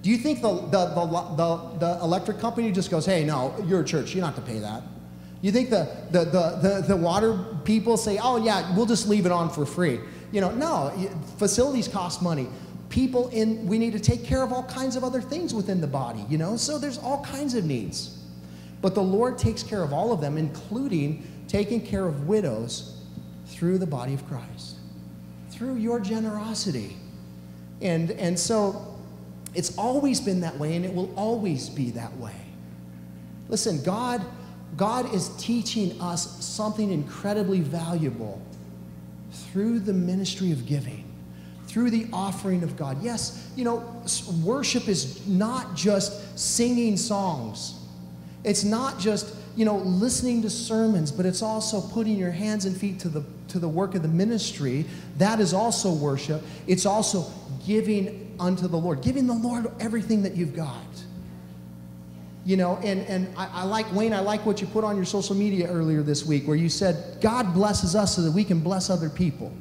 Do 0.00 0.10
you 0.10 0.16
think 0.16 0.40
the, 0.40 0.54
the, 0.54 0.84
the, 0.94 1.06
the, 1.36 1.78
the 1.78 2.04
electric 2.04 2.38
company 2.38 2.70
just 2.70 2.90
goes, 2.90 3.04
hey, 3.04 3.24
no, 3.24 3.54
you're 3.66 3.80
a 3.80 3.84
church, 3.84 4.14
you 4.14 4.20
don't 4.20 4.32
have 4.32 4.44
to 4.44 4.50
pay 4.50 4.60
that? 4.60 4.82
You 5.40 5.52
think 5.52 5.70
the, 5.70 5.88
the, 6.10 6.24
the, 6.24 6.58
the, 6.62 6.84
the 6.88 6.96
water 6.96 7.44
people 7.64 7.96
say, 7.96 8.18
oh, 8.22 8.42
yeah, 8.42 8.74
we'll 8.76 8.86
just 8.86 9.08
leave 9.08 9.26
it 9.26 9.32
on 9.32 9.50
for 9.50 9.66
free? 9.66 10.00
You 10.30 10.40
know, 10.40 10.50
no, 10.50 10.92
facilities 11.38 11.88
cost 11.88 12.22
money. 12.22 12.48
People 12.88 13.28
in, 13.28 13.66
we 13.66 13.78
need 13.78 13.92
to 13.92 14.00
take 14.00 14.24
care 14.24 14.42
of 14.42 14.52
all 14.52 14.64
kinds 14.64 14.96
of 14.96 15.04
other 15.04 15.20
things 15.20 15.54
within 15.54 15.80
the 15.80 15.86
body, 15.86 16.24
you 16.28 16.38
know? 16.38 16.56
So 16.56 16.78
there's 16.78 16.98
all 16.98 17.24
kinds 17.24 17.54
of 17.54 17.64
needs. 17.64 18.18
But 18.80 18.94
the 18.94 19.02
Lord 19.02 19.38
takes 19.38 19.62
care 19.62 19.82
of 19.82 19.92
all 19.92 20.12
of 20.12 20.20
them, 20.20 20.38
including 20.38 21.26
taking 21.48 21.80
care 21.80 22.06
of 22.06 22.26
widows 22.26 23.00
through 23.46 23.78
the 23.78 23.86
body 23.86 24.14
of 24.14 24.26
Christ, 24.26 24.76
through 25.50 25.76
your 25.76 26.00
generosity. 26.00 26.96
And, 27.82 28.10
and 28.12 28.38
so 28.38 28.96
it's 29.54 29.76
always 29.76 30.20
been 30.20 30.40
that 30.40 30.58
way, 30.58 30.76
and 30.76 30.84
it 30.84 30.94
will 30.94 31.12
always 31.14 31.68
be 31.68 31.90
that 31.92 32.16
way. 32.18 32.36
Listen, 33.48 33.82
God 33.82 34.24
God 34.76 35.12
is 35.14 35.30
teaching 35.36 36.00
us 36.00 36.44
something 36.44 36.92
incredibly 36.92 37.60
valuable 37.60 38.40
through 39.32 39.80
the 39.80 39.92
ministry 39.92 40.52
of 40.52 40.66
giving, 40.66 41.07
through 41.68 41.90
the 41.90 42.06
offering 42.12 42.62
of 42.62 42.76
God. 42.76 43.02
Yes, 43.02 43.50
you 43.54 43.64
know, 43.64 43.84
worship 44.42 44.88
is 44.88 45.26
not 45.28 45.76
just 45.76 46.38
singing 46.38 46.96
songs, 46.96 47.74
it's 48.42 48.64
not 48.64 48.98
just, 48.98 49.34
you 49.56 49.64
know, 49.64 49.78
listening 49.78 50.42
to 50.42 50.50
sermons, 50.50 51.12
but 51.12 51.26
it's 51.26 51.42
also 51.42 51.80
putting 51.80 52.16
your 52.16 52.30
hands 52.30 52.64
and 52.64 52.76
feet 52.76 52.98
to 53.00 53.08
the, 53.08 53.24
to 53.48 53.58
the 53.58 53.68
work 53.68 53.94
of 53.94 54.02
the 54.02 54.08
ministry. 54.08 54.84
That 55.18 55.40
is 55.40 55.52
also 55.52 55.92
worship. 55.92 56.42
It's 56.66 56.86
also 56.86 57.26
giving 57.66 58.36
unto 58.40 58.68
the 58.68 58.76
Lord, 58.76 59.02
giving 59.02 59.26
the 59.26 59.34
Lord 59.34 59.70
everything 59.80 60.22
that 60.22 60.36
you've 60.36 60.54
got 60.54 60.84
you 62.48 62.56
know, 62.56 62.78
and, 62.82 63.02
and 63.02 63.28
I, 63.36 63.48
I, 63.52 63.64
like, 63.64 63.92
Wayne, 63.92 64.14
I 64.14 64.20
like 64.20 64.46
what 64.46 64.62
you 64.62 64.66
put 64.66 64.82
on 64.82 64.96
your 64.96 65.04
social 65.04 65.34
media 65.34 65.68
earlier 65.68 66.02
this 66.02 66.24
week 66.24 66.48
where 66.48 66.56
you 66.56 66.70
said, 66.70 67.20
God 67.20 67.52
blesses 67.52 67.94
us 67.94 68.16
so 68.16 68.22
that 68.22 68.32
we 68.32 68.42
can 68.42 68.60
bless 68.60 68.88
other 68.88 69.10
people. 69.10 69.52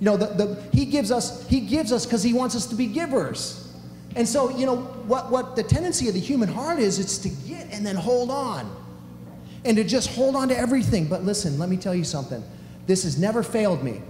You 0.00 0.06
know, 0.06 0.16
the, 0.16 0.26
the, 0.26 0.62
he 0.72 0.86
gives 0.86 1.10
us, 1.10 1.46
he 1.46 1.60
gives 1.60 1.92
us 1.92 2.06
because 2.06 2.22
he 2.22 2.32
wants 2.32 2.56
us 2.56 2.66
to 2.66 2.74
be 2.74 2.86
givers. 2.86 3.70
And 4.16 4.26
so, 4.26 4.50
you 4.56 4.66
know, 4.66 4.76
what, 4.76 5.30
what 5.30 5.56
the 5.56 5.62
tendency 5.62 6.08
of 6.08 6.14
the 6.14 6.20
human 6.20 6.48
heart 6.48 6.78
is, 6.78 6.98
it's 6.98 7.18
to 7.18 7.28
get 7.28 7.68
and 7.70 7.84
then 7.84 7.96
hold 7.96 8.30
on. 8.30 8.76
And 9.64 9.76
to 9.76 9.84
just 9.84 10.10
hold 10.10 10.36
on 10.36 10.48
to 10.48 10.58
everything. 10.58 11.06
But 11.06 11.24
listen, 11.24 11.58
let 11.58 11.68
me 11.68 11.76
tell 11.76 11.94
you 11.94 12.04
something. 12.04 12.42
This 12.86 13.04
has 13.04 13.18
never 13.18 13.42
failed 13.42 13.84
me. 13.84 14.00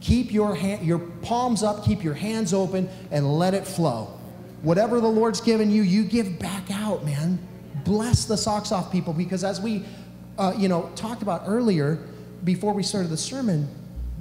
Keep 0.00 0.32
your, 0.32 0.54
hand, 0.54 0.84
your 0.84 0.98
palms 0.98 1.62
up, 1.62 1.84
keep 1.84 2.02
your 2.02 2.12
hands 2.12 2.52
open, 2.52 2.90
and 3.10 3.38
let 3.38 3.54
it 3.54 3.66
flow. 3.66 4.18
Whatever 4.62 5.00
the 5.00 5.08
Lord's 5.08 5.40
given 5.40 5.70
you, 5.70 5.82
you 5.82 6.04
give 6.04 6.38
back 6.38 6.70
out, 6.70 7.04
man. 7.04 7.38
Bless 7.84 8.24
the 8.24 8.36
socks 8.36 8.72
off 8.72 8.90
people 8.90 9.12
because 9.12 9.44
as 9.44 9.60
we, 9.60 9.84
uh, 10.38 10.52
you 10.56 10.68
know, 10.68 10.90
talked 10.96 11.22
about 11.22 11.44
earlier, 11.46 11.98
before 12.42 12.74
we 12.74 12.82
started 12.82 13.08
the 13.08 13.16
sermon, 13.16 13.68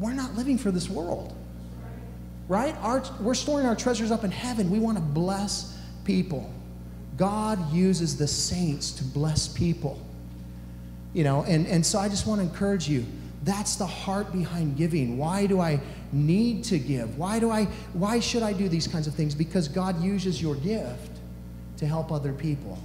we're 0.04 0.14
not 0.14 0.36
living 0.36 0.58
for 0.58 0.70
this 0.70 0.89
world, 0.89 1.34
right? 2.49 2.76
Our, 2.82 3.01
we're 3.22 3.34
storing 3.34 3.66
our 3.66 3.76
treasures 3.76 4.12
up 4.12 4.26
in 4.26 4.32
heaven. 4.32 4.70
We 4.70 4.78
want 4.80 4.97
to 4.97 5.01
bless 5.04 5.80
people. 6.04 6.54
God 7.16 7.72
uses 7.72 8.18
the 8.18 8.28
saints 8.28 8.91
to 8.93 9.06
bless 9.06 9.47
people. 9.47 9.97
You 11.14 11.24
know, 11.24 11.43
and, 11.43 11.66
and 11.68 11.86
so 11.86 11.99
I 11.99 12.10
just 12.10 12.28
want 12.28 12.41
to 12.41 12.47
encourage 12.47 12.89
you. 12.89 13.06
That's 13.43 13.78
the 13.78 13.86
heart 13.86 14.34
behind 14.34 14.76
giving. 14.76 15.18
Why 15.18 15.45
do 15.45 15.62
I 15.62 15.80
need 16.12 16.66
to 16.66 16.80
give? 16.80 17.18
Why 17.18 17.39
do 17.39 17.49
I 17.49 17.66
why 17.93 18.20
should 18.20 18.43
I 18.43 18.51
do 18.51 18.68
these 18.68 18.88
kinds 18.88 19.08
of 19.08 19.14
things? 19.14 19.34
Because 19.34 19.70
God 19.70 20.01
uses 20.01 20.41
your 20.41 20.56
gift 20.56 21.20
to 21.78 21.86
help 21.86 22.12
other 22.12 22.34
people. 22.34 22.78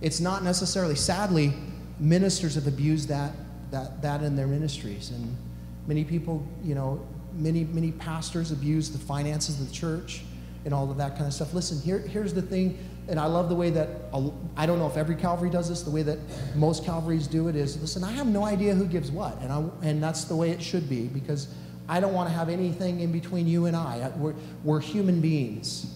It's 0.00 0.20
not 0.20 0.44
necessarily 0.44 0.94
sadly 0.94 1.52
ministers 1.98 2.54
have 2.54 2.66
abused 2.66 3.08
that 3.08 3.32
that 3.70 4.02
that 4.02 4.22
in 4.22 4.36
their 4.36 4.46
ministries 4.46 5.10
and 5.10 5.36
many 5.88 6.04
people, 6.04 6.46
you 6.62 6.76
know, 6.76 7.04
many 7.34 7.64
many 7.64 7.90
pastors 7.90 8.52
abuse 8.52 8.90
the 8.90 8.98
finances 8.98 9.60
of 9.60 9.68
the 9.68 9.74
church 9.74 10.22
and 10.64 10.74
all 10.74 10.90
of 10.90 10.96
that 10.98 11.14
kind 11.14 11.26
of 11.26 11.32
stuff. 11.32 11.54
Listen, 11.54 11.80
here, 11.80 11.98
here's 11.98 12.34
the 12.34 12.42
thing, 12.42 12.78
and 13.08 13.18
I 13.18 13.26
love 13.26 13.48
the 13.48 13.54
way 13.54 13.70
that, 13.70 13.88
I 14.56 14.66
don't 14.66 14.78
know 14.78 14.86
if 14.86 14.96
every 14.96 15.16
Calvary 15.16 15.50
does 15.50 15.68
this, 15.68 15.82
the 15.82 15.90
way 15.90 16.02
that 16.02 16.18
most 16.56 16.84
Calvaries 16.84 17.26
do 17.26 17.48
it 17.48 17.56
is, 17.56 17.80
listen, 17.80 18.04
I 18.04 18.12
have 18.12 18.26
no 18.26 18.44
idea 18.44 18.74
who 18.74 18.84
gives 18.84 19.10
what, 19.10 19.40
and, 19.40 19.52
I, 19.52 19.64
and 19.82 20.02
that's 20.02 20.24
the 20.24 20.36
way 20.36 20.50
it 20.50 20.60
should 20.60 20.88
be, 20.88 21.06
because 21.06 21.48
I 21.88 22.00
don't 22.00 22.12
want 22.12 22.28
to 22.28 22.34
have 22.34 22.48
anything 22.48 23.00
in 23.00 23.12
between 23.12 23.46
you 23.46 23.66
and 23.66 23.74
I. 23.74 24.10
We're, 24.16 24.34
we're 24.62 24.80
human 24.80 25.20
beings. 25.20 25.94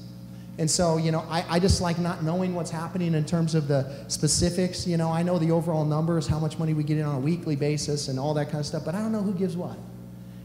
And 0.59 0.71
so, 0.71 0.99
you 0.99 1.13
know, 1.13 1.25
I, 1.31 1.45
I 1.49 1.59
just 1.59 1.81
like 1.81 1.99
not 1.99 2.23
knowing 2.23 2.55
what's 2.55 2.71
happening 2.71 3.15
in 3.15 3.25
terms 3.25 3.55
of 3.55 3.69
the 3.69 3.91
specifics. 4.09 4.87
You 4.87 4.99
know, 4.99 5.11
I 5.11 5.23
know 5.23 5.39
the 5.39 5.51
overall 5.51 5.85
numbers, 5.85 6.27
how 6.27 6.39
much 6.39 6.59
money 6.59 6.75
we 6.75 6.85
get 6.85 6.99
in 6.99 7.05
on 7.05 7.15
a 7.15 7.21
weekly 7.21 7.57
basis, 7.57 8.09
and 8.09 8.19
all 8.19 8.35
that 8.35 8.47
kind 8.47 8.59
of 8.59 8.67
stuff, 8.67 8.85
but 8.85 8.95
I 8.95 8.99
don't 8.99 9.13
know 9.13 9.23
who 9.23 9.33
gives 9.33 9.57
what. 9.57 9.79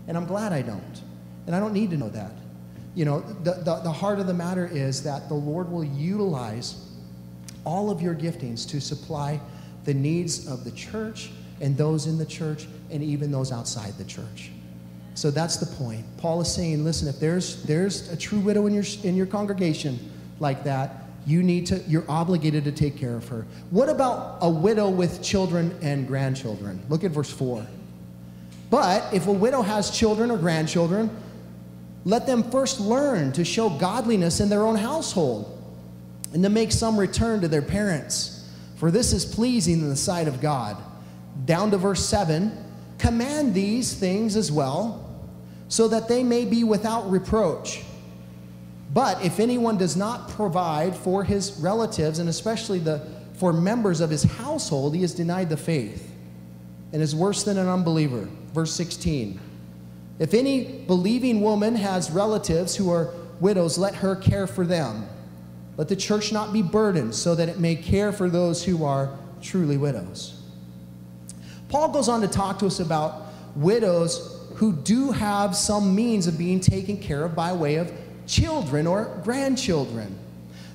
And 0.08 0.16
I'm 0.16 0.26
glad 0.26 0.54
I 0.54 0.62
don't. 0.62 1.02
And 1.46 1.56
I 1.56 1.60
don't 1.60 1.74
need 1.74 1.92
to 1.92 1.98
know 1.98 2.10
that 2.10 2.32
you 2.98 3.06
know, 3.06 3.20
the, 3.44 3.52
the, 3.52 3.76
the 3.84 3.92
heart 3.92 4.20
of 4.20 4.26
the 4.26 4.34
matter 4.34 4.66
is 4.66 5.04
that 5.04 5.30
the 5.30 5.36
Lord 5.36 5.72
will 5.72 5.84
utilize 5.84 6.84
all 7.64 7.92
of 7.92 8.02
your 8.02 8.16
giftings 8.16 8.68
to 8.70 8.82
supply 8.82 9.40
the 9.86 9.94
needs 9.94 10.48
of 10.48 10.64
the 10.64 10.72
church 10.72 11.30
and 11.62 11.78
those 11.78 12.08
in 12.08 12.18
the 12.18 12.26
church 12.26 12.66
and 12.90 13.04
even 13.04 13.32
those 13.32 13.52
outside 13.52 13.96
the 14.00 14.04
church. 14.04 14.50
So 15.18 15.32
that's 15.32 15.56
the 15.56 15.66
point. 15.66 16.06
Paul 16.18 16.42
is 16.42 16.54
saying, 16.54 16.84
listen, 16.84 17.08
if 17.08 17.20
there's 17.20 17.64
there's 17.64 18.08
a 18.12 18.16
true 18.16 18.38
widow 18.38 18.68
in 18.68 18.74
your 18.76 18.84
in 19.02 19.16
your 19.16 19.26
congregation 19.26 19.98
like 20.40 20.64
that, 20.66 21.08
you 21.26 21.42
need 21.42 21.66
to 21.68 21.80
you're 21.88 22.06
obligated 22.08 22.64
to 22.66 22.72
take 22.72 22.98
care 22.98 23.16
of 23.16 23.28
her. 23.30 23.48
What 23.72 23.90
about 23.90 24.38
a 24.42 24.50
widow 24.50 24.92
with 24.92 25.24
children 25.24 25.76
and 25.82 26.06
grandchildren? 26.08 26.84
Look 26.88 27.04
at 27.04 27.10
verse 27.10 27.32
4. 27.32 27.66
But 28.70 29.12
if 29.12 29.26
a 29.26 29.32
widow 29.32 29.64
has 29.64 29.90
children 29.90 30.30
or 30.30 30.38
grandchildren, 30.38 31.10
let 32.06 32.28
them 32.28 32.44
first 32.52 32.80
learn 32.80 33.32
to 33.32 33.44
show 33.44 33.72
godliness 33.72 34.40
in 34.40 34.50
their 34.50 34.68
own 34.68 34.76
household 34.76 35.52
and 36.32 36.44
to 36.44 36.50
make 36.50 36.72
some 36.72 36.96
return 36.96 37.42
to 37.42 37.48
their 37.48 37.64
parents, 37.64 38.48
for 38.76 38.92
this 38.92 39.14
is 39.14 39.26
pleasing 39.26 39.80
in 39.80 39.90
the 39.90 39.96
sight 39.96 40.28
of 40.28 40.42
God. 40.42 40.78
Down 41.46 41.72
to 41.72 41.78
verse 41.80 42.06
7 42.06 42.66
command 43.00 43.56
these 43.56 43.94
things 43.94 44.36
as 44.36 44.52
well, 44.52 45.07
so 45.68 45.88
that 45.88 46.08
they 46.08 46.24
may 46.24 46.46
be 46.46 46.64
without 46.64 47.10
reproach. 47.10 47.84
But 48.94 49.24
if 49.24 49.40
anyone 49.40 49.78
does 49.78 49.96
not 49.96 50.30
provide 50.30 50.96
for 50.96 51.24
his 51.24 51.60
relatives, 51.60 52.20
and 52.20 52.30
especially 52.30 52.80
the, 52.80 53.06
for 53.34 53.52
members 53.52 54.00
of 54.00 54.10
his 54.10 54.24
household, 54.24 54.96
he 54.96 55.04
is 55.04 55.14
denied 55.14 55.50
the 55.50 55.58
faith 55.58 56.12
and 56.94 57.02
is 57.02 57.14
worse 57.14 57.44
than 57.44 57.58
an 57.58 57.68
unbeliever. 57.68 58.30
Verse 58.54 58.74
16. 58.74 59.40
If 60.20 60.34
any 60.34 60.84
believing 60.88 61.42
woman 61.42 61.76
has 61.76 62.10
relatives 62.10 62.76
who 62.76 62.90
are 62.90 63.14
widows, 63.40 63.78
let 63.78 63.96
her 63.96 64.16
care 64.16 64.48
for 64.48 64.66
them. 64.66 65.08
Let 65.76 65.90
the 65.90 65.96
church 65.96 66.32
not 66.32 66.54
be 66.54 66.64
burdened, 66.64 67.14
so 67.14 67.36
that 67.36 67.50
it 67.50 67.60
may 67.60 67.76
care 67.76 68.12
for 68.12 68.30
those 68.30 68.64
who 68.64 68.84
are 68.84 69.16
truly 69.42 69.78
widows. 69.78 70.42
Paul 71.70 71.90
goes 71.90 72.10
on 72.10 72.22
to 72.22 72.28
talk 72.28 72.58
to 72.60 72.66
us 72.66 72.80
about 72.80 73.28
widows 73.56 74.37
who 74.58 74.74
do 74.74 75.12
have 75.12 75.56
some 75.56 75.94
means 75.96 76.26
of 76.26 76.36
being 76.36 76.60
taken 76.60 76.98
care 76.98 77.24
of 77.24 77.36
by 77.36 77.54
way 77.54 77.76
of 77.76 77.92
children 78.26 78.88
or 78.88 79.20
grandchildren. 79.24 80.18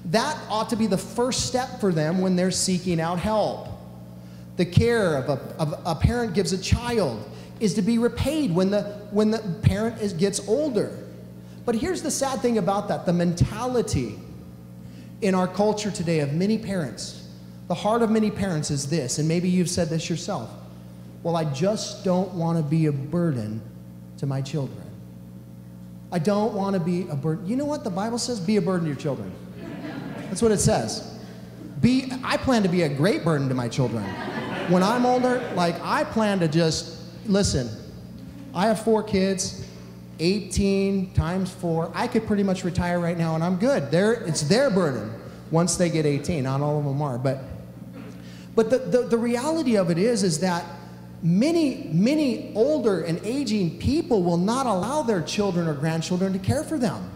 That 0.07 0.39
ought 0.49 0.71
to 0.71 0.77
be 0.77 0.87
the 0.87 0.99
first 0.99 1.47
step 1.47 1.81
for 1.81 1.93
them 1.93 2.21
when 2.21 2.37
they're 2.37 2.53
seeking 2.53 3.01
out 3.01 3.19
help. 3.19 3.69
The 4.57 4.67
care 4.67 5.17
of 5.17 5.29
a, 5.29 5.61
of 5.61 5.83
a 5.85 5.95
parent 5.97 6.33
gives 6.33 6.53
a 6.53 6.63
child 6.63 7.29
is 7.59 7.75
to 7.75 7.83
be 7.83 7.99
repaid 7.99 8.55
when 8.55 8.71
the, 8.71 8.83
when 9.11 9.33
the 9.33 9.41
parent 9.63 10.01
is, 10.01 10.13
gets 10.13 10.47
older. 10.49 10.97
But 11.65 11.75
here's 11.75 12.03
the 12.03 12.11
sad 12.11 12.41
thing 12.41 12.59
about 12.59 12.87
that 12.87 13.05
the 13.05 13.13
mentality 13.13 14.17
in 15.23 15.35
our 15.35 15.49
culture 15.49 15.91
today 15.91 16.21
of 16.21 16.35
many 16.35 16.57
parents, 16.57 17.29
the 17.67 17.75
heart 17.75 18.03
of 18.03 18.11
many 18.11 18.31
parents 18.31 18.71
is 18.71 18.89
this, 18.89 19.19
and 19.19 19.27
maybe 19.27 19.49
you've 19.49 19.71
said 19.71 19.89
this 19.89 20.09
yourself. 20.09 20.51
Well, 21.25 21.37
I 21.37 21.45
just 21.53 22.05
don't 22.05 22.33
want 22.35 22.59
to 22.59 22.65
be 22.65 22.87
a 22.87 22.93
burden 22.93 23.61
to 24.23 24.27
my 24.27 24.41
children. 24.41 24.81
I 26.13 26.21
don't 26.21 26.55
want 26.55 26.75
to 26.75 26.81
be 26.81 27.09
a 27.09 27.17
burden. 27.17 27.45
You 27.45 27.57
know 27.57 27.65
what 27.65 27.83
the 27.83 27.91
Bible 27.91 28.19
says? 28.19 28.39
Be 28.39 28.57
a 28.57 28.63
burden 28.63 28.83
to 28.83 28.93
your 28.93 28.97
children. 28.97 29.33
That's 30.29 30.41
what 30.41 30.53
it 30.53 30.61
says. 30.61 31.19
Be, 31.81 32.09
I 32.23 32.37
plan 32.37 32.63
to 32.63 32.69
be 32.69 32.83
a 32.83 32.89
great 32.89 33.25
burden 33.25 33.49
to 33.49 33.55
my 33.57 33.69
children. 33.69 34.05
When 34.71 34.81
I'm 34.81 35.07
older, 35.07 35.41
like 35.57 35.75
I 35.83 36.05
plan 36.05 36.39
to 36.39 36.47
just 36.47 37.01
listen, 37.27 37.69
I 38.55 38.69
have 38.69 38.85
four 38.85 39.03
kids, 39.03 39.67
18 40.21 41.15
times 41.15 41.51
four. 41.51 41.91
I 41.93 42.07
could 42.07 42.25
pretty 42.25 42.45
much 42.45 42.63
retire 42.63 43.01
right 43.01 43.19
now 43.19 43.35
and 43.35 43.43
I'm 43.43 43.57
good. 43.57 43.91
They're, 43.91 44.13
it's 44.13 44.43
their 44.43 44.71
burden 44.71 45.13
once 45.51 45.75
they 45.75 45.91
get 45.91 46.07
18. 46.07 46.45
Not 46.45 46.61
all 46.61 46.79
of 46.79 46.85
them 46.85 47.03
are. 47.03 47.19
But, 47.19 47.41
but 48.55 48.71
the, 48.71 48.79
the, 48.79 49.03
the 49.09 49.19
reality 49.19 49.77
of 49.77 49.91
it 49.91 49.99
is, 49.99 50.23
is 50.23 50.39
that 50.39 50.65
many, 51.23 51.89
many 51.93 52.53
older 52.55 53.03
and 53.03 53.21
aging 53.25 53.79
people 53.79 54.23
will 54.23 54.37
not 54.37 54.67
allow 54.67 55.03
their 55.03 55.23
children 55.23 55.69
or 55.69 55.75
grandchildren 55.75 56.33
to 56.33 56.39
care 56.39 56.65
for 56.65 56.79
them, 56.79 57.11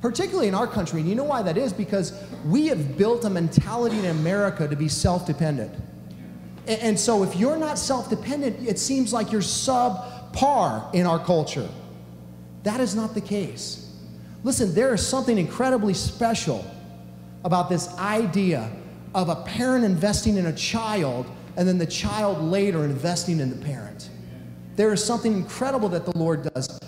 particularly 0.00 0.48
in 0.48 0.54
our 0.54 0.66
country. 0.66 1.00
And 1.00 1.08
you 1.08 1.14
know 1.14 1.24
why 1.24 1.42
that 1.42 1.56
is? 1.56 1.72
Because 1.72 2.12
we 2.44 2.66
have 2.66 2.96
built 2.98 3.24
a 3.24 3.30
mentality 3.30 3.98
in 3.98 4.06
America 4.06 4.68
to 4.68 4.76
be 4.76 4.88
self 4.88 5.26
dependent. 5.26 5.74
And 6.66 7.00
so 7.00 7.22
if 7.22 7.34
you're 7.34 7.56
not 7.56 7.78
self 7.78 8.10
dependent, 8.10 8.66
it 8.66 8.78
seems 8.78 9.12
like 9.12 9.32
you're 9.32 9.40
subpar 9.40 10.94
in 10.94 11.06
our 11.06 11.18
culture. 11.18 11.68
That 12.64 12.80
is 12.80 12.94
not 12.94 13.14
the 13.14 13.22
case. 13.22 13.86
Listen, 14.44 14.74
there 14.74 14.92
is 14.92 15.04
something 15.04 15.38
incredibly 15.38 15.94
special 15.94 16.64
about 17.44 17.70
this 17.70 17.88
idea 17.96 18.70
of 19.14 19.30
a 19.30 19.36
parent 19.36 19.84
investing 19.84 20.36
in 20.36 20.46
a 20.46 20.52
child 20.52 21.26
and 21.58 21.66
then 21.66 21.76
the 21.76 21.86
child 21.86 22.40
later 22.40 22.84
investing 22.84 23.40
in 23.40 23.50
the 23.50 23.56
parent. 23.56 24.10
There 24.76 24.92
is 24.92 25.04
something 25.04 25.32
incredible 25.32 25.88
that 25.88 26.04
the 26.04 26.16
Lord 26.16 26.48
does. 26.54 26.78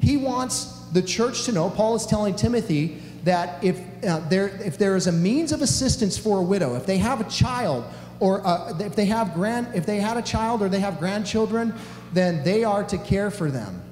He 0.00 0.16
wants 0.16 0.66
the 0.92 1.02
church 1.02 1.44
to 1.46 1.52
know, 1.52 1.68
Paul 1.68 1.96
is 1.96 2.06
telling 2.06 2.36
Timothy, 2.36 3.02
that 3.24 3.62
if, 3.62 3.80
uh, 4.04 4.20
there, 4.28 4.48
if 4.64 4.78
there 4.78 4.94
is 4.94 5.08
a 5.08 5.12
means 5.12 5.50
of 5.50 5.60
assistance 5.60 6.16
for 6.16 6.38
a 6.38 6.42
widow, 6.42 6.76
if 6.76 6.86
they 6.86 6.98
have 6.98 7.20
a 7.20 7.28
child, 7.28 7.84
or 8.20 8.46
uh, 8.46 8.78
if 8.78 8.94
they 8.94 9.06
have 9.06 9.34
grand, 9.34 9.66
if 9.74 9.84
they 9.84 9.98
had 9.98 10.16
a 10.16 10.22
child 10.22 10.62
or 10.62 10.68
they 10.68 10.78
have 10.78 11.00
grandchildren, 11.00 11.74
then 12.12 12.44
they 12.44 12.62
are 12.62 12.84
to 12.84 12.98
care 12.98 13.32
for 13.32 13.50
them. 13.50 13.82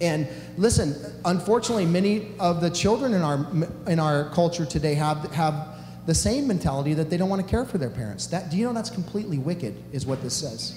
And 0.00 0.28
listen, 0.56 0.94
unfortunately, 1.24 1.84
many 1.84 2.28
of 2.38 2.60
the 2.60 2.70
children 2.70 3.12
in 3.12 3.22
our 3.22 3.46
in 3.86 3.98
our 3.98 4.30
culture 4.30 4.64
today 4.64 4.94
have 4.94 5.30
have 5.32 5.69
the 6.10 6.14
same 6.14 6.48
mentality 6.48 6.92
that 6.92 7.08
they 7.08 7.16
don't 7.16 7.28
want 7.28 7.40
to 7.40 7.48
care 7.48 7.64
for 7.64 7.78
their 7.78 7.88
parents. 7.88 8.26
That 8.26 8.50
do 8.50 8.56
you 8.56 8.64
know 8.64 8.72
that's 8.72 8.90
completely 8.90 9.38
wicked? 9.38 9.80
Is 9.92 10.06
what 10.06 10.20
this 10.22 10.34
says. 10.34 10.74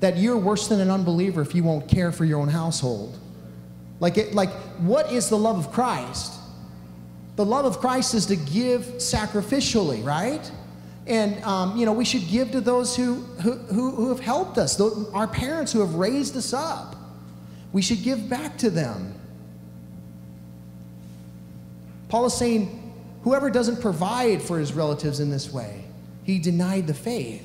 That 0.00 0.16
you're 0.16 0.36
worse 0.36 0.66
than 0.66 0.80
an 0.80 0.90
unbeliever 0.90 1.40
if 1.40 1.54
you 1.54 1.62
won't 1.62 1.86
care 1.86 2.10
for 2.10 2.24
your 2.24 2.40
own 2.40 2.48
household. 2.48 3.16
Like 4.00 4.18
it, 4.18 4.34
like 4.34 4.50
what 4.80 5.12
is 5.12 5.28
the 5.28 5.38
love 5.38 5.56
of 5.56 5.70
Christ? 5.70 6.32
The 7.36 7.44
love 7.44 7.64
of 7.64 7.78
Christ 7.78 8.12
is 8.14 8.26
to 8.26 8.34
give 8.34 8.80
sacrificially, 8.96 10.04
right? 10.04 10.50
And, 11.06 11.40
um, 11.44 11.76
you 11.76 11.86
know, 11.86 11.92
we 11.92 12.04
should 12.04 12.26
give 12.26 12.50
to 12.50 12.60
those 12.60 12.96
who, 12.96 13.14
who, 13.42 13.52
who, 13.52 13.92
who 13.92 14.08
have 14.08 14.18
helped 14.18 14.58
us, 14.58 14.80
our 15.12 15.28
parents 15.28 15.72
who 15.72 15.78
have 15.78 15.94
raised 15.94 16.36
us 16.36 16.52
up. 16.52 16.96
We 17.72 17.82
should 17.82 18.02
give 18.02 18.28
back 18.28 18.58
to 18.58 18.68
them. 18.70 19.14
Paul 22.08 22.26
is 22.26 22.34
saying, 22.34 22.79
whoever 23.22 23.50
doesn't 23.50 23.80
provide 23.80 24.42
for 24.42 24.58
his 24.58 24.72
relatives 24.72 25.20
in 25.20 25.30
this 25.30 25.52
way, 25.52 25.84
he 26.24 26.38
denied 26.38 26.86
the 26.86 26.94
faith. 26.94 27.44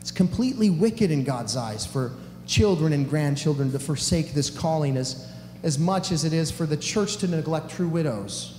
It's 0.00 0.10
completely 0.10 0.70
wicked 0.70 1.10
in 1.10 1.24
God's 1.24 1.56
eyes 1.56 1.86
for 1.86 2.12
children 2.46 2.92
and 2.92 3.08
grandchildren 3.08 3.70
to 3.72 3.78
forsake 3.78 4.34
this 4.34 4.50
calling 4.50 4.96
as, 4.96 5.28
as 5.62 5.78
much 5.78 6.10
as 6.10 6.24
it 6.24 6.32
is 6.32 6.50
for 6.50 6.66
the 6.66 6.76
church 6.76 7.18
to 7.18 7.28
neglect 7.28 7.70
true 7.70 7.88
widows. 7.88 8.58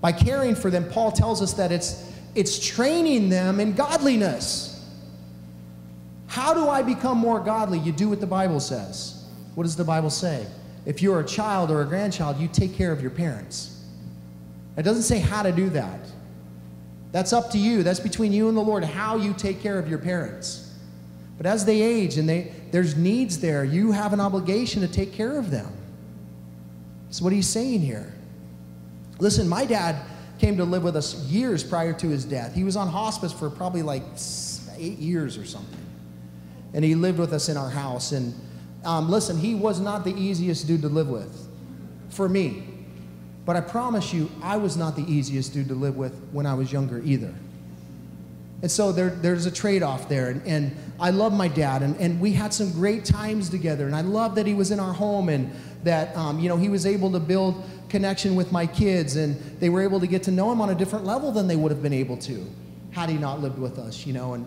By 0.00 0.10
caring 0.10 0.56
for 0.56 0.70
them, 0.70 0.88
Paul 0.90 1.12
tells 1.12 1.40
us 1.40 1.52
that 1.54 1.70
it's, 1.70 2.12
it's 2.34 2.58
training 2.58 3.28
them 3.28 3.60
in 3.60 3.74
godliness. 3.74 4.84
How 6.26 6.52
do 6.54 6.68
I 6.68 6.82
become 6.82 7.18
more 7.18 7.38
godly? 7.38 7.78
You 7.78 7.92
do 7.92 8.08
what 8.08 8.20
the 8.20 8.26
Bible 8.26 8.58
says. 8.58 9.24
What 9.54 9.64
does 9.64 9.76
the 9.76 9.84
Bible 9.84 10.10
say? 10.10 10.46
If 10.84 11.02
you're 11.02 11.20
a 11.20 11.24
child 11.24 11.70
or 11.70 11.82
a 11.82 11.84
grandchild, 11.84 12.38
you 12.38 12.48
take 12.48 12.74
care 12.74 12.92
of 12.92 13.00
your 13.00 13.10
parents. 13.10 13.84
It 14.76 14.82
doesn't 14.82 15.04
say 15.04 15.18
how 15.18 15.42
to 15.42 15.52
do 15.52 15.68
that. 15.70 16.00
That's 17.12 17.32
up 17.32 17.50
to 17.50 17.58
you. 17.58 17.82
That's 17.82 18.00
between 18.00 18.32
you 18.32 18.48
and 18.48 18.56
the 18.56 18.62
Lord, 18.62 18.84
how 18.84 19.16
you 19.16 19.34
take 19.34 19.60
care 19.60 19.78
of 19.78 19.88
your 19.88 19.98
parents. 19.98 20.72
But 21.36 21.46
as 21.46 21.64
they 21.64 21.82
age 21.82 22.18
and 22.18 22.28
they, 22.28 22.52
there's 22.70 22.96
needs 22.96 23.38
there, 23.38 23.64
you 23.64 23.92
have 23.92 24.12
an 24.12 24.20
obligation 24.20 24.80
to 24.82 24.88
take 24.88 25.12
care 25.12 25.38
of 25.38 25.50
them. 25.50 25.70
So, 27.10 27.24
what 27.24 27.32
he's 27.32 27.48
saying 27.48 27.80
here. 27.80 28.12
Listen, 29.18 29.48
my 29.48 29.66
dad 29.66 29.96
came 30.38 30.56
to 30.56 30.64
live 30.64 30.82
with 30.82 30.96
us 30.96 31.14
years 31.26 31.62
prior 31.62 31.92
to 31.92 32.08
his 32.08 32.24
death. 32.24 32.54
He 32.54 32.64
was 32.64 32.74
on 32.74 32.88
hospice 32.88 33.32
for 33.32 33.50
probably 33.50 33.82
like 33.82 34.02
eight 34.78 34.98
years 34.98 35.36
or 35.36 35.44
something. 35.44 35.78
And 36.74 36.84
he 36.84 36.94
lived 36.94 37.18
with 37.18 37.32
us 37.32 37.48
in 37.48 37.56
our 37.56 37.68
house. 37.68 38.12
And 38.12 38.34
um, 38.84 39.10
listen, 39.10 39.38
he 39.38 39.54
was 39.54 39.80
not 39.80 40.04
the 40.04 40.14
easiest 40.14 40.66
dude 40.66 40.82
to 40.82 40.88
live 40.88 41.08
with 41.08 41.48
for 42.10 42.28
me. 42.28 42.64
But 43.44 43.56
I 43.56 43.60
promise 43.60 44.12
you, 44.12 44.30
I 44.42 44.56
was 44.56 44.76
not 44.76 44.94
the 44.94 45.04
easiest 45.10 45.52
dude 45.52 45.68
to 45.68 45.74
live 45.74 45.96
with 45.96 46.14
when 46.30 46.46
I 46.46 46.54
was 46.54 46.72
younger 46.72 47.00
either. 47.04 47.34
And 48.62 48.70
so 48.70 48.92
there, 48.92 49.10
there's 49.10 49.46
a 49.46 49.50
trade 49.50 49.82
off 49.82 50.08
there. 50.08 50.28
And, 50.30 50.46
and, 50.46 50.76
I 51.00 51.10
love 51.10 51.32
my 51.32 51.48
dad, 51.48 51.82
and, 51.82 51.96
and 51.96 52.20
we 52.20 52.32
had 52.32 52.54
some 52.54 52.70
great 52.70 53.04
times 53.04 53.48
together. 53.48 53.86
And 53.86 53.96
I 53.96 54.02
love 54.02 54.36
that 54.36 54.46
he 54.46 54.54
was 54.54 54.70
in 54.70 54.78
our 54.78 54.92
home 54.92 55.30
and 55.30 55.50
that 55.82 56.16
um, 56.16 56.38
you 56.38 56.48
know, 56.48 56.56
he 56.56 56.68
was 56.68 56.86
able 56.86 57.10
to 57.10 57.18
build 57.18 57.60
connection 57.88 58.36
with 58.36 58.52
my 58.52 58.68
kids, 58.68 59.16
and 59.16 59.34
they 59.58 59.68
were 59.68 59.82
able 59.82 59.98
to 59.98 60.06
get 60.06 60.22
to 60.24 60.30
know 60.30 60.52
him 60.52 60.60
on 60.60 60.70
a 60.70 60.76
different 60.76 61.04
level 61.04 61.32
than 61.32 61.48
they 61.48 61.56
would 61.56 61.72
have 61.72 61.82
been 61.82 61.92
able 61.92 62.16
to 62.18 62.46
had 62.92 63.10
he 63.10 63.16
not 63.16 63.40
lived 63.40 63.58
with 63.58 63.80
us, 63.80 64.06
you 64.06 64.12
know. 64.12 64.34
And, 64.34 64.46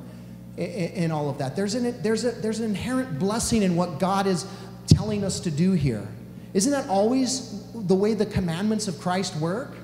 in 0.58 1.12
all 1.12 1.30
of 1.30 1.38
that. 1.38 1.56
There's 1.56 1.76
an, 1.76 2.01
there's, 2.01 2.24
a, 2.24 2.32
there's 2.32 2.60
an 2.60 2.66
inherent 2.66 3.20
blessing 3.20 3.64
in 3.64 3.76
what 3.76 3.99
God 3.99 4.26
is 4.26 4.45
telling 4.88 5.24
us 5.24 5.39
to 5.41 5.51
do 5.51 5.74
here. 5.74 6.08
Isn't 6.53 6.72
that 6.72 6.88
always 6.88 7.64
the 7.74 7.95
way 7.95 8.14
the 8.14 8.26
commandments 8.26 8.88
of 8.88 8.99
Christ 8.99 9.36
work? 9.38 9.76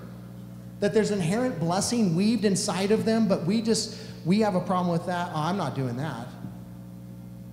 That 0.79 0.93
there's 0.93 1.11
inherent 1.11 1.59
blessing 1.59 2.15
weaved 2.15 2.45
inside 2.45 2.91
of 2.91 3.03
them, 3.03 3.27
but 3.27 3.45
we 3.45 3.61
just, 3.61 3.97
we 4.25 4.39
have 4.39 4.55
a 4.55 4.61
problem 4.61 4.91
with 4.91 5.05
that. 5.07 5.31
Oh, 5.33 5.41
I'm 5.41 5.57
not 5.57 5.75
doing 5.75 5.97
that. 5.97 6.27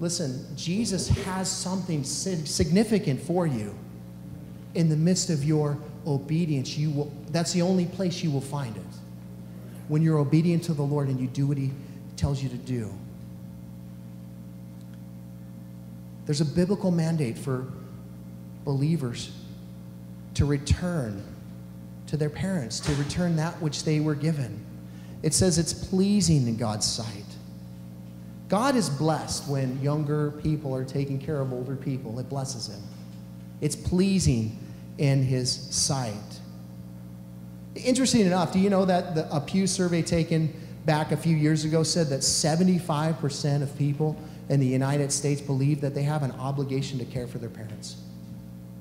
Listen, 0.00 0.46
Jesus 0.56 1.08
has 1.08 1.50
something 1.50 2.04
significant 2.04 3.20
for 3.20 3.46
you 3.46 3.74
in 4.74 4.88
the 4.88 4.96
midst 4.96 5.28
of 5.28 5.42
your 5.42 5.76
obedience. 6.06 6.78
You 6.78 6.90
will, 6.90 7.12
that's 7.30 7.52
the 7.52 7.62
only 7.62 7.86
place 7.86 8.22
you 8.22 8.30
will 8.30 8.40
find 8.40 8.76
it. 8.76 8.82
When 9.88 10.02
you're 10.02 10.18
obedient 10.18 10.62
to 10.64 10.74
the 10.74 10.82
Lord 10.82 11.08
and 11.08 11.18
you 11.18 11.26
do 11.26 11.48
what 11.48 11.58
He 11.58 11.72
tells 12.16 12.42
you 12.42 12.48
to 12.50 12.56
do. 12.56 12.92
There's 16.28 16.42
a 16.42 16.44
biblical 16.44 16.90
mandate 16.90 17.38
for 17.38 17.64
believers 18.66 19.32
to 20.34 20.44
return 20.44 21.24
to 22.08 22.18
their 22.18 22.28
parents, 22.28 22.80
to 22.80 22.92
return 22.96 23.36
that 23.36 23.54
which 23.62 23.84
they 23.84 24.00
were 24.00 24.14
given. 24.14 24.62
It 25.22 25.32
says 25.32 25.56
it's 25.56 25.72
pleasing 25.72 26.46
in 26.46 26.58
God's 26.58 26.84
sight. 26.84 27.24
God 28.50 28.76
is 28.76 28.90
blessed 28.90 29.48
when 29.48 29.80
younger 29.80 30.32
people 30.42 30.74
are 30.74 30.84
taking 30.84 31.18
care 31.18 31.40
of 31.40 31.50
older 31.50 31.76
people. 31.76 32.18
It 32.18 32.28
blesses 32.28 32.68
him. 32.68 32.82
It's 33.62 33.74
pleasing 33.74 34.58
in 34.98 35.22
his 35.22 35.50
sight. 35.50 36.40
Interesting 37.74 38.26
enough, 38.26 38.52
do 38.52 38.58
you 38.58 38.68
know 38.68 38.84
that 38.84 39.14
the, 39.14 39.34
a 39.34 39.40
Pew 39.40 39.66
survey 39.66 40.02
taken 40.02 40.52
back 40.84 41.10
a 41.10 41.16
few 41.16 41.34
years 41.34 41.64
ago 41.64 41.82
said 41.82 42.08
that 42.08 42.20
75% 42.20 43.62
of 43.62 43.78
people 43.78 44.14
in 44.48 44.60
the 44.60 44.66
United 44.66 45.12
States 45.12 45.40
believe 45.40 45.80
that 45.80 45.94
they 45.94 46.02
have 46.02 46.22
an 46.22 46.32
obligation 46.32 46.98
to 46.98 47.04
care 47.04 47.26
for 47.26 47.38
their 47.38 47.50
parents. 47.50 47.96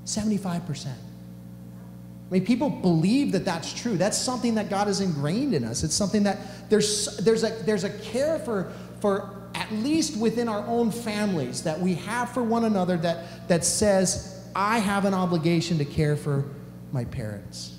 75%. 0.05 0.87
I 0.87 2.33
mean, 2.33 2.45
people 2.45 2.69
believe 2.69 3.31
that 3.33 3.45
that's 3.45 3.73
true. 3.73 3.97
That's 3.97 4.17
something 4.17 4.55
that 4.55 4.69
God 4.69 4.87
has 4.87 4.99
ingrained 4.99 5.53
in 5.53 5.63
us. 5.63 5.83
It's 5.83 5.93
something 5.93 6.23
that 6.23 6.37
there's, 6.69 7.17
there's, 7.17 7.43
a, 7.43 7.49
there's 7.63 7.83
a 7.83 7.89
care 7.99 8.39
for, 8.39 8.71
for 8.99 9.49
at 9.55 9.71
least 9.71 10.17
within 10.17 10.49
our 10.49 10.65
own 10.67 10.91
families 10.91 11.63
that 11.63 11.79
we 11.79 11.95
have 11.95 12.29
for 12.31 12.43
one 12.43 12.65
another 12.65 12.97
that, 12.97 13.47
that 13.47 13.63
says, 13.63 14.45
I 14.55 14.79
have 14.79 15.05
an 15.05 15.13
obligation 15.13 15.77
to 15.77 15.85
care 15.85 16.17
for 16.17 16.45
my 16.91 17.05
parents. 17.05 17.77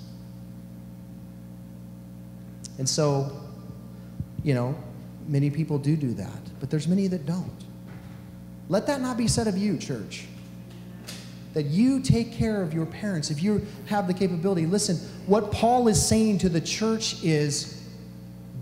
And 2.79 2.87
so, 2.87 3.31
you 4.43 4.53
know, 4.53 4.75
many 5.27 5.49
people 5.49 5.77
do 5.77 5.95
do 5.95 6.13
that, 6.13 6.41
but 6.59 6.69
there's 6.69 6.87
many 6.87 7.07
that 7.07 7.25
don't. 7.25 7.65
Let 8.69 8.85
that 8.85 9.01
not 9.01 9.17
be 9.17 9.27
said 9.27 9.47
of 9.47 9.57
you, 9.57 9.77
church. 9.77 10.27
That 11.53 11.65
you 11.65 11.99
take 11.99 12.31
care 12.31 12.61
of 12.61 12.73
your 12.73 12.85
parents 12.85 13.31
if 13.31 13.41
you 13.41 13.65
have 13.87 14.07
the 14.07 14.13
capability. 14.13 14.67
Listen, 14.67 14.97
what 15.25 15.51
Paul 15.51 15.87
is 15.87 16.03
saying 16.03 16.37
to 16.39 16.49
the 16.49 16.61
church 16.61 17.23
is 17.23 17.83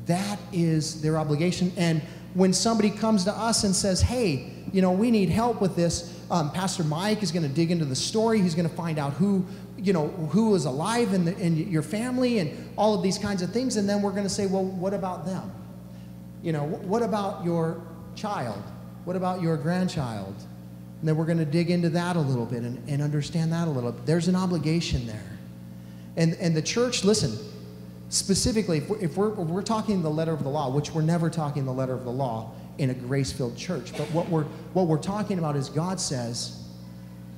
that 0.05 0.39
is 0.53 1.01
their 1.01 1.17
obligation. 1.17 1.73
And 1.75 2.01
when 2.33 2.53
somebody 2.53 2.89
comes 2.89 3.25
to 3.25 3.33
us 3.33 3.65
and 3.65 3.75
says, 3.75 4.01
hey, 4.01 4.49
you 4.71 4.81
know, 4.81 4.91
we 4.91 5.11
need 5.11 5.29
help 5.29 5.59
with 5.59 5.75
this, 5.75 6.17
um, 6.31 6.51
Pastor 6.51 6.85
Mike 6.85 7.21
is 7.21 7.31
going 7.31 7.43
to 7.43 7.53
dig 7.53 7.71
into 7.71 7.85
the 7.85 7.95
story. 7.95 8.39
He's 8.39 8.55
going 8.55 8.69
to 8.69 8.75
find 8.75 8.99
out 8.99 9.13
who, 9.13 9.45
you 9.77 9.91
know, 9.91 10.07
who 10.07 10.55
is 10.55 10.63
alive 10.63 11.13
in, 11.13 11.25
the, 11.25 11.37
in 11.37 11.69
your 11.69 11.81
family 11.81 12.39
and 12.39 12.71
all 12.77 12.93
of 12.93 13.03
these 13.03 13.17
kinds 13.17 13.41
of 13.41 13.51
things. 13.51 13.75
And 13.75 13.87
then 13.87 14.01
we're 14.01 14.11
going 14.11 14.23
to 14.23 14.29
say, 14.29 14.45
well, 14.45 14.63
what 14.63 14.93
about 14.93 15.25
them? 15.25 15.51
You 16.41 16.53
know, 16.53 16.63
what 16.63 17.03
about 17.03 17.43
your 17.43 17.81
child? 18.15 18.61
What 19.07 19.15
about 19.15 19.41
your 19.41 19.55
grandchild? 19.55 20.35
And 20.99 21.07
then 21.07 21.15
we're 21.15 21.23
going 21.23 21.37
to 21.37 21.45
dig 21.45 21.71
into 21.71 21.87
that 21.91 22.17
a 22.17 22.19
little 22.19 22.45
bit 22.45 22.63
and, 22.63 22.77
and 22.89 23.01
understand 23.01 23.53
that 23.53 23.65
a 23.65 23.71
little 23.71 23.93
bit. 23.93 24.05
There's 24.05 24.27
an 24.27 24.35
obligation 24.35 25.07
there. 25.07 25.37
And, 26.17 26.33
and 26.41 26.53
the 26.53 26.61
church, 26.61 27.05
listen, 27.05 27.37
specifically, 28.09 28.79
if 28.79 28.89
we're, 28.89 28.99
if 28.99 29.15
we're, 29.15 29.31
if 29.31 29.47
we're 29.47 29.61
talking 29.61 30.01
the 30.01 30.09
letter 30.09 30.33
of 30.33 30.43
the 30.43 30.49
law, 30.49 30.69
which 30.69 30.91
we're 30.91 31.03
never 31.03 31.29
talking 31.29 31.63
the 31.63 31.71
letter 31.71 31.93
of 31.93 32.03
the 32.03 32.11
law 32.11 32.51
in 32.79 32.89
a 32.89 32.93
grace 32.93 33.31
filled 33.31 33.55
church, 33.55 33.93
but 33.97 34.11
what 34.11 34.27
we're, 34.27 34.43
what 34.73 34.87
we're 34.87 34.97
talking 34.97 35.39
about 35.39 35.55
is 35.55 35.69
God 35.69 36.01
says 36.01 36.61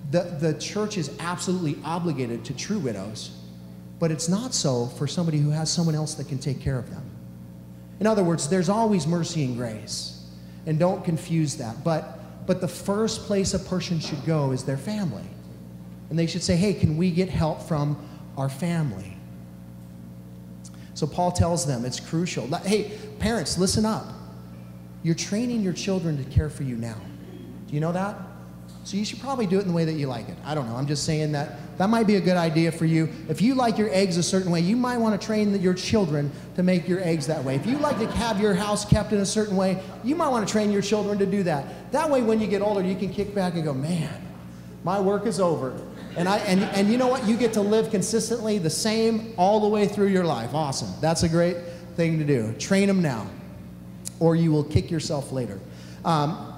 the, 0.10 0.22
the 0.42 0.56
church 0.56 0.98
is 0.98 1.16
absolutely 1.20 1.78
obligated 1.86 2.44
to 2.46 2.56
true 2.56 2.80
widows, 2.80 3.30
but 4.00 4.10
it's 4.10 4.28
not 4.28 4.56
so 4.56 4.88
for 4.88 5.06
somebody 5.06 5.38
who 5.38 5.52
has 5.52 5.72
someone 5.72 5.94
else 5.94 6.16
that 6.16 6.28
can 6.30 6.40
take 6.40 6.62
care 6.62 6.80
of 6.80 6.90
them. 6.90 7.04
In 8.00 8.08
other 8.08 8.24
words, 8.24 8.50
there's 8.50 8.70
always 8.70 9.06
mercy 9.06 9.44
and 9.44 9.56
grace 9.56 10.16
and 10.70 10.78
don't 10.78 11.04
confuse 11.04 11.56
that. 11.56 11.84
But, 11.84 12.46
but 12.46 12.62
the 12.62 12.68
first 12.68 13.22
place 13.22 13.56
a 13.56 13.60
person 13.60 14.00
should 14.00 14.24
go 14.24 14.52
is 14.52 14.64
their 14.64 14.78
family. 14.78 15.24
And 16.12 16.20
they 16.20 16.28
should 16.28 16.44
say, 16.44 16.56
hey, 16.56 16.76
can 16.76 16.96
we 16.96 17.10
get 17.10 17.28
help 17.28 17.64
from 17.64 17.98
our 18.38 18.50
family? 18.50 19.18
So 20.94 21.08
Paul 21.08 21.32
tells 21.32 21.66
them 21.66 21.86
it's 21.86 22.00
crucial. 22.00 22.46
Hey, 22.58 22.92
parents, 23.18 23.58
listen 23.58 23.84
up. 23.84 24.06
You're 25.02 25.16
training 25.16 25.62
your 25.62 25.74
children 25.74 26.24
to 26.24 26.30
care 26.30 26.52
for 26.52 26.62
you 26.62 26.76
now. 26.76 27.02
Do 27.68 27.74
you 27.74 27.80
know 27.80 27.94
that? 27.94 28.16
So 28.86 28.98
you 28.98 29.06
should 29.06 29.20
probably 29.20 29.46
do 29.46 29.58
it 29.60 29.62
in 29.62 29.68
the 29.68 29.74
way 29.74 29.86
that 29.86 29.94
you 29.94 30.08
like 30.08 30.30
it. 30.30 30.38
I 30.44 30.56
don't 30.56 30.68
know. 30.68 30.76
I'm 30.76 30.88
just 30.88 31.06
saying 31.06 31.34
that 31.34 31.78
that 31.78 31.90
might 31.90 32.08
be 32.08 32.16
a 32.16 32.22
good 32.22 32.38
idea 32.38 32.72
for 32.72 32.86
you. 32.86 33.10
If 33.28 33.42
you 33.42 33.54
like 33.54 33.78
your 33.78 33.90
eggs 33.94 34.18
a 34.18 34.24
certain 34.24 34.52
way, 34.52 34.62
you 34.62 34.76
might 34.76 34.98
want 34.98 35.20
to 35.20 35.24
train 35.24 35.54
your 35.62 35.74
children 35.74 36.32
to 36.56 36.64
make 36.64 36.88
your 36.88 37.00
eggs 37.02 37.28
that 37.28 37.44
way. 37.44 37.56
If 37.56 37.66
you 37.66 37.78
like 37.78 38.00
to 38.00 38.08
have 38.08 38.42
your 38.42 38.54
house 38.54 38.86
kept 38.86 39.12
in 39.14 39.20
a 39.20 39.26
certain 39.26 39.56
way, 39.56 39.82
you 40.04 40.16
might 40.16 40.30
want 40.30 40.48
to 40.48 40.52
train 40.52 40.72
your 40.72 40.82
children 40.82 41.20
to 41.20 41.26
do 41.26 41.44
that. 41.44 41.92
That 41.92 42.10
way, 42.10 42.22
when 42.22 42.42
you 42.42 42.48
get 42.48 42.62
older, 42.62 42.82
you 42.82 42.96
can 42.96 43.14
kick 43.14 43.36
back 43.36 43.54
and 43.54 43.64
go, 43.64 43.74
man, 43.74 44.10
my 44.84 45.00
work 45.00 45.26
is 45.28 45.40
over. 45.40 45.80
And, 46.18 46.28
I, 46.28 46.38
and, 46.40 46.64
and 46.64 46.90
you 46.90 46.98
know 46.98 47.08
what? 47.08 47.28
You 47.28 47.38
get 47.38 47.54
to 47.54 47.62
live 47.62 47.92
consistently 47.92 48.58
the 48.58 48.70
same 48.70 49.34
all 49.38 49.60
the 49.60 49.68
way 49.68 49.88
through 49.88 50.08
your 50.08 50.26
life. 50.26 50.54
Awesome. 50.54 50.90
That's 51.00 51.24
a 51.24 51.30
great 51.30 51.58
thing 51.96 52.18
to 52.18 52.26
do. 52.26 52.54
Train 52.54 52.88
them 52.88 53.02
now, 53.02 53.28
or 54.20 54.36
you 54.36 54.52
will 54.52 54.64
kick 54.64 54.90
yourself 54.90 55.32
later. 55.32 55.60
Um, 56.04 56.49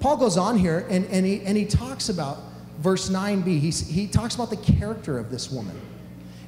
Paul 0.00 0.16
goes 0.16 0.36
on 0.36 0.56
here 0.56 0.86
and, 0.90 1.04
and, 1.06 1.26
he, 1.26 1.42
and 1.42 1.56
he 1.56 1.64
talks 1.64 2.08
about 2.08 2.38
verse 2.78 3.08
9b. 3.08 3.46
He, 3.46 3.70
he 3.70 4.06
talks 4.06 4.34
about 4.34 4.50
the 4.50 4.56
character 4.56 5.18
of 5.18 5.30
this 5.30 5.50
woman. 5.50 5.78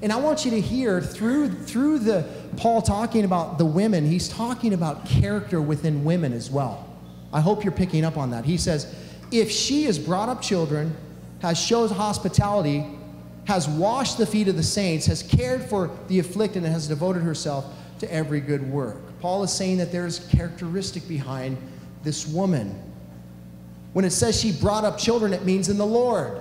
And 0.03 0.13
I 0.13 0.17
want 0.17 0.45
you 0.45 0.51
to 0.53 0.61
hear 0.61 1.01
through 1.01 1.51
through 1.51 1.99
the 1.99 2.27
Paul 2.57 2.81
talking 2.81 3.25
about 3.25 3.59
the 3.59 3.67
women, 3.67 4.07
he's 4.07 4.29
talking 4.29 4.73
about 4.73 5.05
character 5.05 5.61
within 5.61 6.05
women 6.05 6.33
as 6.33 6.51
well. 6.51 6.89
I 7.33 7.41
hope 7.41 7.65
you're 7.65 7.73
picking 7.73 8.05
up 8.05 8.17
on 8.17 8.31
that. 8.31 8.45
He 8.45 8.57
says, 8.57 8.95
if 9.31 9.51
she 9.51 9.85
has 9.85 9.99
brought 9.99 10.29
up 10.29 10.41
children, 10.41 10.97
has 11.43 11.59
shows 11.59 11.91
hospitality, 11.91 12.85
has 13.45 13.69
washed 13.69 14.19
the 14.19 14.27
feet 14.27 14.49
of 14.49 14.57
the 14.57 14.63
saints, 14.63 15.07
has 15.07 15.23
cared 15.23 15.63
for 15.63 15.91
the 16.09 16.19
afflicted, 16.19 16.65
and 16.65 16.73
has 16.73 16.89
devoted 16.89 17.23
herself 17.23 17.67
to 18.01 18.13
every 18.13 18.41
good 18.41 18.69
work. 18.71 18.97
Paul 19.21 19.43
is 19.43 19.53
saying 19.53 19.79
that 19.79 19.93
there's 19.93 20.21
characteristic 20.29 21.07
behind 21.07 21.59
this 22.03 22.27
woman. 22.27 22.90
When 23.93 24.05
it 24.05 24.11
says 24.11 24.41
she 24.41 24.53
brought 24.53 24.85
up 24.85 24.99
children, 24.99 25.33
it 25.33 25.45
means 25.45 25.69
in 25.69 25.79
the 25.79 25.87
Lord. 25.87 26.41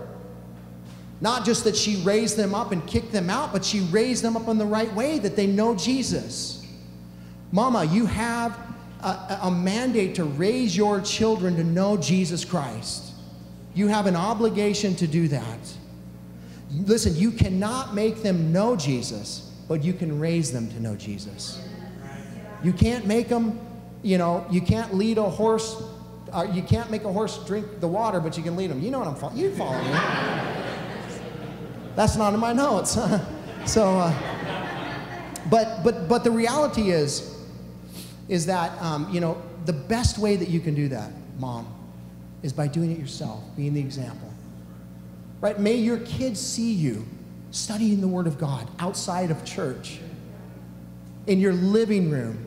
Not 1.22 1.46
just 1.46 1.64
that 1.66 1.76
she 1.76 1.98
raised 2.04 2.38
them 2.38 2.56
up 2.56 2.72
and 2.72 2.86
kicked 2.88 3.12
them 3.12 3.30
out, 3.30 3.52
but 3.52 3.66
she 3.66 3.82
raised 3.82 4.24
them 4.24 4.38
up 4.38 4.48
in 4.48 4.58
the 4.58 4.66
right 4.66 4.94
way, 4.94 5.20
that 5.20 5.36
they 5.36 5.48
know 5.48 5.76
Jesus. 5.76 6.66
Mama, 7.52 7.84
you 7.86 8.06
have 8.06 8.58
a, 9.02 9.40
a, 9.44 9.52
mandate 9.52 10.16
to 10.16 10.24
raise 10.24 10.78
your 10.78 11.02
children 11.02 11.56
to 11.56 11.64
know 11.64 11.98
Jesus 11.98 12.46
Christ. 12.46 13.14
You 13.74 13.88
have 13.88 14.06
an 14.06 14.16
obligation 14.16 14.96
to 14.96 15.08
do 15.08 15.28
that. 15.30 15.60
Listen, 16.72 17.16
you 17.16 17.32
cannot 17.32 17.96
make 17.96 18.22
them 18.22 18.52
know 18.52 18.76
Jesus, 18.76 19.52
but 19.68 19.84
you 19.84 19.94
can 19.94 20.20
raise 20.20 20.52
them 20.52 20.70
to 20.70 20.80
know 20.80 20.96
Jesus. 20.96 21.62
You 22.64 22.74
can't 22.74 23.08
make 23.08 23.30
them, 23.30 23.60
you 24.04 24.18
know, 24.18 24.46
you 24.52 24.62
can't 24.62 24.94
lead 24.94 25.18
a 25.18 25.24
horse, 25.24 25.82
uh, 26.34 26.48
you 26.52 26.62
can't 26.62 26.90
make 26.90 27.04
a 27.04 27.12
horse 27.12 27.44
drink 27.46 27.80
the 27.80 27.88
water, 27.88 28.20
but 28.20 28.38
you 28.38 28.44
can 28.44 28.56
lead 28.56 28.70
them. 28.70 28.82
You 28.82 28.92
know 28.92 29.00
what 29.00 29.08
I'm 29.08 29.16
following? 29.16 29.40
You 29.40 29.56
follow 29.56 29.82
me. 29.82 29.92
That's 31.96 32.16
not 32.16 32.34
in 32.34 32.40
my 32.40 32.54
notes. 32.54 32.98
so, 33.66 33.98
uh, 33.98 34.14
but, 35.50 35.84
but, 35.84 36.08
but 36.08 36.24
the 36.24 36.32
reality 36.32 36.92
is, 36.92 37.38
is 38.28 38.46
that, 38.46 38.80
um, 38.82 39.10
you 39.12 39.20
know, 39.20 39.42
the 39.66 39.74
best 39.74 40.18
way 40.18 40.36
that 40.36 40.50
you 40.50 40.60
can 40.60 40.76
do 40.76 40.88
that, 40.90 41.12
mom, 41.40 41.68
is 42.44 42.54
by 42.54 42.68
doing 42.68 42.92
it 42.92 43.00
yourself, 43.00 43.44
being 43.56 43.74
the 43.74 43.80
example. 43.80 44.32
Right? 45.42 45.60
May 45.60 45.76
your 45.76 45.98
kids 46.00 46.40
see 46.40 46.72
you 46.72 47.06
studying 47.52 48.02
the 48.02 48.08
Word 48.08 48.28
of 48.28 48.38
God 48.38 48.68
outside 48.80 49.32
of 49.32 49.44
church, 49.44 50.00
in 51.28 51.40
your 51.40 51.54
living 51.54 52.10
room. 52.10 52.44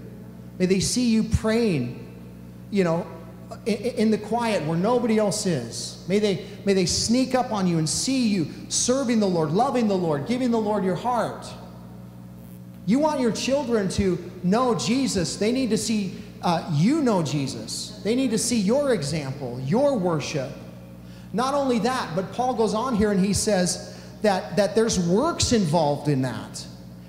May 0.59 0.67
they 0.67 0.81
see 0.81 1.09
you 1.11 1.23
praying, 1.23 1.99
you 2.71 2.85
know, 2.85 3.07
in 3.67 4.11
the 4.11 4.19
quiet 4.19 4.65
where 4.65 4.77
nobody 4.77 5.19
else 5.19 5.47
is. 5.47 6.05
May 6.09 6.19
they, 6.19 6.47
may 6.65 6.75
they 6.75 6.87
sneak 6.87 7.35
up 7.35 7.53
on 7.53 7.67
you 7.67 7.79
and 7.79 7.89
see 7.89 8.29
you 8.29 8.49
serving 8.69 9.21
the 9.21 9.29
Lord, 9.29 9.51
loving 9.51 9.89
the 9.89 9.97
Lord, 9.97 10.27
giving 10.27 10.51
the 10.51 10.61
Lord 10.61 10.85
your 10.85 10.97
heart. 10.97 11.47
You 12.87 12.99
want 12.99 13.21
your 13.21 13.33
children 13.33 13.89
to 13.91 14.31
know 14.43 14.75
Jesus, 14.75 15.37
they 15.37 15.53
need 15.53 15.71
to 15.71 15.79
see 15.79 16.15
uh, 16.43 16.69
you 16.73 17.01
know 17.03 17.23
Jesus. 17.23 18.01
They 18.03 18.15
need 18.15 18.31
to 18.31 18.39
see 18.39 18.59
your 18.59 18.93
example, 18.93 19.61
your 19.65 19.97
worship. 19.97 20.51
Not 21.33 21.55
only 21.55 21.79
that, 21.81 22.11
but 22.15 22.33
Paul 22.33 22.55
goes 22.55 22.75
on 22.75 22.97
here 22.97 23.11
and 23.11 23.25
he 23.25 23.33
says 23.33 24.01
that, 24.23 24.57
that 24.57 24.75
there's 24.75 24.99
works 24.99 25.53
involved 25.53 26.09
in 26.09 26.23
that, 26.23 26.67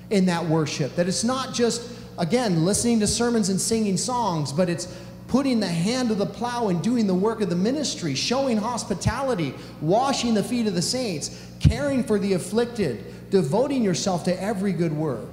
in 0.10 0.28
that 0.28 0.46
worship. 0.46 0.96
That 0.96 1.08
it's 1.08 1.24
not 1.24 1.54
just, 1.54 1.90
again, 2.18 2.64
listening 2.64 3.00
to 3.02 3.08
sermons 3.08 3.50
and 3.50 3.60
singing 3.60 3.98
songs, 3.98 4.54
but 4.54 4.70
it's 4.70 4.88
putting 5.34 5.60
the 5.60 5.66
hand 5.66 6.12
of 6.12 6.20
the 6.20 6.26
plow 6.28 6.68
and 6.68 6.84
doing 6.84 7.08
the 7.08 7.14
work 7.16 7.42
of 7.42 7.50
the 7.50 7.56
ministry, 7.56 8.14
showing 8.14 8.56
hospitality, 8.56 9.52
washing 9.82 10.36
the 10.36 10.44
feet 10.44 10.68
of 10.68 10.76
the 10.76 10.82
saints, 10.82 11.50
caring 11.60 12.04
for 12.04 12.20
the 12.20 12.34
afflicted, 12.34 13.04
devoting 13.32 13.82
yourself 13.82 14.24
to 14.24 14.40
every 14.40 14.72
good 14.72 14.94
work. 14.94 15.28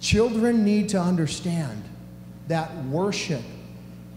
Children 0.00 0.64
need 0.64 0.88
to 0.88 1.00
understand 1.00 1.84
that 2.48 2.74
worship 2.86 3.42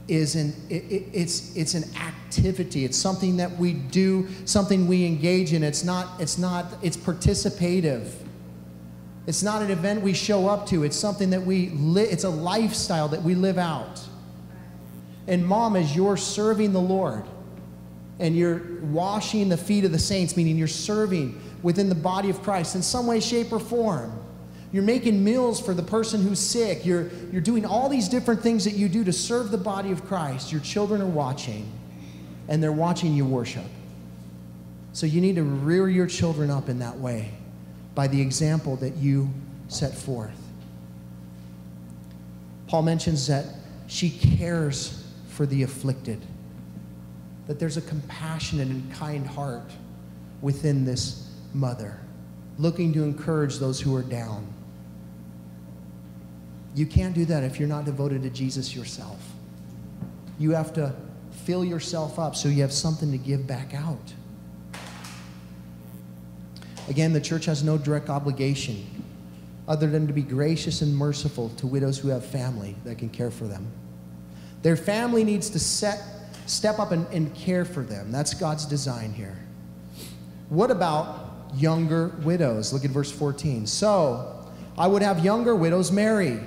is 0.08 0.36
an 0.36 0.56
it, 0.68 0.84
it, 0.86 1.04
it's 1.14 1.56
it's 1.56 1.76
an 1.76 1.84
activity. 1.98 2.86
It's 2.86 2.98
something 2.98 3.38
that 3.38 3.56
we 3.56 3.74
do 3.74 4.28
something 4.46 4.88
we 4.88 5.06
engage 5.06 5.54
in. 5.54 5.62
It's 5.62 5.84
not 5.84 6.20
it's 6.20 6.40
not 6.40 6.66
it's 6.82 6.98
participative 6.98 8.14
it's 9.28 9.42
not 9.42 9.62
an 9.62 9.72
event 9.72 10.02
we 10.02 10.14
show 10.14 10.48
up 10.48 10.68
to 10.68 10.84
it's 10.84 10.98
something 10.98 11.30
that 11.30 11.42
we 11.42 11.70
live 11.70 12.12
it's 12.12 12.24
a 12.24 12.30
lifestyle 12.30 13.08
that 13.08 13.22
we 13.22 13.36
live 13.36 13.58
out 13.58 14.02
and 15.28 15.46
mom 15.46 15.76
as 15.76 15.96
you're 15.96 16.18
serving 16.18 16.74
the 16.74 16.82
lord 16.82 17.24
and 18.20 18.36
you're 18.36 18.62
washing 18.82 19.50
the 19.50 19.58
feet 19.58 19.84
of 19.84 19.92
the 19.92 20.00
saints 20.00 20.38
meaning 20.38 20.58
you're 20.58 20.68
serving 20.68 21.42
within 21.64 21.90
the 21.90 21.96
body 21.96 22.30
of 22.30 22.42
christ 22.44 22.76
in 22.76 22.82
some 22.82 23.08
way 23.08 23.20
shape 23.20 23.52
or 23.52 23.60
form 23.60 24.12
you're 24.76 24.84
making 24.84 25.24
meals 25.24 25.62
for 25.62 25.74
the 25.74 25.82
person 25.82 26.22
who's 26.22 26.40
sick. 26.40 26.86
You're, 26.86 27.10
you're 27.32 27.40
doing 27.40 27.66
all 27.66 27.88
these 27.88 28.10
different 28.10 28.42
things 28.42 28.66
that 28.66 28.74
you 28.74 28.90
do 28.90 29.06
to 29.06 29.14
serve 29.14 29.50
the 29.50 29.58
body 29.58 29.94
of 29.94 30.04
Christ. 30.04 30.52
Your 30.52 30.60
children 30.60 31.02
are 31.02 31.08
watching, 31.08 31.72
and 32.50 32.62
they're 32.62 32.74
watching 32.74 33.14
you 33.14 33.24
worship. 33.24 33.64
So 34.92 35.06
you 35.06 35.22
need 35.22 35.36
to 35.36 35.44
rear 35.44 35.88
your 35.88 36.08
children 36.08 36.50
up 36.50 36.68
in 36.68 36.80
that 36.80 36.98
way 36.98 37.32
by 37.96 38.08
the 38.08 38.22
example 38.22 38.76
that 38.78 38.98
you 38.98 39.30
set 39.70 39.96
forth. 39.96 40.38
Paul 42.68 42.84
mentions 42.84 43.26
that 43.28 43.46
she 43.88 44.10
cares 44.10 45.04
for 45.30 45.46
the 45.46 45.64
afflicted, 45.64 46.22
that 47.48 47.60
there's 47.60 47.78
a 47.78 47.82
compassionate 47.82 48.68
and 48.68 48.92
kind 48.94 49.26
heart 49.26 49.72
within 50.42 50.84
this 50.86 51.32
mother, 51.54 51.98
looking 52.58 52.92
to 52.94 53.04
encourage 53.04 53.58
those 53.58 53.80
who 53.80 53.96
are 53.96 54.04
down. 54.04 54.46
You 56.76 56.86
can't 56.86 57.16
do 57.16 57.24
that 57.26 57.44
if 57.44 57.60
you're 57.60 57.70
not 57.70 57.86
devoted 57.86 58.24
to 58.24 58.30
Jesus 58.30 58.76
yourself. 58.76 59.22
You 60.38 60.52
have 60.52 60.74
to 60.74 60.94
fill 61.46 61.64
yourself 61.64 62.20
up 62.20 62.36
so 62.36 62.50
you 62.50 62.62
have 62.62 62.74
something 62.74 63.12
to 63.12 63.18
give 63.18 63.48
back 63.48 63.74
out. 63.74 64.14
Again, 66.88 67.14
the 67.14 67.22
church 67.22 67.46
has 67.46 67.64
no 67.64 67.78
direct 67.78 68.10
obligation 68.10 68.86
other 69.68 69.88
than 69.88 70.06
to 70.08 70.14
be 70.14 70.22
gracious 70.22 70.82
and 70.82 70.96
merciful 70.96 71.50
to 71.58 71.68
widows 71.68 71.98
who 71.98 72.10
have 72.10 72.26
family 72.26 72.76
that 72.84 72.98
can 72.98 73.10
care 73.10 73.32
for 73.32 73.46
them. 73.46 73.68
Their 74.62 74.76
family 74.76 75.24
needs 75.24 75.50
to 75.52 75.60
set, 75.60 76.02
step 76.46 76.80
up 76.80 76.92
and, 76.92 77.08
and 77.08 77.34
care 77.34 77.66
for 77.66 77.82
them. 77.82 78.12
That's 78.12 78.34
God's 78.34 78.66
design 78.66 79.14
here. 79.14 79.38
What 80.50 80.70
about 80.70 81.32
younger 81.56 82.10
widows? 82.24 82.74
Look 82.74 82.86
at 82.86 82.92
verse 82.92 83.12
14. 83.12 83.66
So, 83.66 84.32
I 84.78 84.88
would 84.88 85.02
have 85.02 85.24
younger 85.24 85.56
widows 85.56 85.92
marry 85.92 86.40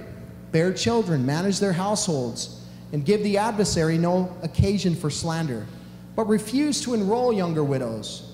bear 0.50 0.72
children, 0.72 1.26
manage 1.26 1.60
their 1.60 1.74
households, 1.74 2.64
and 2.92 3.04
give 3.04 3.22
the 3.22 3.36
adversary 3.36 3.98
no 3.98 4.34
occasion 4.42 4.94
for 4.94 5.10
slander. 5.10 5.66
But 6.16 6.26
refuse 6.26 6.80
to 6.82 6.94
enroll 6.94 7.32
younger 7.32 7.62
widows. 7.62 8.32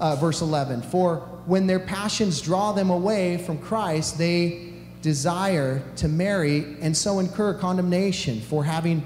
Uh, 0.00 0.14
verse 0.16 0.40
11 0.40 0.82
For 0.82 1.28
when 1.48 1.66
their 1.66 1.80
passions 1.80 2.42
draw 2.42 2.72
them 2.72 2.90
away 2.90 3.38
from 3.38 3.56
Christ, 3.56 4.18
they 4.18 4.70
desire 5.00 5.82
to 5.96 6.06
marry 6.06 6.76
and 6.82 6.94
so 6.94 7.20
incur 7.20 7.54
condemnation 7.54 8.38
for 8.42 8.62
having 8.62 9.02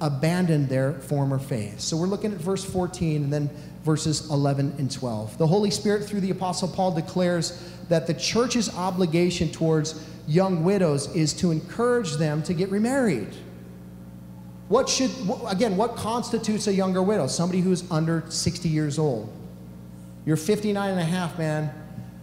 abandoned 0.00 0.68
their 0.68 0.94
former 0.94 1.38
faith. 1.38 1.80
So 1.80 1.96
we're 1.96 2.08
looking 2.08 2.32
at 2.32 2.38
verse 2.38 2.64
14 2.64 3.22
and 3.22 3.32
then 3.32 3.48
verses 3.84 4.28
11 4.30 4.74
and 4.78 4.90
12. 4.90 5.38
The 5.38 5.46
Holy 5.46 5.70
Spirit, 5.70 6.04
through 6.04 6.22
the 6.22 6.32
Apostle 6.32 6.66
Paul, 6.66 6.90
declares 6.90 7.62
that 7.88 8.08
the 8.08 8.14
church's 8.14 8.74
obligation 8.74 9.48
towards 9.52 10.04
young 10.26 10.64
widows 10.64 11.14
is 11.14 11.32
to 11.34 11.52
encourage 11.52 12.14
them 12.14 12.42
to 12.42 12.52
get 12.52 12.68
remarried. 12.68 13.32
What 14.66 14.88
should, 14.88 15.12
again, 15.46 15.76
what 15.76 15.94
constitutes 15.94 16.66
a 16.66 16.74
younger 16.74 17.00
widow? 17.00 17.28
Somebody 17.28 17.60
who's 17.60 17.88
under 17.92 18.24
60 18.28 18.68
years 18.68 18.98
old. 18.98 19.32
You're 20.26 20.36
59 20.36 20.90
and 20.90 20.98
a 20.98 21.04
half, 21.04 21.38
man. 21.38 21.72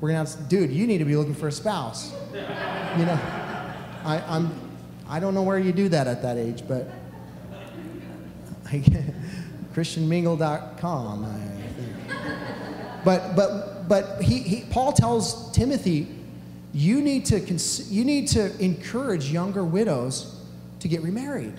We're 0.01 0.09
gonna 0.09 0.29
have, 0.29 0.49
dude, 0.49 0.69
you 0.71 0.85
need 0.85 0.97
to 0.97 1.05
be 1.05 1.15
looking 1.15 1.33
for 1.33 1.47
a 1.47 1.51
spouse. 1.51 2.13
You 2.33 3.05
know, 3.05 3.19
I, 4.03 4.21
I'm, 4.27 4.51
I 5.07 5.21
don't 5.21 5.33
know 5.33 5.43
where 5.43 5.57
you 5.57 5.71
do 5.71 5.87
that 5.87 6.05
at 6.07 6.21
that 6.21 6.37
age, 6.37 6.63
but 6.67 6.89
ChristianMingle.com, 9.73 11.25
I 11.25 11.39
think. 11.71 11.95
But, 13.05 13.37
but, 13.37 13.87
but 13.87 14.21
he, 14.21 14.39
he, 14.39 14.65
Paul 14.69 14.91
tells 14.91 15.49
Timothy, 15.53 16.09
you 16.73 17.01
need 17.01 17.25
to, 17.27 17.39
cons- 17.39 17.89
you 17.89 18.03
need 18.03 18.27
to 18.29 18.53
encourage 18.61 19.31
younger 19.31 19.63
widows 19.63 20.41
to 20.81 20.89
get 20.89 21.01
remarried. 21.01 21.53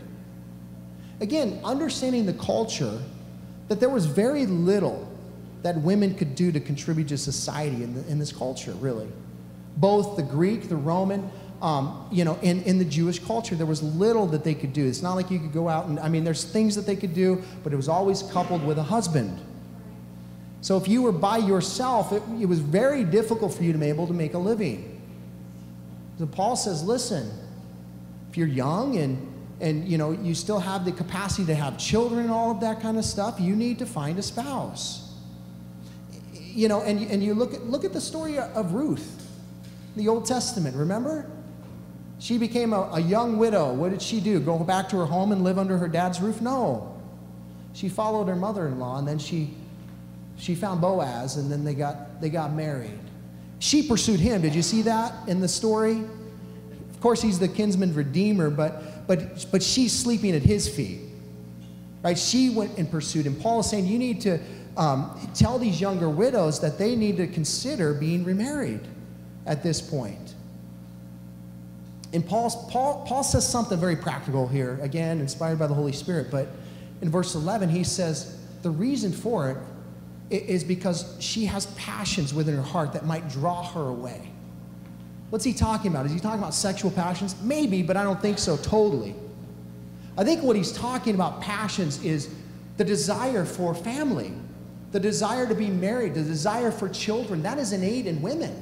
Again, 1.21 1.61
understanding 1.65 2.27
the 2.27 2.35
culture 2.35 3.01
that 3.69 3.81
there 3.81 3.89
was 3.89 4.05
very 4.05 4.45
little 4.45 5.11
that 5.65 5.81
women 5.81 6.15
could 6.15 6.35
do 6.35 6.53
to 6.53 6.61
contribute 6.61 7.09
to 7.09 7.17
society 7.17 7.83
in, 7.83 7.95
the, 7.95 8.07
in 8.07 8.19
this 8.19 8.31
culture, 8.31 8.73
really. 8.73 9.09
Both 9.79 10.17
the 10.17 10.23
Greek, 10.23 10.69
the 10.69 10.77
Roman, 10.77 11.31
um, 11.63 12.07
you 12.13 12.23
know, 12.23 12.39
in, 12.43 12.63
in 12.65 12.79
the 12.79 12.85
Jewish 12.85 13.19
culture, 13.19 13.55
there 13.55 13.67
was 13.67 13.83
little 13.83 14.27
that 14.27 14.45
they 14.45 14.55
could 14.55 14.75
do. 14.75 14.87
It's 14.87 15.01
not 15.01 15.15
like 15.15 15.31
you 15.31 15.39
could 15.39 15.55
go 15.55 15.71
out 15.71 15.87
and, 15.87 15.99
I 15.99 16.11
mean, 16.11 16.23
there's 16.23 16.45
things 16.45 16.77
that 16.77 16.85
they 16.85 16.97
could 16.97 17.15
do, 17.15 17.43
but 17.63 17.73
it 17.73 17.77
was 17.77 17.89
always 17.89 18.23
coupled 18.25 18.63
with 18.63 18.79
a 18.79 18.83
husband. 18.83 19.41
So 20.61 20.77
if 20.77 20.87
you 20.87 21.01
were 21.01 21.13
by 21.13 21.39
yourself, 21.39 22.13
it, 22.13 22.23
it 22.39 22.47
was 22.47 22.59
very 22.59 23.03
difficult 23.03 23.55
for 23.55 23.65
you 23.65 23.73
to 23.73 23.79
be 23.79 23.87
able 23.87 24.07
to 24.07 24.13
make 24.13 24.35
a 24.35 24.39
living. 24.39 25.01
So 26.19 26.27
Paul 26.27 26.57
says, 26.57 26.85
listen, 26.85 27.31
if 28.31 28.37
you're 28.37 28.47
young 28.47 28.97
and 28.97 29.31
and 29.61 29.89
you 29.89 29.99
know 29.99 30.11
you 30.11 30.35
still 30.35 30.59
have 30.59 30.85
the 30.85 30.91
capacity 30.91 31.47
to 31.47 31.55
have 31.55 31.79
children 31.79 32.23
and 32.23 32.31
all 32.31 32.51
of 32.51 32.61
that 32.61 32.81
kind 32.81 32.99
of 32.99 33.05
stuff, 33.05 33.39
you 33.39 33.55
need 33.55 33.79
to 33.79 33.87
find 33.87 34.19
a 34.19 34.23
spouse. 34.23 35.04
You 36.55 36.69
know, 36.69 36.83
and, 36.83 37.01
and 37.11 37.23
you 37.23 37.35
look 37.35 37.53
at 37.53 37.67
look 37.67 37.85
at 37.85 37.93
the 37.93 38.01
story 38.01 38.39
of 38.39 38.73
Ruth, 38.73 39.29
the 39.97 40.09
Old 40.09 40.25
Testament, 40.25 40.77
remember? 40.77 41.31
She 42.21 42.39
became 42.39 42.73
a, 42.73 42.83
a 42.93 43.01
young 43.01 43.39
widow. 43.39 43.75
What 43.75 43.91
did 43.91 44.01
she 44.01 44.21
do? 44.21 44.41
Go 44.41 44.59
back 44.61 44.89
to 44.91 44.97
her 44.99 45.05
home 45.07 45.33
and 45.33 45.43
live 45.43 45.59
under 45.59 45.77
her 45.77 45.89
dad's 45.89 46.21
roof? 46.21 46.41
No. 46.41 46.97
She 47.75 47.89
followed 47.89 48.29
her 48.29 48.37
mother-in-law 48.37 48.99
and 48.99 49.09
then 49.09 49.19
she 49.19 49.53
she 50.37 50.55
found 50.55 50.81
Boaz, 50.81 51.37
and 51.37 51.51
then 51.51 51.65
they 51.65 51.75
got, 51.75 52.21
they 52.21 52.29
got 52.29 52.53
married. 52.53 52.99
She 53.59 53.83
pursued 53.83 54.21
him. 54.21 54.43
Did 54.43 54.55
you 54.55 54.63
see 54.63 54.83
that 54.83 55.29
in 55.29 55.41
the 55.41 55.49
story? 55.49 56.03
Of 56.91 57.01
course, 57.01 57.23
he's 57.23 57.39
the 57.39 57.49
kinsman 57.49 57.95
redeemer, 57.95 58.51
but, 58.51 59.07
but, 59.07 59.47
but 59.53 59.63
she's 59.63 59.93
sleeping 59.93 60.33
at 60.33 60.43
his 60.43 60.69
feet. 60.69 61.01
Right? 62.03 62.19
She 62.19 62.51
went 62.51 62.77
and 62.79 62.91
pursued 62.91 63.27
him. 63.27 63.37
Paul 63.37 63.61
is 63.61 63.71
saying 63.71 63.87
you 63.87 63.99
need 63.99 64.21
to 64.23 64.39
um, 64.77 65.31
tell 65.35 65.59
these 65.59 65.81
younger 65.81 66.09
widows 66.09 66.61
that 66.61 66.79
they 66.79 66.97
need 66.97 67.17
to 67.19 67.27
consider 67.27 67.95
being 67.95 68.25
remarried 68.25 68.81
at 69.47 69.63
this 69.63 69.81
point. 69.81 70.35
And 72.13 72.27
Paul's, 72.27 72.55
Paul, 72.71 73.05
Paul 73.07 73.25
says 73.25 73.47
something 73.47 73.79
very 73.79 73.97
practical 73.97 74.47
here, 74.47 74.79
again, 74.83 75.21
inspired 75.21 75.59
by 75.59 75.67
the 75.67 75.75
Holy 75.75 75.93
Spirit. 75.93 76.31
But 76.31 76.49
in 77.03 77.11
verse 77.11 77.35
11, 77.35 77.69
he 77.69 77.83
says, 77.83 78.39
The 78.63 78.71
reason 78.71 79.13
for 79.13 79.51
it 79.51 79.59
is 80.31 80.65
because 80.65 81.17
she 81.19 81.45
has 81.47 81.67
passions 81.75 82.33
within 82.33 82.55
her 82.55 82.63
heart 82.63 82.93
that 82.93 83.05
might 83.05 83.29
draw 83.29 83.65
her 83.73 83.89
away. 83.89 84.31
What's 85.31 85.45
he 85.45 85.53
talking 85.53 85.91
about? 85.91 86.07
Is 86.07 86.13
he 86.13 86.21
talking 86.21 86.39
about 86.39 86.55
sexual 86.55 86.91
passions? 86.91 87.35
Maybe, 87.43 87.83
but 87.83 87.97
I 87.97 88.05
don't 88.05 88.23
think 88.23 88.39
so 88.39 88.57
totally. 88.57 89.15
I 90.17 90.23
think 90.23 90.43
what 90.43 90.55
he's 90.55 90.71
talking 90.71 91.17
about 91.17 91.41
passions 91.41 92.03
is 92.05 92.33
the 92.77 92.85
desire 92.85 93.45
for 93.45 93.75
family, 93.75 94.33
the 94.95 95.01
desire 95.01 95.45
to 95.45 95.57
be 95.57 95.67
married, 95.67 96.15
the 96.15 96.23
desire 96.23 96.71
for 96.71 96.89
children. 96.89 97.43
That 97.43 97.59
is 97.59 97.73
innate 97.73 98.07
in 98.07 98.23
women 98.23 98.55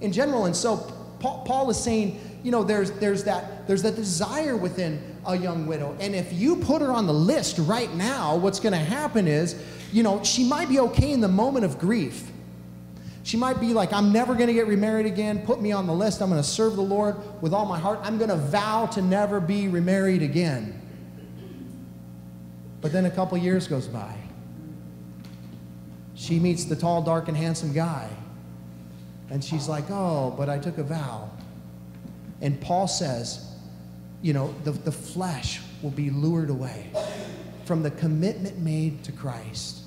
in 0.00 0.12
general. 0.12 0.44
And 0.44 0.54
so 0.54 0.76
Paul 1.18 1.68
is 1.68 1.76
saying, 1.76 2.20
you 2.44 2.52
know, 2.52 2.62
there's, 2.62 2.92
there's, 2.92 3.24
that, 3.24 3.66
there's 3.66 3.82
that 3.82 3.96
desire 3.96 4.56
within 4.56 5.16
a 5.26 5.36
young 5.36 5.66
widow. 5.66 5.96
And 5.98 6.14
if 6.14 6.32
you 6.32 6.54
put 6.54 6.80
her 6.80 6.92
on 6.92 7.08
the 7.08 7.12
list 7.12 7.58
right 7.58 7.92
now, 7.94 8.36
what's 8.36 8.60
going 8.60 8.72
to 8.72 8.78
happen 8.78 9.26
is 9.26 9.60
you 9.90 10.04
know, 10.04 10.22
she 10.22 10.44
might 10.44 10.68
be 10.68 10.78
okay 10.78 11.10
in 11.10 11.20
the 11.20 11.26
moment 11.26 11.64
of 11.64 11.80
grief. 11.80 12.30
She 13.24 13.36
might 13.36 13.58
be 13.58 13.72
like, 13.72 13.92
I'm 13.92 14.12
never 14.12 14.34
going 14.34 14.46
to 14.46 14.52
get 14.52 14.68
remarried 14.68 15.06
again. 15.06 15.44
Put 15.44 15.60
me 15.60 15.72
on 15.72 15.88
the 15.88 15.92
list. 15.92 16.22
I'm 16.22 16.30
going 16.30 16.40
to 16.40 16.48
serve 16.48 16.76
the 16.76 16.82
Lord 16.82 17.16
with 17.42 17.52
all 17.52 17.66
my 17.66 17.80
heart. 17.80 17.98
I'm 18.04 18.16
going 18.16 18.30
to 18.30 18.36
vow 18.36 18.86
to 18.86 19.02
never 19.02 19.40
be 19.40 19.66
remarried 19.66 20.22
again. 20.22 20.80
But 22.80 22.92
then 22.92 23.06
a 23.06 23.10
couple 23.10 23.36
years 23.38 23.66
goes 23.66 23.88
by. 23.88 24.27
She 26.18 26.40
meets 26.40 26.64
the 26.64 26.74
tall, 26.74 27.00
dark, 27.00 27.28
and 27.28 27.36
handsome 27.36 27.72
guy. 27.72 28.10
And 29.30 29.42
she's 29.42 29.68
like, 29.68 29.84
Oh, 29.88 30.34
but 30.36 30.48
I 30.48 30.58
took 30.58 30.78
a 30.78 30.82
vow. 30.82 31.30
And 32.40 32.60
Paul 32.60 32.88
says, 32.88 33.54
You 34.20 34.32
know, 34.32 34.52
the, 34.64 34.72
the 34.72 34.90
flesh 34.90 35.60
will 35.80 35.92
be 35.92 36.10
lured 36.10 36.50
away 36.50 36.90
from 37.64 37.84
the 37.84 37.92
commitment 37.92 38.58
made 38.58 39.04
to 39.04 39.12
Christ. 39.12 39.82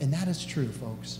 And 0.00 0.12
that 0.12 0.28
is 0.28 0.44
true, 0.44 0.70
folks. 0.70 1.18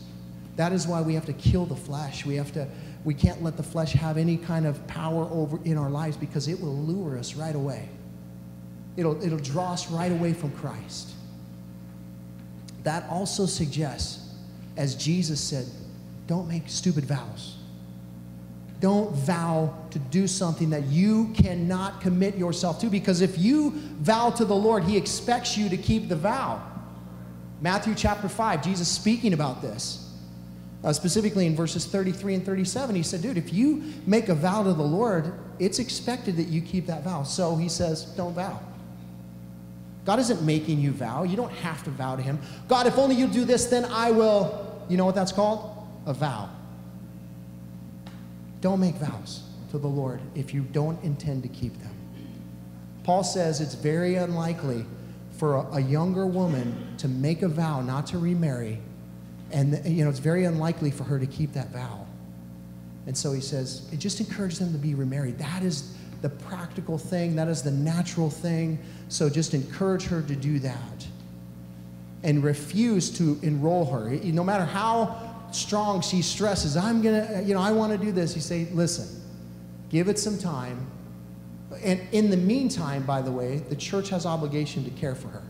That 0.55 0.73
is 0.73 0.87
why 0.87 1.03
we 1.03 1.15
have 1.15 1.27
to 1.27 1.33
kill 1.33 1.67
the 1.67 1.75
flesh. 1.75 2.25
We 2.25 2.37
have 2.37 2.53
to 2.53 2.69
we 3.03 3.13
can't 3.13 3.43
let 3.43 3.57
the 3.57 3.63
flesh 3.63 3.93
have 3.93 4.17
any 4.17 4.37
kind 4.37 4.67
of 4.67 4.87
power 4.87 5.25
over 5.33 5.59
in 5.65 5.77
our 5.77 5.91
lives 5.91 6.17
because 6.17 6.47
it 6.47 6.61
will 6.61 6.77
lure 6.77 7.19
us 7.19 7.35
right 7.35 7.57
away. 7.57 7.89
It'll 8.97 9.21
it'll 9.21 9.39
draw 9.39 9.73
us 9.73 9.91
right 9.91 10.13
away 10.13 10.33
from 10.33 10.53
Christ. 10.53 11.11
That 12.85 13.05
also 13.11 13.47
suggests 13.47 14.24
as 14.77 14.95
Jesus 14.95 15.41
said, 15.41 15.67
don't 16.27 16.49
make 16.49 16.65
stupid 16.67 17.05
vows. 17.05 17.57
Don't 18.81 19.15
vow 19.15 19.75
to 19.91 19.99
do 19.99 20.27
something 20.27 20.71
that 20.71 20.85
you 20.87 21.33
cannot 21.35 22.01
commit 22.01 22.37
yourself 22.37 22.81
to 22.81 22.87
because 22.87 23.21
if 23.21 23.39
you 23.39 23.71
vow 24.01 24.31
to 24.31 24.45
the 24.45 24.55
Lord, 24.55 24.85
He 24.85 24.97
expects 24.97 25.57
you 25.57 25.69
to 25.69 25.77
keep 25.77 26.09
the 26.09 26.17
vow. 26.17 26.63
Matthew 27.61 27.95
chapter 27.95 28.29
5, 28.29 28.63
Jesus 28.63 28.89
speaking 28.89 29.33
about 29.33 29.63
this. 29.63 30.01
Uh, 30.83 30.93
specifically 30.93 31.47
in 31.47 31.57
verses 31.57 31.87
33 31.87 32.35
and 32.35 32.45
37, 32.45 32.95
he 32.95 33.03
said, 33.03 33.23
Dude, 33.23 33.39
if 33.39 33.55
you 33.55 33.83
make 34.07 34.29
a 34.29 34.35
vow 34.35 34.63
to 34.63 34.75
the 34.75 34.83
Lord, 34.83 35.33
it's 35.59 35.79
expected 35.79 36.37
that 36.37 36.49
you 36.49 36.61
keep 36.61 36.87
that 36.87 37.05
vow. 37.05 37.23
So 37.23 37.57
he 37.57 37.71
says, 37.71 38.05
Don't 38.05 38.35
vow. 38.35 38.61
God 40.05 40.19
isn't 40.19 40.43
making 40.43 40.81
you 40.81 40.91
vow. 40.93 41.23
You 41.23 41.37
don't 41.37 41.53
have 41.53 41.83
to 41.85 41.91
vow 41.91 42.17
to 42.17 42.23
Him. 42.23 42.39
God, 42.69 42.87
if 42.87 42.99
only 42.99 43.17
you 43.17 43.27
do 43.27 43.45
this, 43.45 43.67
then 43.67 43.85
I 43.87 44.11
will. 44.11 44.64
You 44.89 44.97
know 44.97 45.05
what 45.05 45.15
that's 45.15 45.33
called? 45.33 45.87
A 46.07 46.15
vow. 46.15 46.49
Don't 48.61 48.81
make 48.81 48.95
vows 48.97 49.43
to 49.71 49.79
the 49.79 49.89
Lord 49.89 50.21
if 50.35 50.55
you 50.55 50.63
don't 50.63 51.03
intend 51.03 51.43
to 51.43 51.49
keep 51.49 51.79
them. 51.81 51.95
Paul 53.03 53.25
says 53.25 53.61
it's 53.61 53.75
very 53.75 54.15
unlikely 54.17 54.87
for 55.33 55.57
a, 55.57 55.75
a 55.75 55.81
younger 55.81 56.27
woman 56.27 56.95
to 56.99 57.09
make 57.09 57.43
a 57.43 57.49
vow 57.49 57.81
not 57.83 58.07
to 58.09 58.19
remarry, 58.19 58.79
and 59.53 59.81
you 59.85 60.05
know 60.05 60.11
it's 60.11 60.19
very 60.19 60.45
unlikely 60.45 60.91
for 60.91 61.05
her 61.05 61.19
to 61.19 61.27
keep 61.27 61.53
that 61.53 61.71
vow. 61.71 62.07
And 63.07 63.17
so 63.17 63.33
he 63.33 63.41
says, 63.41 63.87
it 63.93 63.99
just 63.99 64.21
encourages 64.21 64.59
them 64.59 64.73
to 64.73 64.79
be 64.79 64.95
remarried. 64.95 65.39
That 65.39 65.63
is 65.63 65.95
the 66.23 66.31
practical 66.31 66.97
thing, 66.97 67.37
that 67.37 67.49
is 67.49 67.63
the 67.63 67.71
natural 67.71 68.31
thing. 68.31 68.79
So 69.09 69.29
just 69.29 69.53
encourage 69.53 70.05
her 70.07 70.23
to 70.23 70.35
do 70.35 70.59
that. 70.61 70.94
And 72.25 72.43
refuse 72.43 73.17
to 73.19 73.39
enroll 73.43 73.85
her. 73.85 74.11
No 74.11 74.43
matter 74.43 74.65
how 74.65 75.47
strong 75.53 76.01
she 76.01 76.23
stresses, 76.23 76.77
I'm 76.77 77.01
going 77.01 77.27
to, 77.27 77.39
uh, 77.39 77.41
you 77.43 77.55
know, 77.55 77.61
I 77.61 77.71
want 77.71 77.93
to 77.93 77.99
do 77.99 78.11
this. 78.11 78.35
You 78.35 78.43
say, 78.43 78.67
listen, 78.73 79.23
give 79.91 80.09
it 80.09 80.19
some 80.19 80.39
time. 80.39 80.85
And 81.83 82.01
in 82.13 82.31
the 82.31 82.37
meantime, 82.37 83.05
by 83.05 83.23
the 83.23 83.31
way, 83.31 83.59
the 83.59 83.77
church 83.77 84.09
has 84.09 84.27
obligation 84.27 84.85
to 84.85 84.91
care 84.91 85.15
for 85.15 85.29
her. 85.29 85.43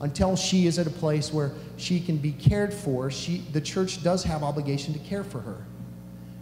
Until 0.00 0.36
she 0.36 0.66
is 0.66 0.78
at 0.78 0.86
a 0.86 0.90
place 0.90 1.32
where 1.32 1.52
she 1.76 1.98
can 1.98 2.16
be 2.16 2.32
cared 2.32 2.72
for, 2.72 3.10
she, 3.10 3.38
the 3.52 3.60
church 3.60 4.02
does 4.02 4.22
have 4.24 4.42
obligation 4.42 4.92
to 4.94 5.00
care 5.00 5.24
for 5.24 5.40
her. 5.40 5.64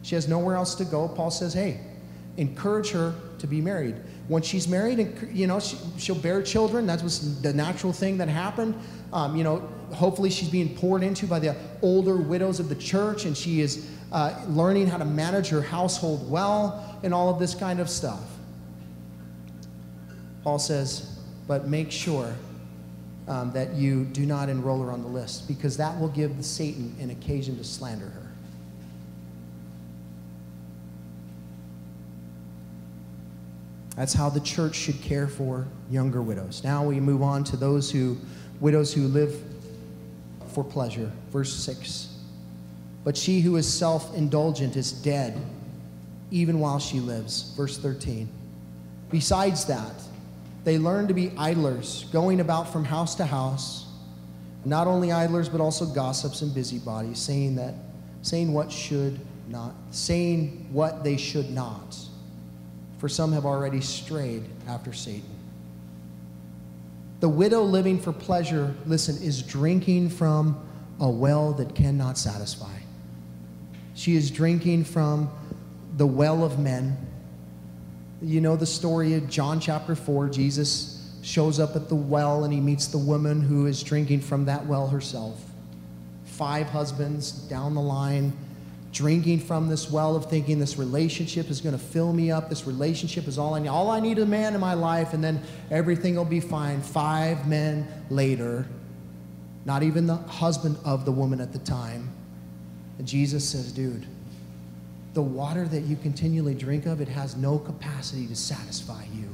She 0.02 0.14
has 0.14 0.28
nowhere 0.28 0.56
else 0.56 0.74
to 0.76 0.84
go. 0.84 1.08
Paul 1.08 1.30
says, 1.30 1.54
hey, 1.54 1.80
encourage 2.36 2.90
her 2.90 3.14
to 3.38 3.46
be 3.46 3.60
married. 3.60 3.96
Once 4.28 4.46
she's 4.46 4.68
married, 4.68 5.16
you 5.32 5.46
know, 5.46 5.58
she, 5.58 6.12
will 6.12 6.20
bear 6.20 6.42
children. 6.42 6.86
That 6.86 7.02
was 7.02 7.40
the 7.42 7.52
natural 7.52 7.92
thing 7.92 8.18
that 8.18 8.28
happened. 8.28 8.74
Um, 9.12 9.36
you 9.36 9.44
know, 9.44 9.58
hopefully 9.92 10.30
she's 10.30 10.50
being 10.50 10.76
poured 10.76 11.02
into 11.02 11.26
by 11.26 11.38
the 11.38 11.56
older 11.82 12.16
widows 12.16 12.60
of 12.60 12.68
the 12.68 12.74
church, 12.74 13.24
and 13.24 13.36
she 13.36 13.60
is 13.60 13.88
uh, 14.12 14.44
learning 14.48 14.86
how 14.86 14.98
to 14.98 15.04
manage 15.04 15.48
her 15.48 15.62
household 15.62 16.30
well 16.30 16.98
and 17.02 17.14
all 17.14 17.30
of 17.30 17.38
this 17.38 17.54
kind 17.54 17.80
of 17.80 17.88
stuff. 17.88 18.22
Paul 20.44 20.58
says, 20.58 21.18
but 21.46 21.68
make 21.68 21.90
sure 21.90 22.34
um, 23.26 23.52
that 23.52 23.74
you 23.74 24.04
do 24.04 24.24
not 24.24 24.48
enroll 24.48 24.82
her 24.82 24.90
on 24.90 25.02
the 25.02 25.08
list 25.08 25.48
because 25.48 25.76
that 25.76 25.98
will 25.98 26.08
give 26.08 26.44
Satan 26.44 26.94
an 27.00 27.10
occasion 27.10 27.56
to 27.58 27.64
slander 27.64 28.06
her. 28.06 28.28
That's 33.96 34.14
how 34.14 34.30
the 34.30 34.40
church 34.40 34.76
should 34.76 35.02
care 35.02 35.26
for 35.26 35.66
younger 35.90 36.22
widows. 36.22 36.62
Now 36.62 36.84
we 36.84 37.00
move 37.00 37.20
on 37.20 37.42
to 37.44 37.56
those 37.56 37.90
who, 37.90 38.16
widows 38.60 38.92
who 38.92 39.08
live 39.08 39.34
for 40.48 40.64
pleasure. 40.64 41.10
Verse 41.30 41.52
6. 41.52 42.16
But 43.04 43.16
she 43.16 43.40
who 43.40 43.56
is 43.56 43.72
self 43.72 44.14
indulgent 44.16 44.76
is 44.76 44.92
dead, 44.92 45.40
even 46.30 46.60
while 46.60 46.78
she 46.78 47.00
lives. 47.00 47.52
Verse 47.56 47.78
13. 47.78 48.28
Besides 49.10 49.64
that, 49.66 49.94
they 50.64 50.78
learn 50.78 51.08
to 51.08 51.14
be 51.14 51.32
idlers, 51.38 52.06
going 52.12 52.40
about 52.40 52.72
from 52.72 52.84
house 52.84 53.14
to 53.16 53.24
house. 53.24 53.86
Not 54.64 54.86
only 54.86 55.12
idlers, 55.12 55.48
but 55.48 55.60
also 55.60 55.86
gossips 55.86 56.42
and 56.42 56.52
busybodies, 56.52 57.18
saying 57.18 57.54
that, 57.56 57.74
saying 58.22 58.52
what 58.52 58.70
should 58.70 59.18
not, 59.48 59.72
saying 59.90 60.68
what 60.72 61.04
they 61.04 61.16
should 61.16 61.50
not 61.50 61.96
for 62.98 63.08
some 63.08 63.32
have 63.32 63.46
already 63.46 63.80
strayed 63.80 64.44
after 64.66 64.92
Satan. 64.92 65.37
The 67.20 67.28
widow 67.28 67.62
living 67.62 67.98
for 67.98 68.12
pleasure, 68.12 68.74
listen, 68.86 69.20
is 69.22 69.42
drinking 69.42 70.10
from 70.10 70.60
a 71.00 71.08
well 71.08 71.52
that 71.54 71.74
cannot 71.74 72.16
satisfy. 72.16 72.76
She 73.94 74.14
is 74.14 74.30
drinking 74.30 74.84
from 74.84 75.30
the 75.96 76.06
well 76.06 76.44
of 76.44 76.58
men. 76.60 76.96
You 78.22 78.40
know 78.40 78.54
the 78.54 78.66
story 78.66 79.14
of 79.14 79.28
John 79.28 79.58
chapter 79.58 79.96
4. 79.96 80.28
Jesus 80.28 81.18
shows 81.22 81.58
up 81.58 81.74
at 81.74 81.88
the 81.88 81.96
well 81.96 82.44
and 82.44 82.52
he 82.52 82.60
meets 82.60 82.86
the 82.86 82.98
woman 82.98 83.42
who 83.42 83.66
is 83.66 83.82
drinking 83.82 84.20
from 84.20 84.44
that 84.44 84.66
well 84.66 84.88
herself. 84.88 85.44
five 86.24 86.68
husbands 86.68 87.32
down 87.32 87.74
the 87.74 87.80
line, 87.80 88.32
drinking 88.92 89.40
from 89.40 89.68
this 89.68 89.90
well 89.90 90.16
of 90.16 90.30
thinking 90.30 90.58
this 90.58 90.78
relationship 90.78 91.50
is 91.50 91.60
going 91.60 91.76
to 91.76 91.82
fill 91.82 92.12
me 92.12 92.30
up. 92.30 92.48
This 92.48 92.66
relationship 92.66 93.28
is 93.28 93.38
all 93.38 93.54
I 93.54 93.60
need. 93.60 93.68
All 93.68 93.90
I 93.90 94.00
need 94.00 94.18
is 94.18 94.24
a 94.24 94.26
man 94.26 94.54
in 94.54 94.60
my 94.60 94.74
life, 94.74 95.12
and 95.12 95.22
then 95.22 95.42
everything 95.70 96.16
will 96.16 96.24
be 96.24 96.40
fine. 96.40 96.80
Five 96.80 97.46
men 97.46 97.86
later, 98.10 98.66
not 99.64 99.82
even 99.82 100.06
the 100.06 100.16
husband 100.16 100.78
of 100.84 101.04
the 101.04 101.12
woman 101.12 101.40
at 101.40 101.52
the 101.52 101.58
time. 101.58 102.10
And 102.98 103.06
Jesus 103.06 103.48
says, 103.48 103.72
dude, 103.72 104.06
the 105.14 105.22
water 105.22 105.66
that 105.68 105.82
you 105.82 105.96
continually 105.96 106.54
drink 106.54 106.86
of, 106.86 107.00
it 107.00 107.08
has 107.08 107.36
no 107.36 107.58
capacity 107.58 108.26
to 108.26 108.36
satisfy 108.36 109.04
you. 109.14 109.28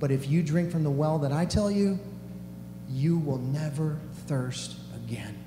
But 0.00 0.10
if 0.10 0.28
you 0.28 0.42
drink 0.42 0.70
from 0.70 0.82
the 0.82 0.90
well 0.90 1.18
that 1.18 1.32
I 1.32 1.44
tell 1.44 1.70
you, 1.70 1.98
you 2.90 3.18
will 3.18 3.38
never 3.38 3.98
thirst 4.26 4.76
again. 4.96 5.41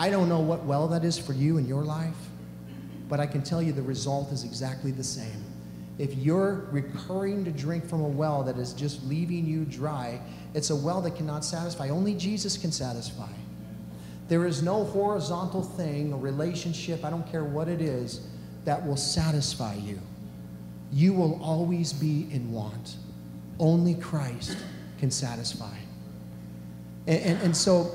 I 0.00 0.08
don't 0.08 0.30
know 0.30 0.40
what 0.40 0.64
well 0.64 0.88
that 0.88 1.04
is 1.04 1.18
for 1.18 1.34
you 1.34 1.58
in 1.58 1.68
your 1.68 1.82
life, 1.82 2.16
but 3.10 3.20
I 3.20 3.26
can 3.26 3.42
tell 3.42 3.60
you 3.60 3.70
the 3.70 3.82
result 3.82 4.32
is 4.32 4.44
exactly 4.44 4.92
the 4.92 5.04
same. 5.04 5.44
If 5.98 6.14
you're 6.14 6.66
recurring 6.70 7.44
to 7.44 7.50
drink 7.50 7.86
from 7.86 8.00
a 8.00 8.08
well 8.08 8.42
that 8.44 8.56
is 8.56 8.72
just 8.72 9.04
leaving 9.04 9.44
you 9.44 9.66
dry, 9.66 10.18
it's 10.54 10.70
a 10.70 10.76
well 10.76 11.02
that 11.02 11.16
cannot 11.16 11.44
satisfy. 11.44 11.90
Only 11.90 12.14
Jesus 12.14 12.56
can 12.56 12.72
satisfy. 12.72 13.28
There 14.28 14.46
is 14.46 14.62
no 14.62 14.84
horizontal 14.84 15.62
thing, 15.62 16.14
a 16.14 16.16
relationship, 16.16 17.04
I 17.04 17.10
don't 17.10 17.30
care 17.30 17.44
what 17.44 17.68
it 17.68 17.82
is, 17.82 18.26
that 18.64 18.86
will 18.86 18.96
satisfy 18.96 19.74
you. 19.74 20.00
You 20.90 21.12
will 21.12 21.38
always 21.42 21.92
be 21.92 22.26
in 22.30 22.50
want. 22.50 22.96
Only 23.58 23.96
Christ 23.96 24.56
can 24.98 25.10
satisfy. 25.10 25.76
And, 27.06 27.20
and, 27.22 27.42
and, 27.42 27.56
so 27.56 27.92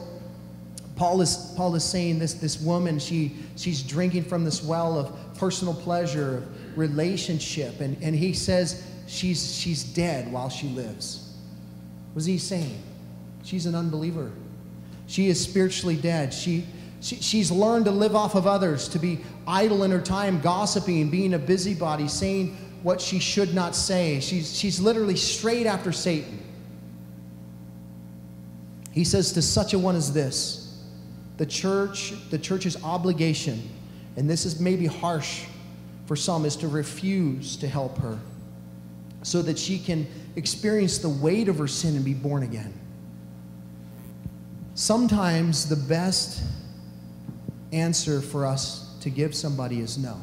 Paul 0.95 1.21
is, 1.21 1.53
Paul 1.57 1.75
is 1.75 1.83
saying 1.83 2.19
this, 2.19 2.35
this 2.35 2.59
woman, 2.61 2.99
she, 2.99 3.35
she's 3.57 3.83
drinking 3.83 4.23
from 4.23 4.45
this 4.45 4.63
well 4.63 4.97
of 4.97 5.37
personal 5.37 5.73
pleasure, 5.73 6.37
of 6.37 6.77
relationship, 6.77 7.81
and, 7.81 7.97
and 8.01 8.15
he 8.15 8.33
says 8.33 8.85
she's, 9.07 9.55
she's 9.55 9.83
dead 9.83 10.31
while 10.31 10.49
she 10.49 10.67
lives. 10.67 11.33
What 12.13 12.21
is 12.21 12.25
he 12.25 12.37
saying? 12.37 12.81
She's 13.43 13.65
an 13.65 13.75
unbeliever. 13.75 14.31
She 15.07 15.27
is 15.27 15.41
spiritually 15.41 15.97
dead. 15.97 16.33
She, 16.33 16.65
she, 17.01 17.17
she's 17.17 17.51
learned 17.51 17.85
to 17.85 17.91
live 17.91 18.15
off 18.15 18.35
of 18.35 18.47
others, 18.47 18.87
to 18.89 18.99
be 18.99 19.19
idle 19.45 19.83
in 19.83 19.91
her 19.91 20.01
time, 20.01 20.39
gossiping, 20.39 21.09
being 21.09 21.33
a 21.33 21.39
busybody, 21.39 22.07
saying 22.07 22.57
what 22.83 23.01
she 23.01 23.19
should 23.19 23.53
not 23.53 23.75
say. 23.75 24.19
She's, 24.19 24.57
she's 24.57 24.79
literally 24.79 25.15
straight 25.15 25.65
after 25.65 25.91
Satan. 25.91 26.41
He 28.91 29.03
says, 29.03 29.33
To 29.33 29.41
such 29.41 29.73
a 29.73 29.79
one 29.79 29.95
as 29.95 30.13
this, 30.13 30.64
the 31.37 31.45
church, 31.45 32.13
the 32.29 32.37
church's 32.37 32.81
obligation, 32.83 33.61
and 34.15 34.29
this 34.29 34.45
is 34.45 34.59
maybe 34.59 34.85
harsh 34.85 35.45
for 36.05 36.15
some, 36.15 36.45
is 36.45 36.55
to 36.57 36.67
refuse 36.67 37.57
to 37.57 37.67
help 37.67 37.97
her 37.97 38.19
so 39.23 39.41
that 39.41 39.57
she 39.57 39.79
can 39.79 40.07
experience 40.35 40.99
the 40.99 41.09
weight 41.09 41.49
of 41.49 41.57
her 41.57 41.67
sin 41.67 41.95
and 41.95 42.05
be 42.05 42.13
born 42.13 42.43
again. 42.43 42.73
Sometimes 44.75 45.67
the 45.67 45.75
best 45.75 46.43
answer 47.71 48.21
for 48.21 48.45
us 48.45 48.95
to 49.01 49.09
give 49.09 49.33
somebody 49.33 49.79
is 49.79 49.97
no. 49.97 50.19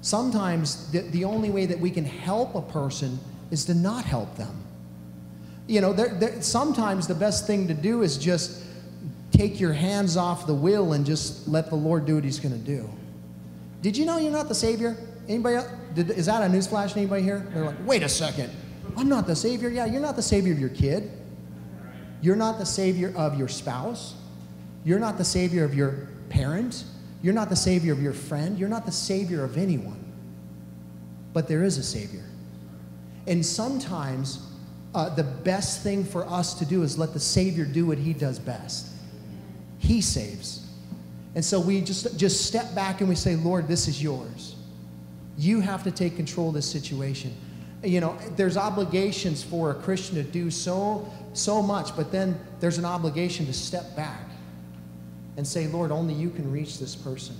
Sometimes 0.00 0.90
the, 0.90 1.00
the 1.00 1.24
only 1.24 1.50
way 1.50 1.66
that 1.66 1.78
we 1.78 1.90
can 1.90 2.04
help 2.04 2.54
a 2.54 2.62
person 2.62 3.18
is 3.50 3.64
to 3.66 3.74
not 3.74 4.04
help 4.04 4.36
them. 4.36 4.64
You 5.66 5.80
know, 5.80 5.94
sometimes 6.40 7.06
the 7.06 7.14
best 7.14 7.46
thing 7.46 7.68
to 7.68 7.74
do 7.74 8.02
is 8.02 8.16
just 8.16 8.64
take 9.30 9.60
your 9.60 9.72
hands 9.72 10.16
off 10.16 10.46
the 10.46 10.54
wheel 10.54 10.92
and 10.92 11.04
just 11.04 11.48
let 11.48 11.68
the 11.68 11.76
Lord 11.76 12.06
do 12.06 12.16
what 12.16 12.24
He's 12.24 12.40
going 12.40 12.54
to 12.54 12.66
do. 12.66 12.88
Did 13.82 13.96
you 13.96 14.06
know 14.06 14.18
you're 14.18 14.32
not 14.32 14.48
the 14.48 14.54
Savior? 14.54 14.96
Anybody? 15.28 15.56
Else? 15.56 15.68
Did, 15.94 16.10
is 16.10 16.26
that 16.26 16.42
a 16.42 16.52
newsflash? 16.52 16.96
Anybody 16.96 17.22
here? 17.22 17.46
They're 17.52 17.64
like, 17.64 17.86
wait 17.86 18.02
a 18.02 18.08
second. 18.08 18.50
I'm 18.96 19.08
not 19.08 19.26
the 19.26 19.36
Savior. 19.36 19.68
Yeah, 19.68 19.86
you're 19.86 20.00
not 20.00 20.16
the 20.16 20.22
Savior 20.22 20.52
of 20.52 20.58
your 20.58 20.70
kid. 20.70 21.10
You're 22.20 22.36
not 22.36 22.58
the 22.58 22.66
Savior 22.66 23.12
of 23.16 23.38
your 23.38 23.48
spouse. 23.48 24.14
You're 24.84 24.98
not 24.98 25.18
the 25.18 25.24
Savior 25.24 25.64
of 25.64 25.74
your 25.74 26.08
parent. 26.30 26.84
You're 27.22 27.34
not 27.34 27.48
the 27.48 27.56
Savior 27.56 27.92
of 27.92 28.02
your 28.02 28.12
friend. 28.12 28.58
You're 28.58 28.68
not 28.68 28.86
the 28.86 28.92
Savior 28.92 29.44
of 29.44 29.56
anyone. 29.56 30.04
But 31.32 31.46
there 31.46 31.62
is 31.62 31.78
a 31.78 31.82
Savior. 31.82 32.24
And 33.26 33.44
sometimes 33.44 34.46
uh, 34.94 35.14
the 35.14 35.24
best 35.24 35.82
thing 35.82 36.04
for 36.04 36.26
us 36.26 36.54
to 36.54 36.64
do 36.64 36.82
is 36.82 36.98
let 36.98 37.12
the 37.12 37.20
Savior 37.20 37.64
do 37.64 37.86
what 37.86 37.98
He 37.98 38.12
does 38.12 38.38
best. 38.38 38.86
He 39.78 40.00
saves. 40.00 40.66
And 41.34 41.44
so 41.44 41.60
we 41.60 41.80
just, 41.80 42.18
just 42.18 42.46
step 42.46 42.74
back 42.74 43.00
and 43.00 43.08
we 43.08 43.14
say, 43.14 43.36
Lord, 43.36 43.68
this 43.68 43.86
is 43.86 44.02
yours. 44.02 44.56
You 45.36 45.60
have 45.60 45.84
to 45.84 45.90
take 45.90 46.16
control 46.16 46.48
of 46.48 46.54
this 46.54 46.68
situation. 46.70 47.34
You 47.84 48.00
know, 48.00 48.18
there's 48.36 48.56
obligations 48.56 49.42
for 49.42 49.70
a 49.70 49.74
Christian 49.74 50.16
to 50.16 50.24
do 50.24 50.50
so 50.50 51.10
so 51.32 51.62
much, 51.62 51.94
but 51.96 52.10
then 52.10 52.38
there's 52.60 52.78
an 52.78 52.84
obligation 52.84 53.46
to 53.46 53.52
step 53.52 53.94
back 53.94 54.28
and 55.36 55.46
say, 55.46 55.68
Lord, 55.68 55.92
only 55.92 56.14
you 56.14 56.30
can 56.30 56.50
reach 56.50 56.78
this 56.78 56.96
person. 56.96 57.36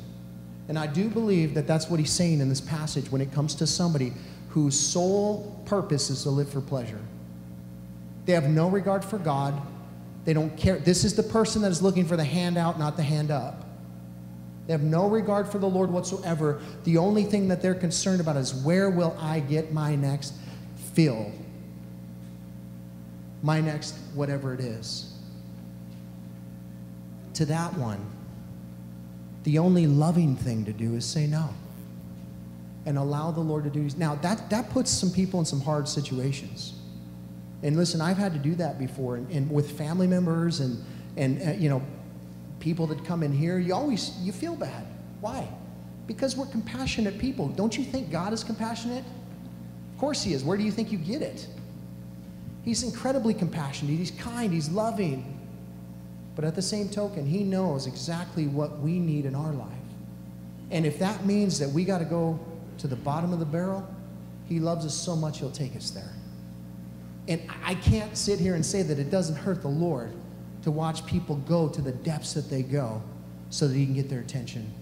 And 0.68 0.78
I 0.78 0.86
do 0.86 1.08
believe 1.08 1.54
that 1.54 1.66
that's 1.66 1.88
what 1.88 1.98
he's 1.98 2.12
saying 2.12 2.40
in 2.40 2.48
this 2.48 2.60
passage 2.60 3.10
when 3.10 3.20
it 3.20 3.32
comes 3.32 3.54
to 3.56 3.66
somebody 3.66 4.12
whose 4.50 4.78
sole 4.78 5.60
purpose 5.66 6.10
is 6.10 6.22
to 6.22 6.30
live 6.30 6.48
for 6.48 6.60
pleasure. 6.60 7.00
They 8.26 8.34
have 8.34 8.48
no 8.48 8.68
regard 8.68 9.04
for 9.04 9.18
God. 9.18 9.60
They 10.24 10.32
don't 10.32 10.56
care. 10.56 10.78
This 10.78 11.04
is 11.04 11.14
the 11.14 11.22
person 11.22 11.62
that 11.62 11.70
is 11.70 11.82
looking 11.82 12.06
for 12.06 12.16
the 12.16 12.24
handout, 12.24 12.78
not 12.78 12.96
the 12.96 13.02
hand 13.02 13.30
up. 13.30 13.64
They 14.66 14.72
have 14.72 14.82
no 14.82 15.08
regard 15.08 15.48
for 15.48 15.58
the 15.58 15.68
Lord 15.68 15.90
whatsoever. 15.90 16.60
The 16.84 16.98
only 16.98 17.24
thing 17.24 17.48
that 17.48 17.62
they're 17.62 17.74
concerned 17.74 18.20
about 18.20 18.36
is 18.36 18.54
where 18.54 18.90
will 18.90 19.16
I 19.18 19.40
get 19.40 19.72
my 19.72 19.94
next 19.94 20.34
fill? 20.92 21.32
my 23.42 23.60
next 23.60 23.94
whatever 24.14 24.54
it 24.54 24.60
is. 24.60 25.12
To 27.34 27.44
that 27.46 27.74
one, 27.74 28.04
the 29.44 29.58
only 29.58 29.86
loving 29.86 30.36
thing 30.36 30.64
to 30.64 30.72
do 30.72 30.94
is 30.94 31.04
say 31.04 31.26
no 31.26 31.50
and 32.86 32.98
allow 32.98 33.30
the 33.30 33.40
Lord 33.40 33.64
to 33.64 33.70
do. 33.70 33.88
Now, 33.96 34.16
that, 34.16 34.50
that 34.50 34.70
puts 34.70 34.90
some 34.90 35.10
people 35.10 35.38
in 35.40 35.46
some 35.46 35.60
hard 35.60 35.88
situations. 35.88 36.77
And 37.62 37.76
listen, 37.76 38.00
I've 38.00 38.18
had 38.18 38.32
to 38.34 38.38
do 38.38 38.54
that 38.56 38.78
before, 38.78 39.16
and, 39.16 39.28
and 39.30 39.50
with 39.50 39.76
family 39.76 40.06
members 40.06 40.60
and, 40.60 40.82
and 41.16 41.42
uh, 41.42 41.52
you 41.52 41.68
know, 41.68 41.82
people 42.60 42.86
that 42.88 43.04
come 43.04 43.22
in 43.22 43.32
here, 43.32 43.58
you 43.58 43.74
always, 43.74 44.16
you 44.20 44.32
feel 44.32 44.54
bad. 44.54 44.86
Why? 45.20 45.48
Because 46.06 46.36
we're 46.36 46.46
compassionate 46.46 47.18
people. 47.18 47.48
Don't 47.48 47.76
you 47.76 47.84
think 47.84 48.10
God 48.10 48.32
is 48.32 48.44
compassionate? 48.44 49.04
Of 49.92 49.98
course 49.98 50.22
he 50.22 50.32
is. 50.32 50.44
Where 50.44 50.56
do 50.56 50.62
you 50.62 50.70
think 50.70 50.92
you 50.92 50.98
get 50.98 51.22
it? 51.22 51.46
He's 52.64 52.82
incredibly 52.82 53.34
compassionate, 53.34 53.96
he's 53.96 54.10
kind, 54.12 54.52
he's 54.52 54.68
loving. 54.68 55.34
But 56.36 56.44
at 56.44 56.54
the 56.54 56.62
same 56.62 56.88
token, 56.88 57.26
he 57.26 57.42
knows 57.42 57.86
exactly 57.88 58.46
what 58.46 58.78
we 58.78 59.00
need 59.00 59.26
in 59.26 59.34
our 59.34 59.52
life. 59.52 59.72
And 60.70 60.86
if 60.86 60.98
that 61.00 61.24
means 61.26 61.58
that 61.58 61.68
we 61.68 61.84
got 61.84 61.98
to 61.98 62.04
go 62.04 62.38
to 62.78 62.86
the 62.86 62.94
bottom 62.94 63.32
of 63.32 63.40
the 63.40 63.44
barrel, 63.44 63.88
he 64.48 64.60
loves 64.60 64.86
us 64.86 64.94
so 64.94 65.16
much 65.16 65.38
he'll 65.38 65.50
take 65.50 65.74
us 65.74 65.90
there. 65.90 66.12
And 67.28 67.42
I 67.62 67.74
can't 67.74 68.16
sit 68.16 68.40
here 68.40 68.54
and 68.54 68.64
say 68.64 68.82
that 68.82 68.98
it 68.98 69.10
doesn't 69.10 69.36
hurt 69.36 69.60
the 69.60 69.68
Lord 69.68 70.12
to 70.62 70.70
watch 70.70 71.06
people 71.06 71.36
go 71.36 71.68
to 71.68 71.80
the 71.80 71.92
depths 71.92 72.32
that 72.34 72.48
they 72.50 72.62
go 72.62 73.02
so 73.50 73.68
that 73.68 73.74
he 73.74 73.84
can 73.84 73.94
get 73.94 74.08
their 74.08 74.20
attention. 74.20 74.72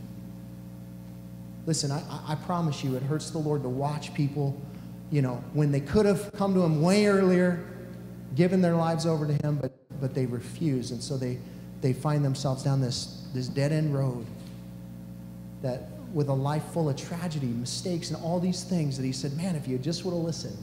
Listen, 1.67 1.91
I, 1.91 2.03
I 2.29 2.37
promise 2.37 2.85
you, 2.85 2.95
it 2.95 3.03
hurts 3.03 3.31
the 3.31 3.39
Lord 3.39 3.63
to 3.65 3.69
watch 3.69 4.15
people, 4.15 4.57
you 5.11 5.23
know, 5.23 5.43
when 5.53 5.73
they 5.73 5.81
could 5.81 6.07
have 6.07 6.33
come 6.33 6.55
to 6.55 6.63
him 6.63 6.81
way 6.81 7.07
earlier, 7.07 7.65
given 8.37 8.63
their 8.63 8.77
lives 8.77 9.07
over 9.07 9.27
to 9.27 9.33
him, 9.33 9.59
but, 9.61 9.73
but 10.01 10.15
they 10.15 10.27
refuse. 10.27 10.93
And 10.93 11.03
so 11.03 11.17
they, 11.17 11.39
they 11.81 11.93
find 11.93 12.25
themselves 12.25 12.63
down 12.63 12.81
this, 12.81 13.27
this 13.35 13.49
dead 13.49 13.73
end 13.73 13.93
road 13.93 14.25
that 15.63 15.89
with 16.13 16.29
a 16.29 16.33
life 16.33 16.63
full 16.73 16.89
of 16.89 16.97
tragedy, 16.97 17.49
mistakes, 17.49 18.11
and 18.11 18.23
all 18.23 18.39
these 18.39 18.63
things 18.63 18.97
that 18.97 19.05
he 19.05 19.13
said, 19.13 19.37
man, 19.37 19.57
if 19.57 19.67
you 19.67 19.79
just 19.79 20.05
would 20.05 20.13
have 20.13 20.23
listened. 20.23 20.57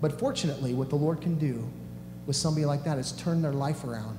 But 0.00 0.18
fortunately, 0.18 0.74
what 0.74 0.90
the 0.90 0.96
Lord 0.96 1.20
can 1.20 1.38
do 1.38 1.68
with 2.26 2.36
somebody 2.36 2.66
like 2.66 2.84
that 2.84 2.98
is 2.98 3.12
turn 3.12 3.42
their 3.42 3.52
life 3.52 3.84
around 3.84 4.18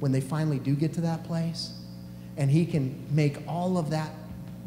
when 0.00 0.12
they 0.12 0.20
finally 0.20 0.58
do 0.58 0.74
get 0.74 0.92
to 0.94 1.00
that 1.02 1.24
place. 1.24 1.72
And 2.36 2.50
he 2.50 2.66
can 2.66 3.06
make 3.10 3.38
all 3.46 3.78
of 3.78 3.90
that, 3.90 4.10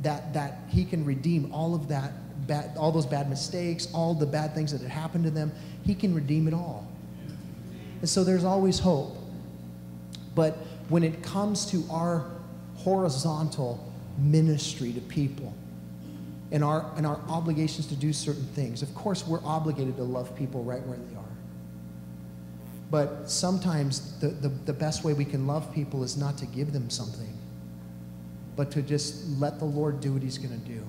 that, 0.04 0.34
that, 0.34 0.60
he 0.70 0.86
can 0.86 1.04
redeem 1.04 1.52
all 1.54 1.76
of 1.76 1.90
that 1.90 2.14
bad, 2.48 2.78
all 2.78 2.92
those 2.92 3.06
bad 3.06 3.30
mistakes, 3.30 3.90
all 3.94 4.14
the 4.14 4.26
bad 4.26 4.56
things 4.56 4.72
that 4.72 4.82
had 4.82 4.92
happened 4.92 5.26
to 5.26 5.32
them. 5.32 5.52
He 5.86 5.94
can 5.94 6.14
redeem 6.16 6.48
it 6.48 6.54
all. 6.54 6.88
And 8.00 8.10
so 8.10 8.24
there's 8.24 8.46
always 8.46 8.80
hope. 8.80 9.18
But 10.34 10.58
when 10.88 11.04
it 11.04 11.24
comes 11.24 11.66
to 11.72 11.84
our 11.90 12.26
horizontal 12.76 13.84
ministry 14.18 14.94
to 14.94 15.02
people 15.02 15.54
and 16.52 16.64
our, 16.64 16.92
and 16.96 17.06
our 17.06 17.20
obligations 17.28 17.88
to 17.88 17.96
do 17.96 18.14
certain 18.14 18.46
things, 18.48 18.82
of 18.82 18.94
course, 18.96 19.28
we're 19.28 19.44
obligated 19.44 19.98
to 19.98 20.04
love 20.04 20.36
people 20.36 20.64
right 20.64 20.86
where 20.86 20.98
they 20.98 21.16
are. 21.16 21.24
But 22.90 23.30
sometimes 23.30 24.18
the, 24.20 24.30
the, 24.30 24.50
the 24.50 24.74
best 24.74 25.04
way 25.04 25.14
we 25.14 25.26
can 25.26 25.46
love 25.46 25.74
people 25.74 26.04
is 26.04 26.16
not 26.16 26.38
to 26.38 26.46
give 26.46 26.72
them 26.72 26.90
something, 26.90 27.38
but 28.56 28.72
to 28.72 28.82
just 28.82 29.28
let 29.40 29.60
the 29.60 29.66
Lord 29.66 30.00
do 30.00 30.14
what 30.14 30.22
He's 30.22 30.38
going 30.38 30.58
to 30.58 30.68
do. 30.68 30.82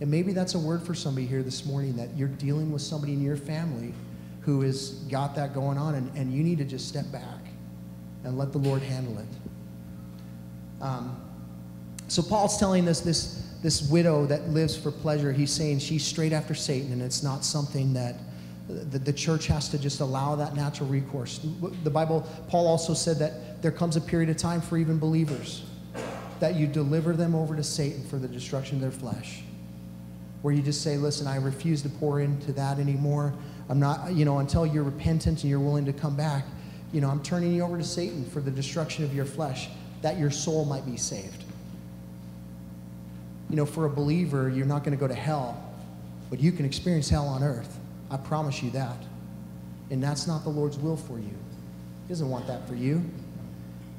And 0.00 0.10
maybe 0.10 0.32
that's 0.32 0.54
a 0.54 0.58
word 0.58 0.82
for 0.82 0.94
somebody 0.94 1.26
here 1.26 1.42
this 1.42 1.64
morning 1.64 1.96
that 1.96 2.16
you're 2.16 2.28
dealing 2.28 2.72
with 2.72 2.82
somebody 2.82 3.14
in 3.14 3.22
your 3.22 3.36
family 3.36 3.94
who 4.42 4.60
has 4.60 4.90
got 5.08 5.34
that 5.34 5.54
going 5.54 5.78
on, 5.78 5.94
and, 5.94 6.16
and 6.16 6.32
you 6.32 6.44
need 6.44 6.58
to 6.58 6.64
just 6.64 6.86
step 6.86 7.10
back 7.10 7.40
and 8.24 8.38
let 8.38 8.52
the 8.52 8.58
Lord 8.58 8.82
handle 8.82 9.18
it. 9.18 9.26
Um, 10.82 11.20
so 12.08 12.22
Paul's 12.22 12.58
telling 12.58 12.86
us 12.88 13.00
this, 13.00 13.48
this 13.64 13.88
widow 13.88 14.26
that 14.26 14.50
lives 14.50 14.76
for 14.76 14.90
pleasure, 14.90 15.32
he's 15.32 15.50
saying 15.50 15.78
she's 15.78 16.04
straight 16.04 16.34
after 16.34 16.54
Satan, 16.54 16.92
and 16.92 17.00
it's 17.00 17.22
not 17.22 17.46
something 17.46 17.94
that 17.94 18.16
the, 18.68 18.98
the 18.98 19.12
church 19.12 19.46
has 19.46 19.70
to 19.70 19.78
just 19.78 20.00
allow 20.00 20.36
that 20.36 20.54
natural 20.54 20.86
recourse. 20.86 21.40
The 21.82 21.88
Bible, 21.88 22.28
Paul 22.48 22.66
also 22.66 22.92
said 22.92 23.18
that 23.20 23.62
there 23.62 23.72
comes 23.72 23.96
a 23.96 24.02
period 24.02 24.28
of 24.28 24.36
time 24.36 24.60
for 24.60 24.76
even 24.76 24.98
believers 24.98 25.64
that 26.40 26.56
you 26.56 26.66
deliver 26.66 27.14
them 27.14 27.34
over 27.34 27.56
to 27.56 27.62
Satan 27.62 28.04
for 28.04 28.18
the 28.18 28.28
destruction 28.28 28.76
of 28.76 28.82
their 28.82 28.90
flesh. 28.90 29.44
Where 30.42 30.52
you 30.52 30.60
just 30.60 30.82
say, 30.82 30.98
listen, 30.98 31.26
I 31.26 31.36
refuse 31.36 31.80
to 31.84 31.88
pour 31.88 32.20
into 32.20 32.52
that 32.52 32.78
anymore. 32.78 33.32
I'm 33.70 33.80
not, 33.80 34.12
you 34.12 34.26
know, 34.26 34.40
until 34.40 34.66
you're 34.66 34.84
repentant 34.84 35.40
and 35.42 35.48
you're 35.48 35.58
willing 35.58 35.86
to 35.86 35.92
come 35.94 36.16
back, 36.16 36.44
you 36.92 37.00
know, 37.00 37.08
I'm 37.08 37.22
turning 37.22 37.54
you 37.54 37.62
over 37.62 37.78
to 37.78 37.84
Satan 37.84 38.26
for 38.26 38.42
the 38.42 38.50
destruction 38.50 39.04
of 39.04 39.14
your 39.14 39.24
flesh, 39.24 39.70
that 40.02 40.18
your 40.18 40.30
soul 40.30 40.66
might 40.66 40.84
be 40.84 40.98
saved. 40.98 41.43
You 43.50 43.56
know, 43.56 43.66
for 43.66 43.84
a 43.84 43.90
believer, 43.90 44.48
you're 44.48 44.66
not 44.66 44.84
going 44.84 44.96
to 44.96 45.00
go 45.00 45.08
to 45.08 45.14
hell, 45.14 45.62
but 46.30 46.40
you 46.40 46.52
can 46.52 46.64
experience 46.64 47.08
hell 47.08 47.26
on 47.26 47.42
earth. 47.42 47.78
I 48.10 48.16
promise 48.16 48.62
you 48.62 48.70
that. 48.70 48.96
And 49.90 50.02
that's 50.02 50.26
not 50.26 50.44
the 50.44 50.50
Lord's 50.50 50.78
will 50.78 50.96
for 50.96 51.18
you. 51.18 51.24
He 51.24 52.08
doesn't 52.08 52.28
want 52.28 52.46
that 52.46 52.66
for 52.68 52.74
you. 52.74 53.02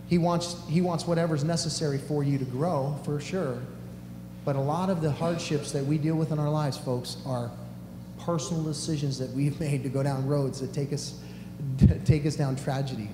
He 0.08 0.18
wants, 0.18 0.56
he 0.70 0.82
wants 0.82 1.08
whatever's 1.08 1.44
necessary 1.44 1.98
for 1.98 2.24
you 2.24 2.38
to 2.38 2.46
grow, 2.46 3.00
for 3.04 3.20
sure. 3.20 3.60
But 4.44 4.56
a 4.56 4.62
lot 4.62 4.90
of 4.90 5.02
the 5.02 5.12
hardships 5.12 5.72
that 5.72 5.84
we 5.84 5.98
deal 5.98 6.16
with 6.16 6.32
in 6.32 6.38
our 6.38 6.50
lives, 6.50 6.78
folks, 6.78 7.18
are 7.26 7.50
personal 8.20 8.64
decisions 8.64 9.18
that 9.20 9.30
we've 9.32 9.60
made 9.60 9.84
to 9.84 9.90
go 9.90 10.04
down 10.04 10.28
roads 10.28 10.60
that 10.62 10.74
take 10.74 10.94
us, 10.94 11.20
take 12.06 12.26
us 12.26 12.36
down 12.36 12.56
tragedy. 12.56 13.10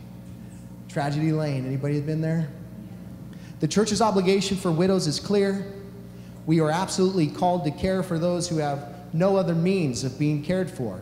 Tragedy 0.89 1.31
lane. 1.31 1.65
Anybody 1.65 2.01
been 2.01 2.21
there? 2.21 2.49
The 3.61 3.67
church's 3.67 4.01
obligation 4.01 4.57
for 4.57 4.71
widows 4.71 5.07
is 5.07 5.19
clear. 5.19 5.71
We 6.45 6.59
are 6.59 6.71
absolutely 6.71 7.27
called 7.27 7.65
to 7.65 7.71
care 7.71 8.03
for 8.03 8.17
those 8.17 8.47
who 8.47 8.57
have 8.57 8.93
no 9.13 9.35
other 9.35 9.55
means 9.55 10.03
of 10.03 10.17
being 10.17 10.43
cared 10.43 10.69
for. 10.69 11.01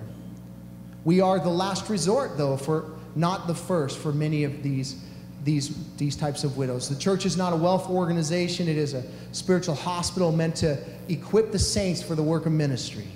We 1.06 1.22
are 1.22 1.40
the 1.40 1.50
last 1.50 1.90
resort, 1.90 2.38
though, 2.38 2.58
for 2.58 2.92
not 3.16 3.48
the 3.48 3.56
first 3.56 4.00
for 4.00 4.12
many 4.12 4.44
of 4.44 4.62
these, 4.64 5.02
these, 5.44 5.76
these 5.96 6.16
types 6.16 6.44
of 6.44 6.58
widows. 6.58 6.90
The 6.90 7.00
church 7.00 7.26
is 7.26 7.38
not 7.38 7.54
a 7.54 7.56
wealth 7.56 7.90
organization, 7.90 8.68
it 8.68 8.78
is 8.78 8.94
a 8.94 9.04
spiritual 9.32 9.76
hospital 9.76 10.32
meant 10.32 10.56
to 10.58 10.78
equip 11.08 11.52
the 11.52 11.60
saints 11.60 12.02
for 12.02 12.16
the 12.16 12.24
work 12.24 12.46
of 12.46 12.52
ministry. 12.52 13.08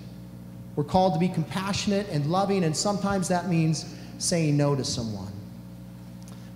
We're 0.76 0.84
called 0.84 1.14
to 1.14 1.20
be 1.20 1.28
compassionate 1.28 2.08
and 2.10 2.26
loving, 2.28 2.64
and 2.64 2.76
sometimes 2.76 3.28
that 3.28 3.48
means 3.48 3.86
saying 4.18 4.58
no 4.58 4.76
to 4.76 4.84
someone. 4.84 5.32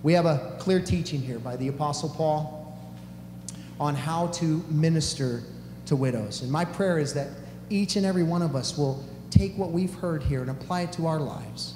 We 0.02 0.12
have 0.14 0.26
a 0.26 0.56
clear 0.58 0.80
teaching 0.80 1.20
here 1.20 1.38
by 1.38 1.56
the 1.56 1.68
Apostle 1.68 2.08
Paul 2.08 2.76
on 3.78 3.94
how 3.94 4.28
to 4.28 4.64
minister 4.68 5.42
to 5.88 5.96
widows. 5.96 6.42
And 6.42 6.50
my 6.50 6.64
prayer 6.64 6.98
is 6.98 7.12
that 7.14 7.28
each 7.70 7.96
and 7.96 8.06
every 8.06 8.22
one 8.22 8.42
of 8.42 8.54
us 8.54 8.78
will 8.78 9.04
take 9.30 9.56
what 9.58 9.72
we've 9.72 9.92
heard 9.94 10.22
here 10.22 10.40
and 10.40 10.50
apply 10.50 10.82
it 10.82 10.92
to 10.92 11.06
our 11.06 11.18
lives. 11.18 11.74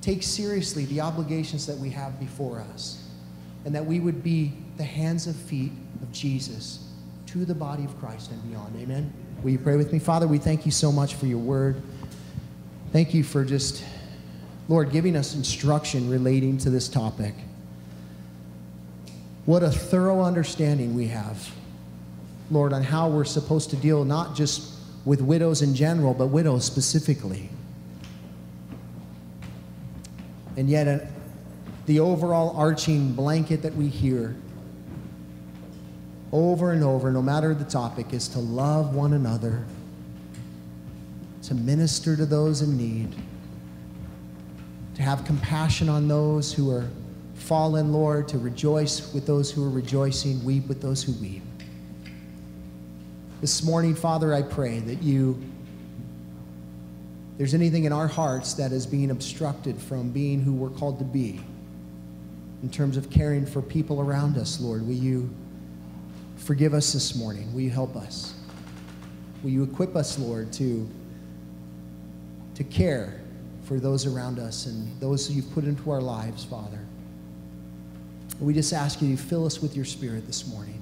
Take 0.00 0.22
seriously 0.22 0.86
the 0.86 1.00
obligations 1.00 1.66
that 1.66 1.76
we 1.76 1.90
have 1.90 2.18
before 2.18 2.60
us, 2.72 3.06
and 3.64 3.74
that 3.74 3.84
we 3.84 4.00
would 4.00 4.22
be 4.22 4.52
the 4.78 4.84
hands 4.84 5.26
and 5.26 5.36
feet 5.36 5.72
of 6.00 6.10
Jesus 6.10 6.88
to 7.26 7.44
the 7.44 7.54
body 7.54 7.84
of 7.84 7.98
Christ 7.98 8.30
and 8.30 8.50
beyond. 8.50 8.74
Amen. 8.80 9.12
Will 9.42 9.50
you 9.50 9.58
pray 9.58 9.76
with 9.76 9.92
me? 9.92 9.98
Father, 9.98 10.26
we 10.26 10.38
thank 10.38 10.64
you 10.64 10.72
so 10.72 10.90
much 10.90 11.14
for 11.14 11.26
your 11.26 11.38
word. 11.38 11.82
Thank 12.92 13.14
you 13.14 13.22
for 13.22 13.44
just, 13.44 13.84
Lord, 14.68 14.90
giving 14.90 15.16
us 15.16 15.34
instruction 15.34 16.10
relating 16.10 16.58
to 16.58 16.70
this 16.70 16.88
topic. 16.88 17.34
What 19.46 19.62
a 19.62 19.70
thorough 19.70 20.22
understanding 20.22 20.94
we 20.94 21.08
have, 21.08 21.50
Lord, 22.50 22.72
on 22.72 22.82
how 22.82 23.08
we're 23.08 23.24
supposed 23.24 23.70
to 23.70 23.76
deal 23.76 24.04
not 24.04 24.34
just 24.34 24.74
with 25.04 25.20
widows 25.20 25.62
in 25.62 25.74
general, 25.74 26.14
but 26.14 26.26
widows 26.26 26.64
specifically. 26.64 27.48
And 30.56 30.68
yet, 30.68 30.88
uh, 30.88 31.06
the 31.86 32.00
overall 32.00 32.56
arching 32.56 33.12
blanket 33.12 33.62
that 33.62 33.74
we 33.74 33.88
hear 33.88 34.36
over 36.32 36.72
and 36.72 36.84
over, 36.84 37.10
no 37.10 37.22
matter 37.22 37.54
the 37.54 37.64
topic, 37.64 38.12
is 38.12 38.28
to 38.28 38.38
love 38.38 38.94
one 38.94 39.14
another, 39.14 39.64
to 41.42 41.54
minister 41.54 42.16
to 42.16 42.26
those 42.26 42.62
in 42.62 42.76
need, 42.76 43.14
to 44.94 45.02
have 45.02 45.24
compassion 45.24 45.88
on 45.88 46.06
those 46.06 46.52
who 46.52 46.70
are 46.70 46.88
fallen, 47.34 47.92
Lord, 47.92 48.28
to 48.28 48.38
rejoice 48.38 49.12
with 49.12 49.26
those 49.26 49.50
who 49.50 49.64
are 49.64 49.70
rejoicing, 49.70 50.44
weep 50.44 50.68
with 50.68 50.80
those 50.80 51.02
who 51.02 51.12
weep. 51.14 51.42
This 53.40 53.62
morning, 53.62 53.94
Father, 53.94 54.34
I 54.34 54.42
pray 54.42 54.80
that 54.80 55.02
you, 55.02 55.40
there's 57.38 57.54
anything 57.54 57.84
in 57.84 57.92
our 57.92 58.06
hearts 58.06 58.52
that 58.54 58.70
is 58.70 58.86
being 58.86 59.10
obstructed 59.10 59.80
from 59.80 60.10
being 60.10 60.42
who 60.42 60.52
we're 60.52 60.68
called 60.68 60.98
to 60.98 61.04
be 61.04 61.40
in 62.62 62.68
terms 62.68 62.96
of 62.96 63.08
caring 63.10 63.46
for 63.46 63.62
people 63.62 64.00
around 64.00 64.36
us, 64.36 64.60
Lord, 64.60 64.86
will 64.86 64.92
you 64.92 65.30
forgive 66.36 66.74
us 66.74 66.92
this 66.92 67.14
morning? 67.16 67.52
Will 67.54 67.62
you 67.62 67.70
help 67.70 67.96
us? 67.96 68.34
Will 69.42 69.50
you 69.50 69.62
equip 69.62 69.96
us, 69.96 70.18
Lord, 70.18 70.52
to, 70.54 70.86
to 72.56 72.64
care 72.64 73.20
for 73.64 73.80
those 73.80 74.04
around 74.04 74.38
us 74.38 74.66
and 74.66 75.00
those 75.00 75.30
you've 75.30 75.50
put 75.54 75.64
into 75.64 75.90
our 75.90 76.02
lives, 76.02 76.44
Father? 76.44 76.78
We 78.38 78.52
just 78.52 78.72
ask 78.72 79.00
you 79.00 79.16
to 79.16 79.22
fill 79.22 79.46
us 79.46 79.62
with 79.62 79.74
your 79.74 79.84
spirit 79.84 80.26
this 80.26 80.46
morning. 80.46 80.79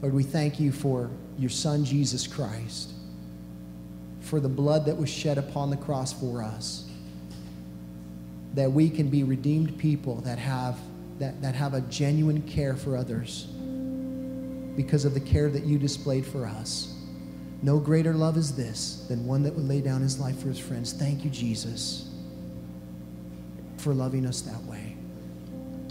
Lord, 0.00 0.14
we 0.14 0.22
thank 0.22 0.60
you 0.60 0.70
for 0.70 1.10
your 1.38 1.50
Son, 1.50 1.84
Jesus 1.84 2.26
Christ, 2.26 2.92
for 4.20 4.38
the 4.40 4.48
blood 4.48 4.86
that 4.86 4.96
was 4.96 5.08
shed 5.08 5.38
upon 5.38 5.70
the 5.70 5.76
cross 5.76 6.12
for 6.12 6.42
us, 6.42 6.88
that 8.54 8.70
we 8.70 8.88
can 8.90 9.08
be 9.08 9.24
redeemed 9.24 9.76
people 9.78 10.16
that 10.22 10.38
have, 10.38 10.78
that, 11.18 11.40
that 11.42 11.54
have 11.54 11.74
a 11.74 11.80
genuine 11.82 12.42
care 12.42 12.76
for 12.76 12.96
others 12.96 13.46
because 14.76 15.04
of 15.04 15.14
the 15.14 15.20
care 15.20 15.50
that 15.50 15.64
you 15.64 15.78
displayed 15.78 16.24
for 16.24 16.46
us. 16.46 16.94
No 17.62 17.80
greater 17.80 18.14
love 18.14 18.36
is 18.36 18.54
this 18.54 19.04
than 19.08 19.26
one 19.26 19.42
that 19.42 19.54
would 19.54 19.66
lay 19.66 19.80
down 19.80 20.00
his 20.00 20.20
life 20.20 20.40
for 20.40 20.46
his 20.46 20.60
friends. 20.60 20.92
Thank 20.92 21.24
you, 21.24 21.30
Jesus, 21.30 22.08
for 23.78 23.92
loving 23.92 24.24
us 24.24 24.42
that 24.42 24.62
way. 24.62 24.96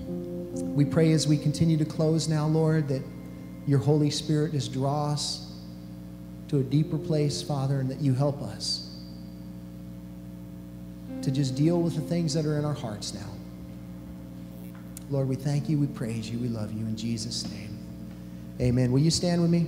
We 0.08 0.86
pray 0.86 1.12
as 1.12 1.28
we 1.28 1.38
continue 1.38 1.76
to 1.76 1.84
close 1.84 2.30
now, 2.30 2.47
Lord, 2.47 2.88
that 2.88 3.01
your 3.68 3.80
Holy 3.80 4.09
Spirit 4.09 4.53
just 4.53 4.74
draw 4.74 5.11
us 5.11 5.51
to 6.47 6.59
a 6.59 6.63
deeper 6.63 6.97
place, 6.97 7.41
Father, 7.41 7.82
and 7.82 7.91
that 7.91 7.99
you 7.99 8.13
help 8.13 8.41
us 8.41 8.95
to 11.22 11.30
just 11.30 11.55
deal 11.55 11.82
with 11.82 11.95
the 11.95 12.01
things 12.01 12.34
that 12.34 12.45
are 12.45 12.57
in 12.57 12.63
our 12.63 12.74
hearts 12.74 13.13
now. 13.13 13.30
Lord, 15.09 15.28
we 15.28 15.36
thank 15.36 15.68
you, 15.68 15.78
we 15.78 15.88
praise 15.88 16.30
you, 16.30 16.39
we 16.39 16.47
love 16.47 16.72
you 16.72 16.86
in 16.86 16.95
Jesus' 16.95 17.49
name. 17.51 17.78
Amen. 18.61 18.91
Will 18.91 18.99
you 18.99 19.11
stand 19.11 19.41
with 19.41 19.51
me? 19.51 19.68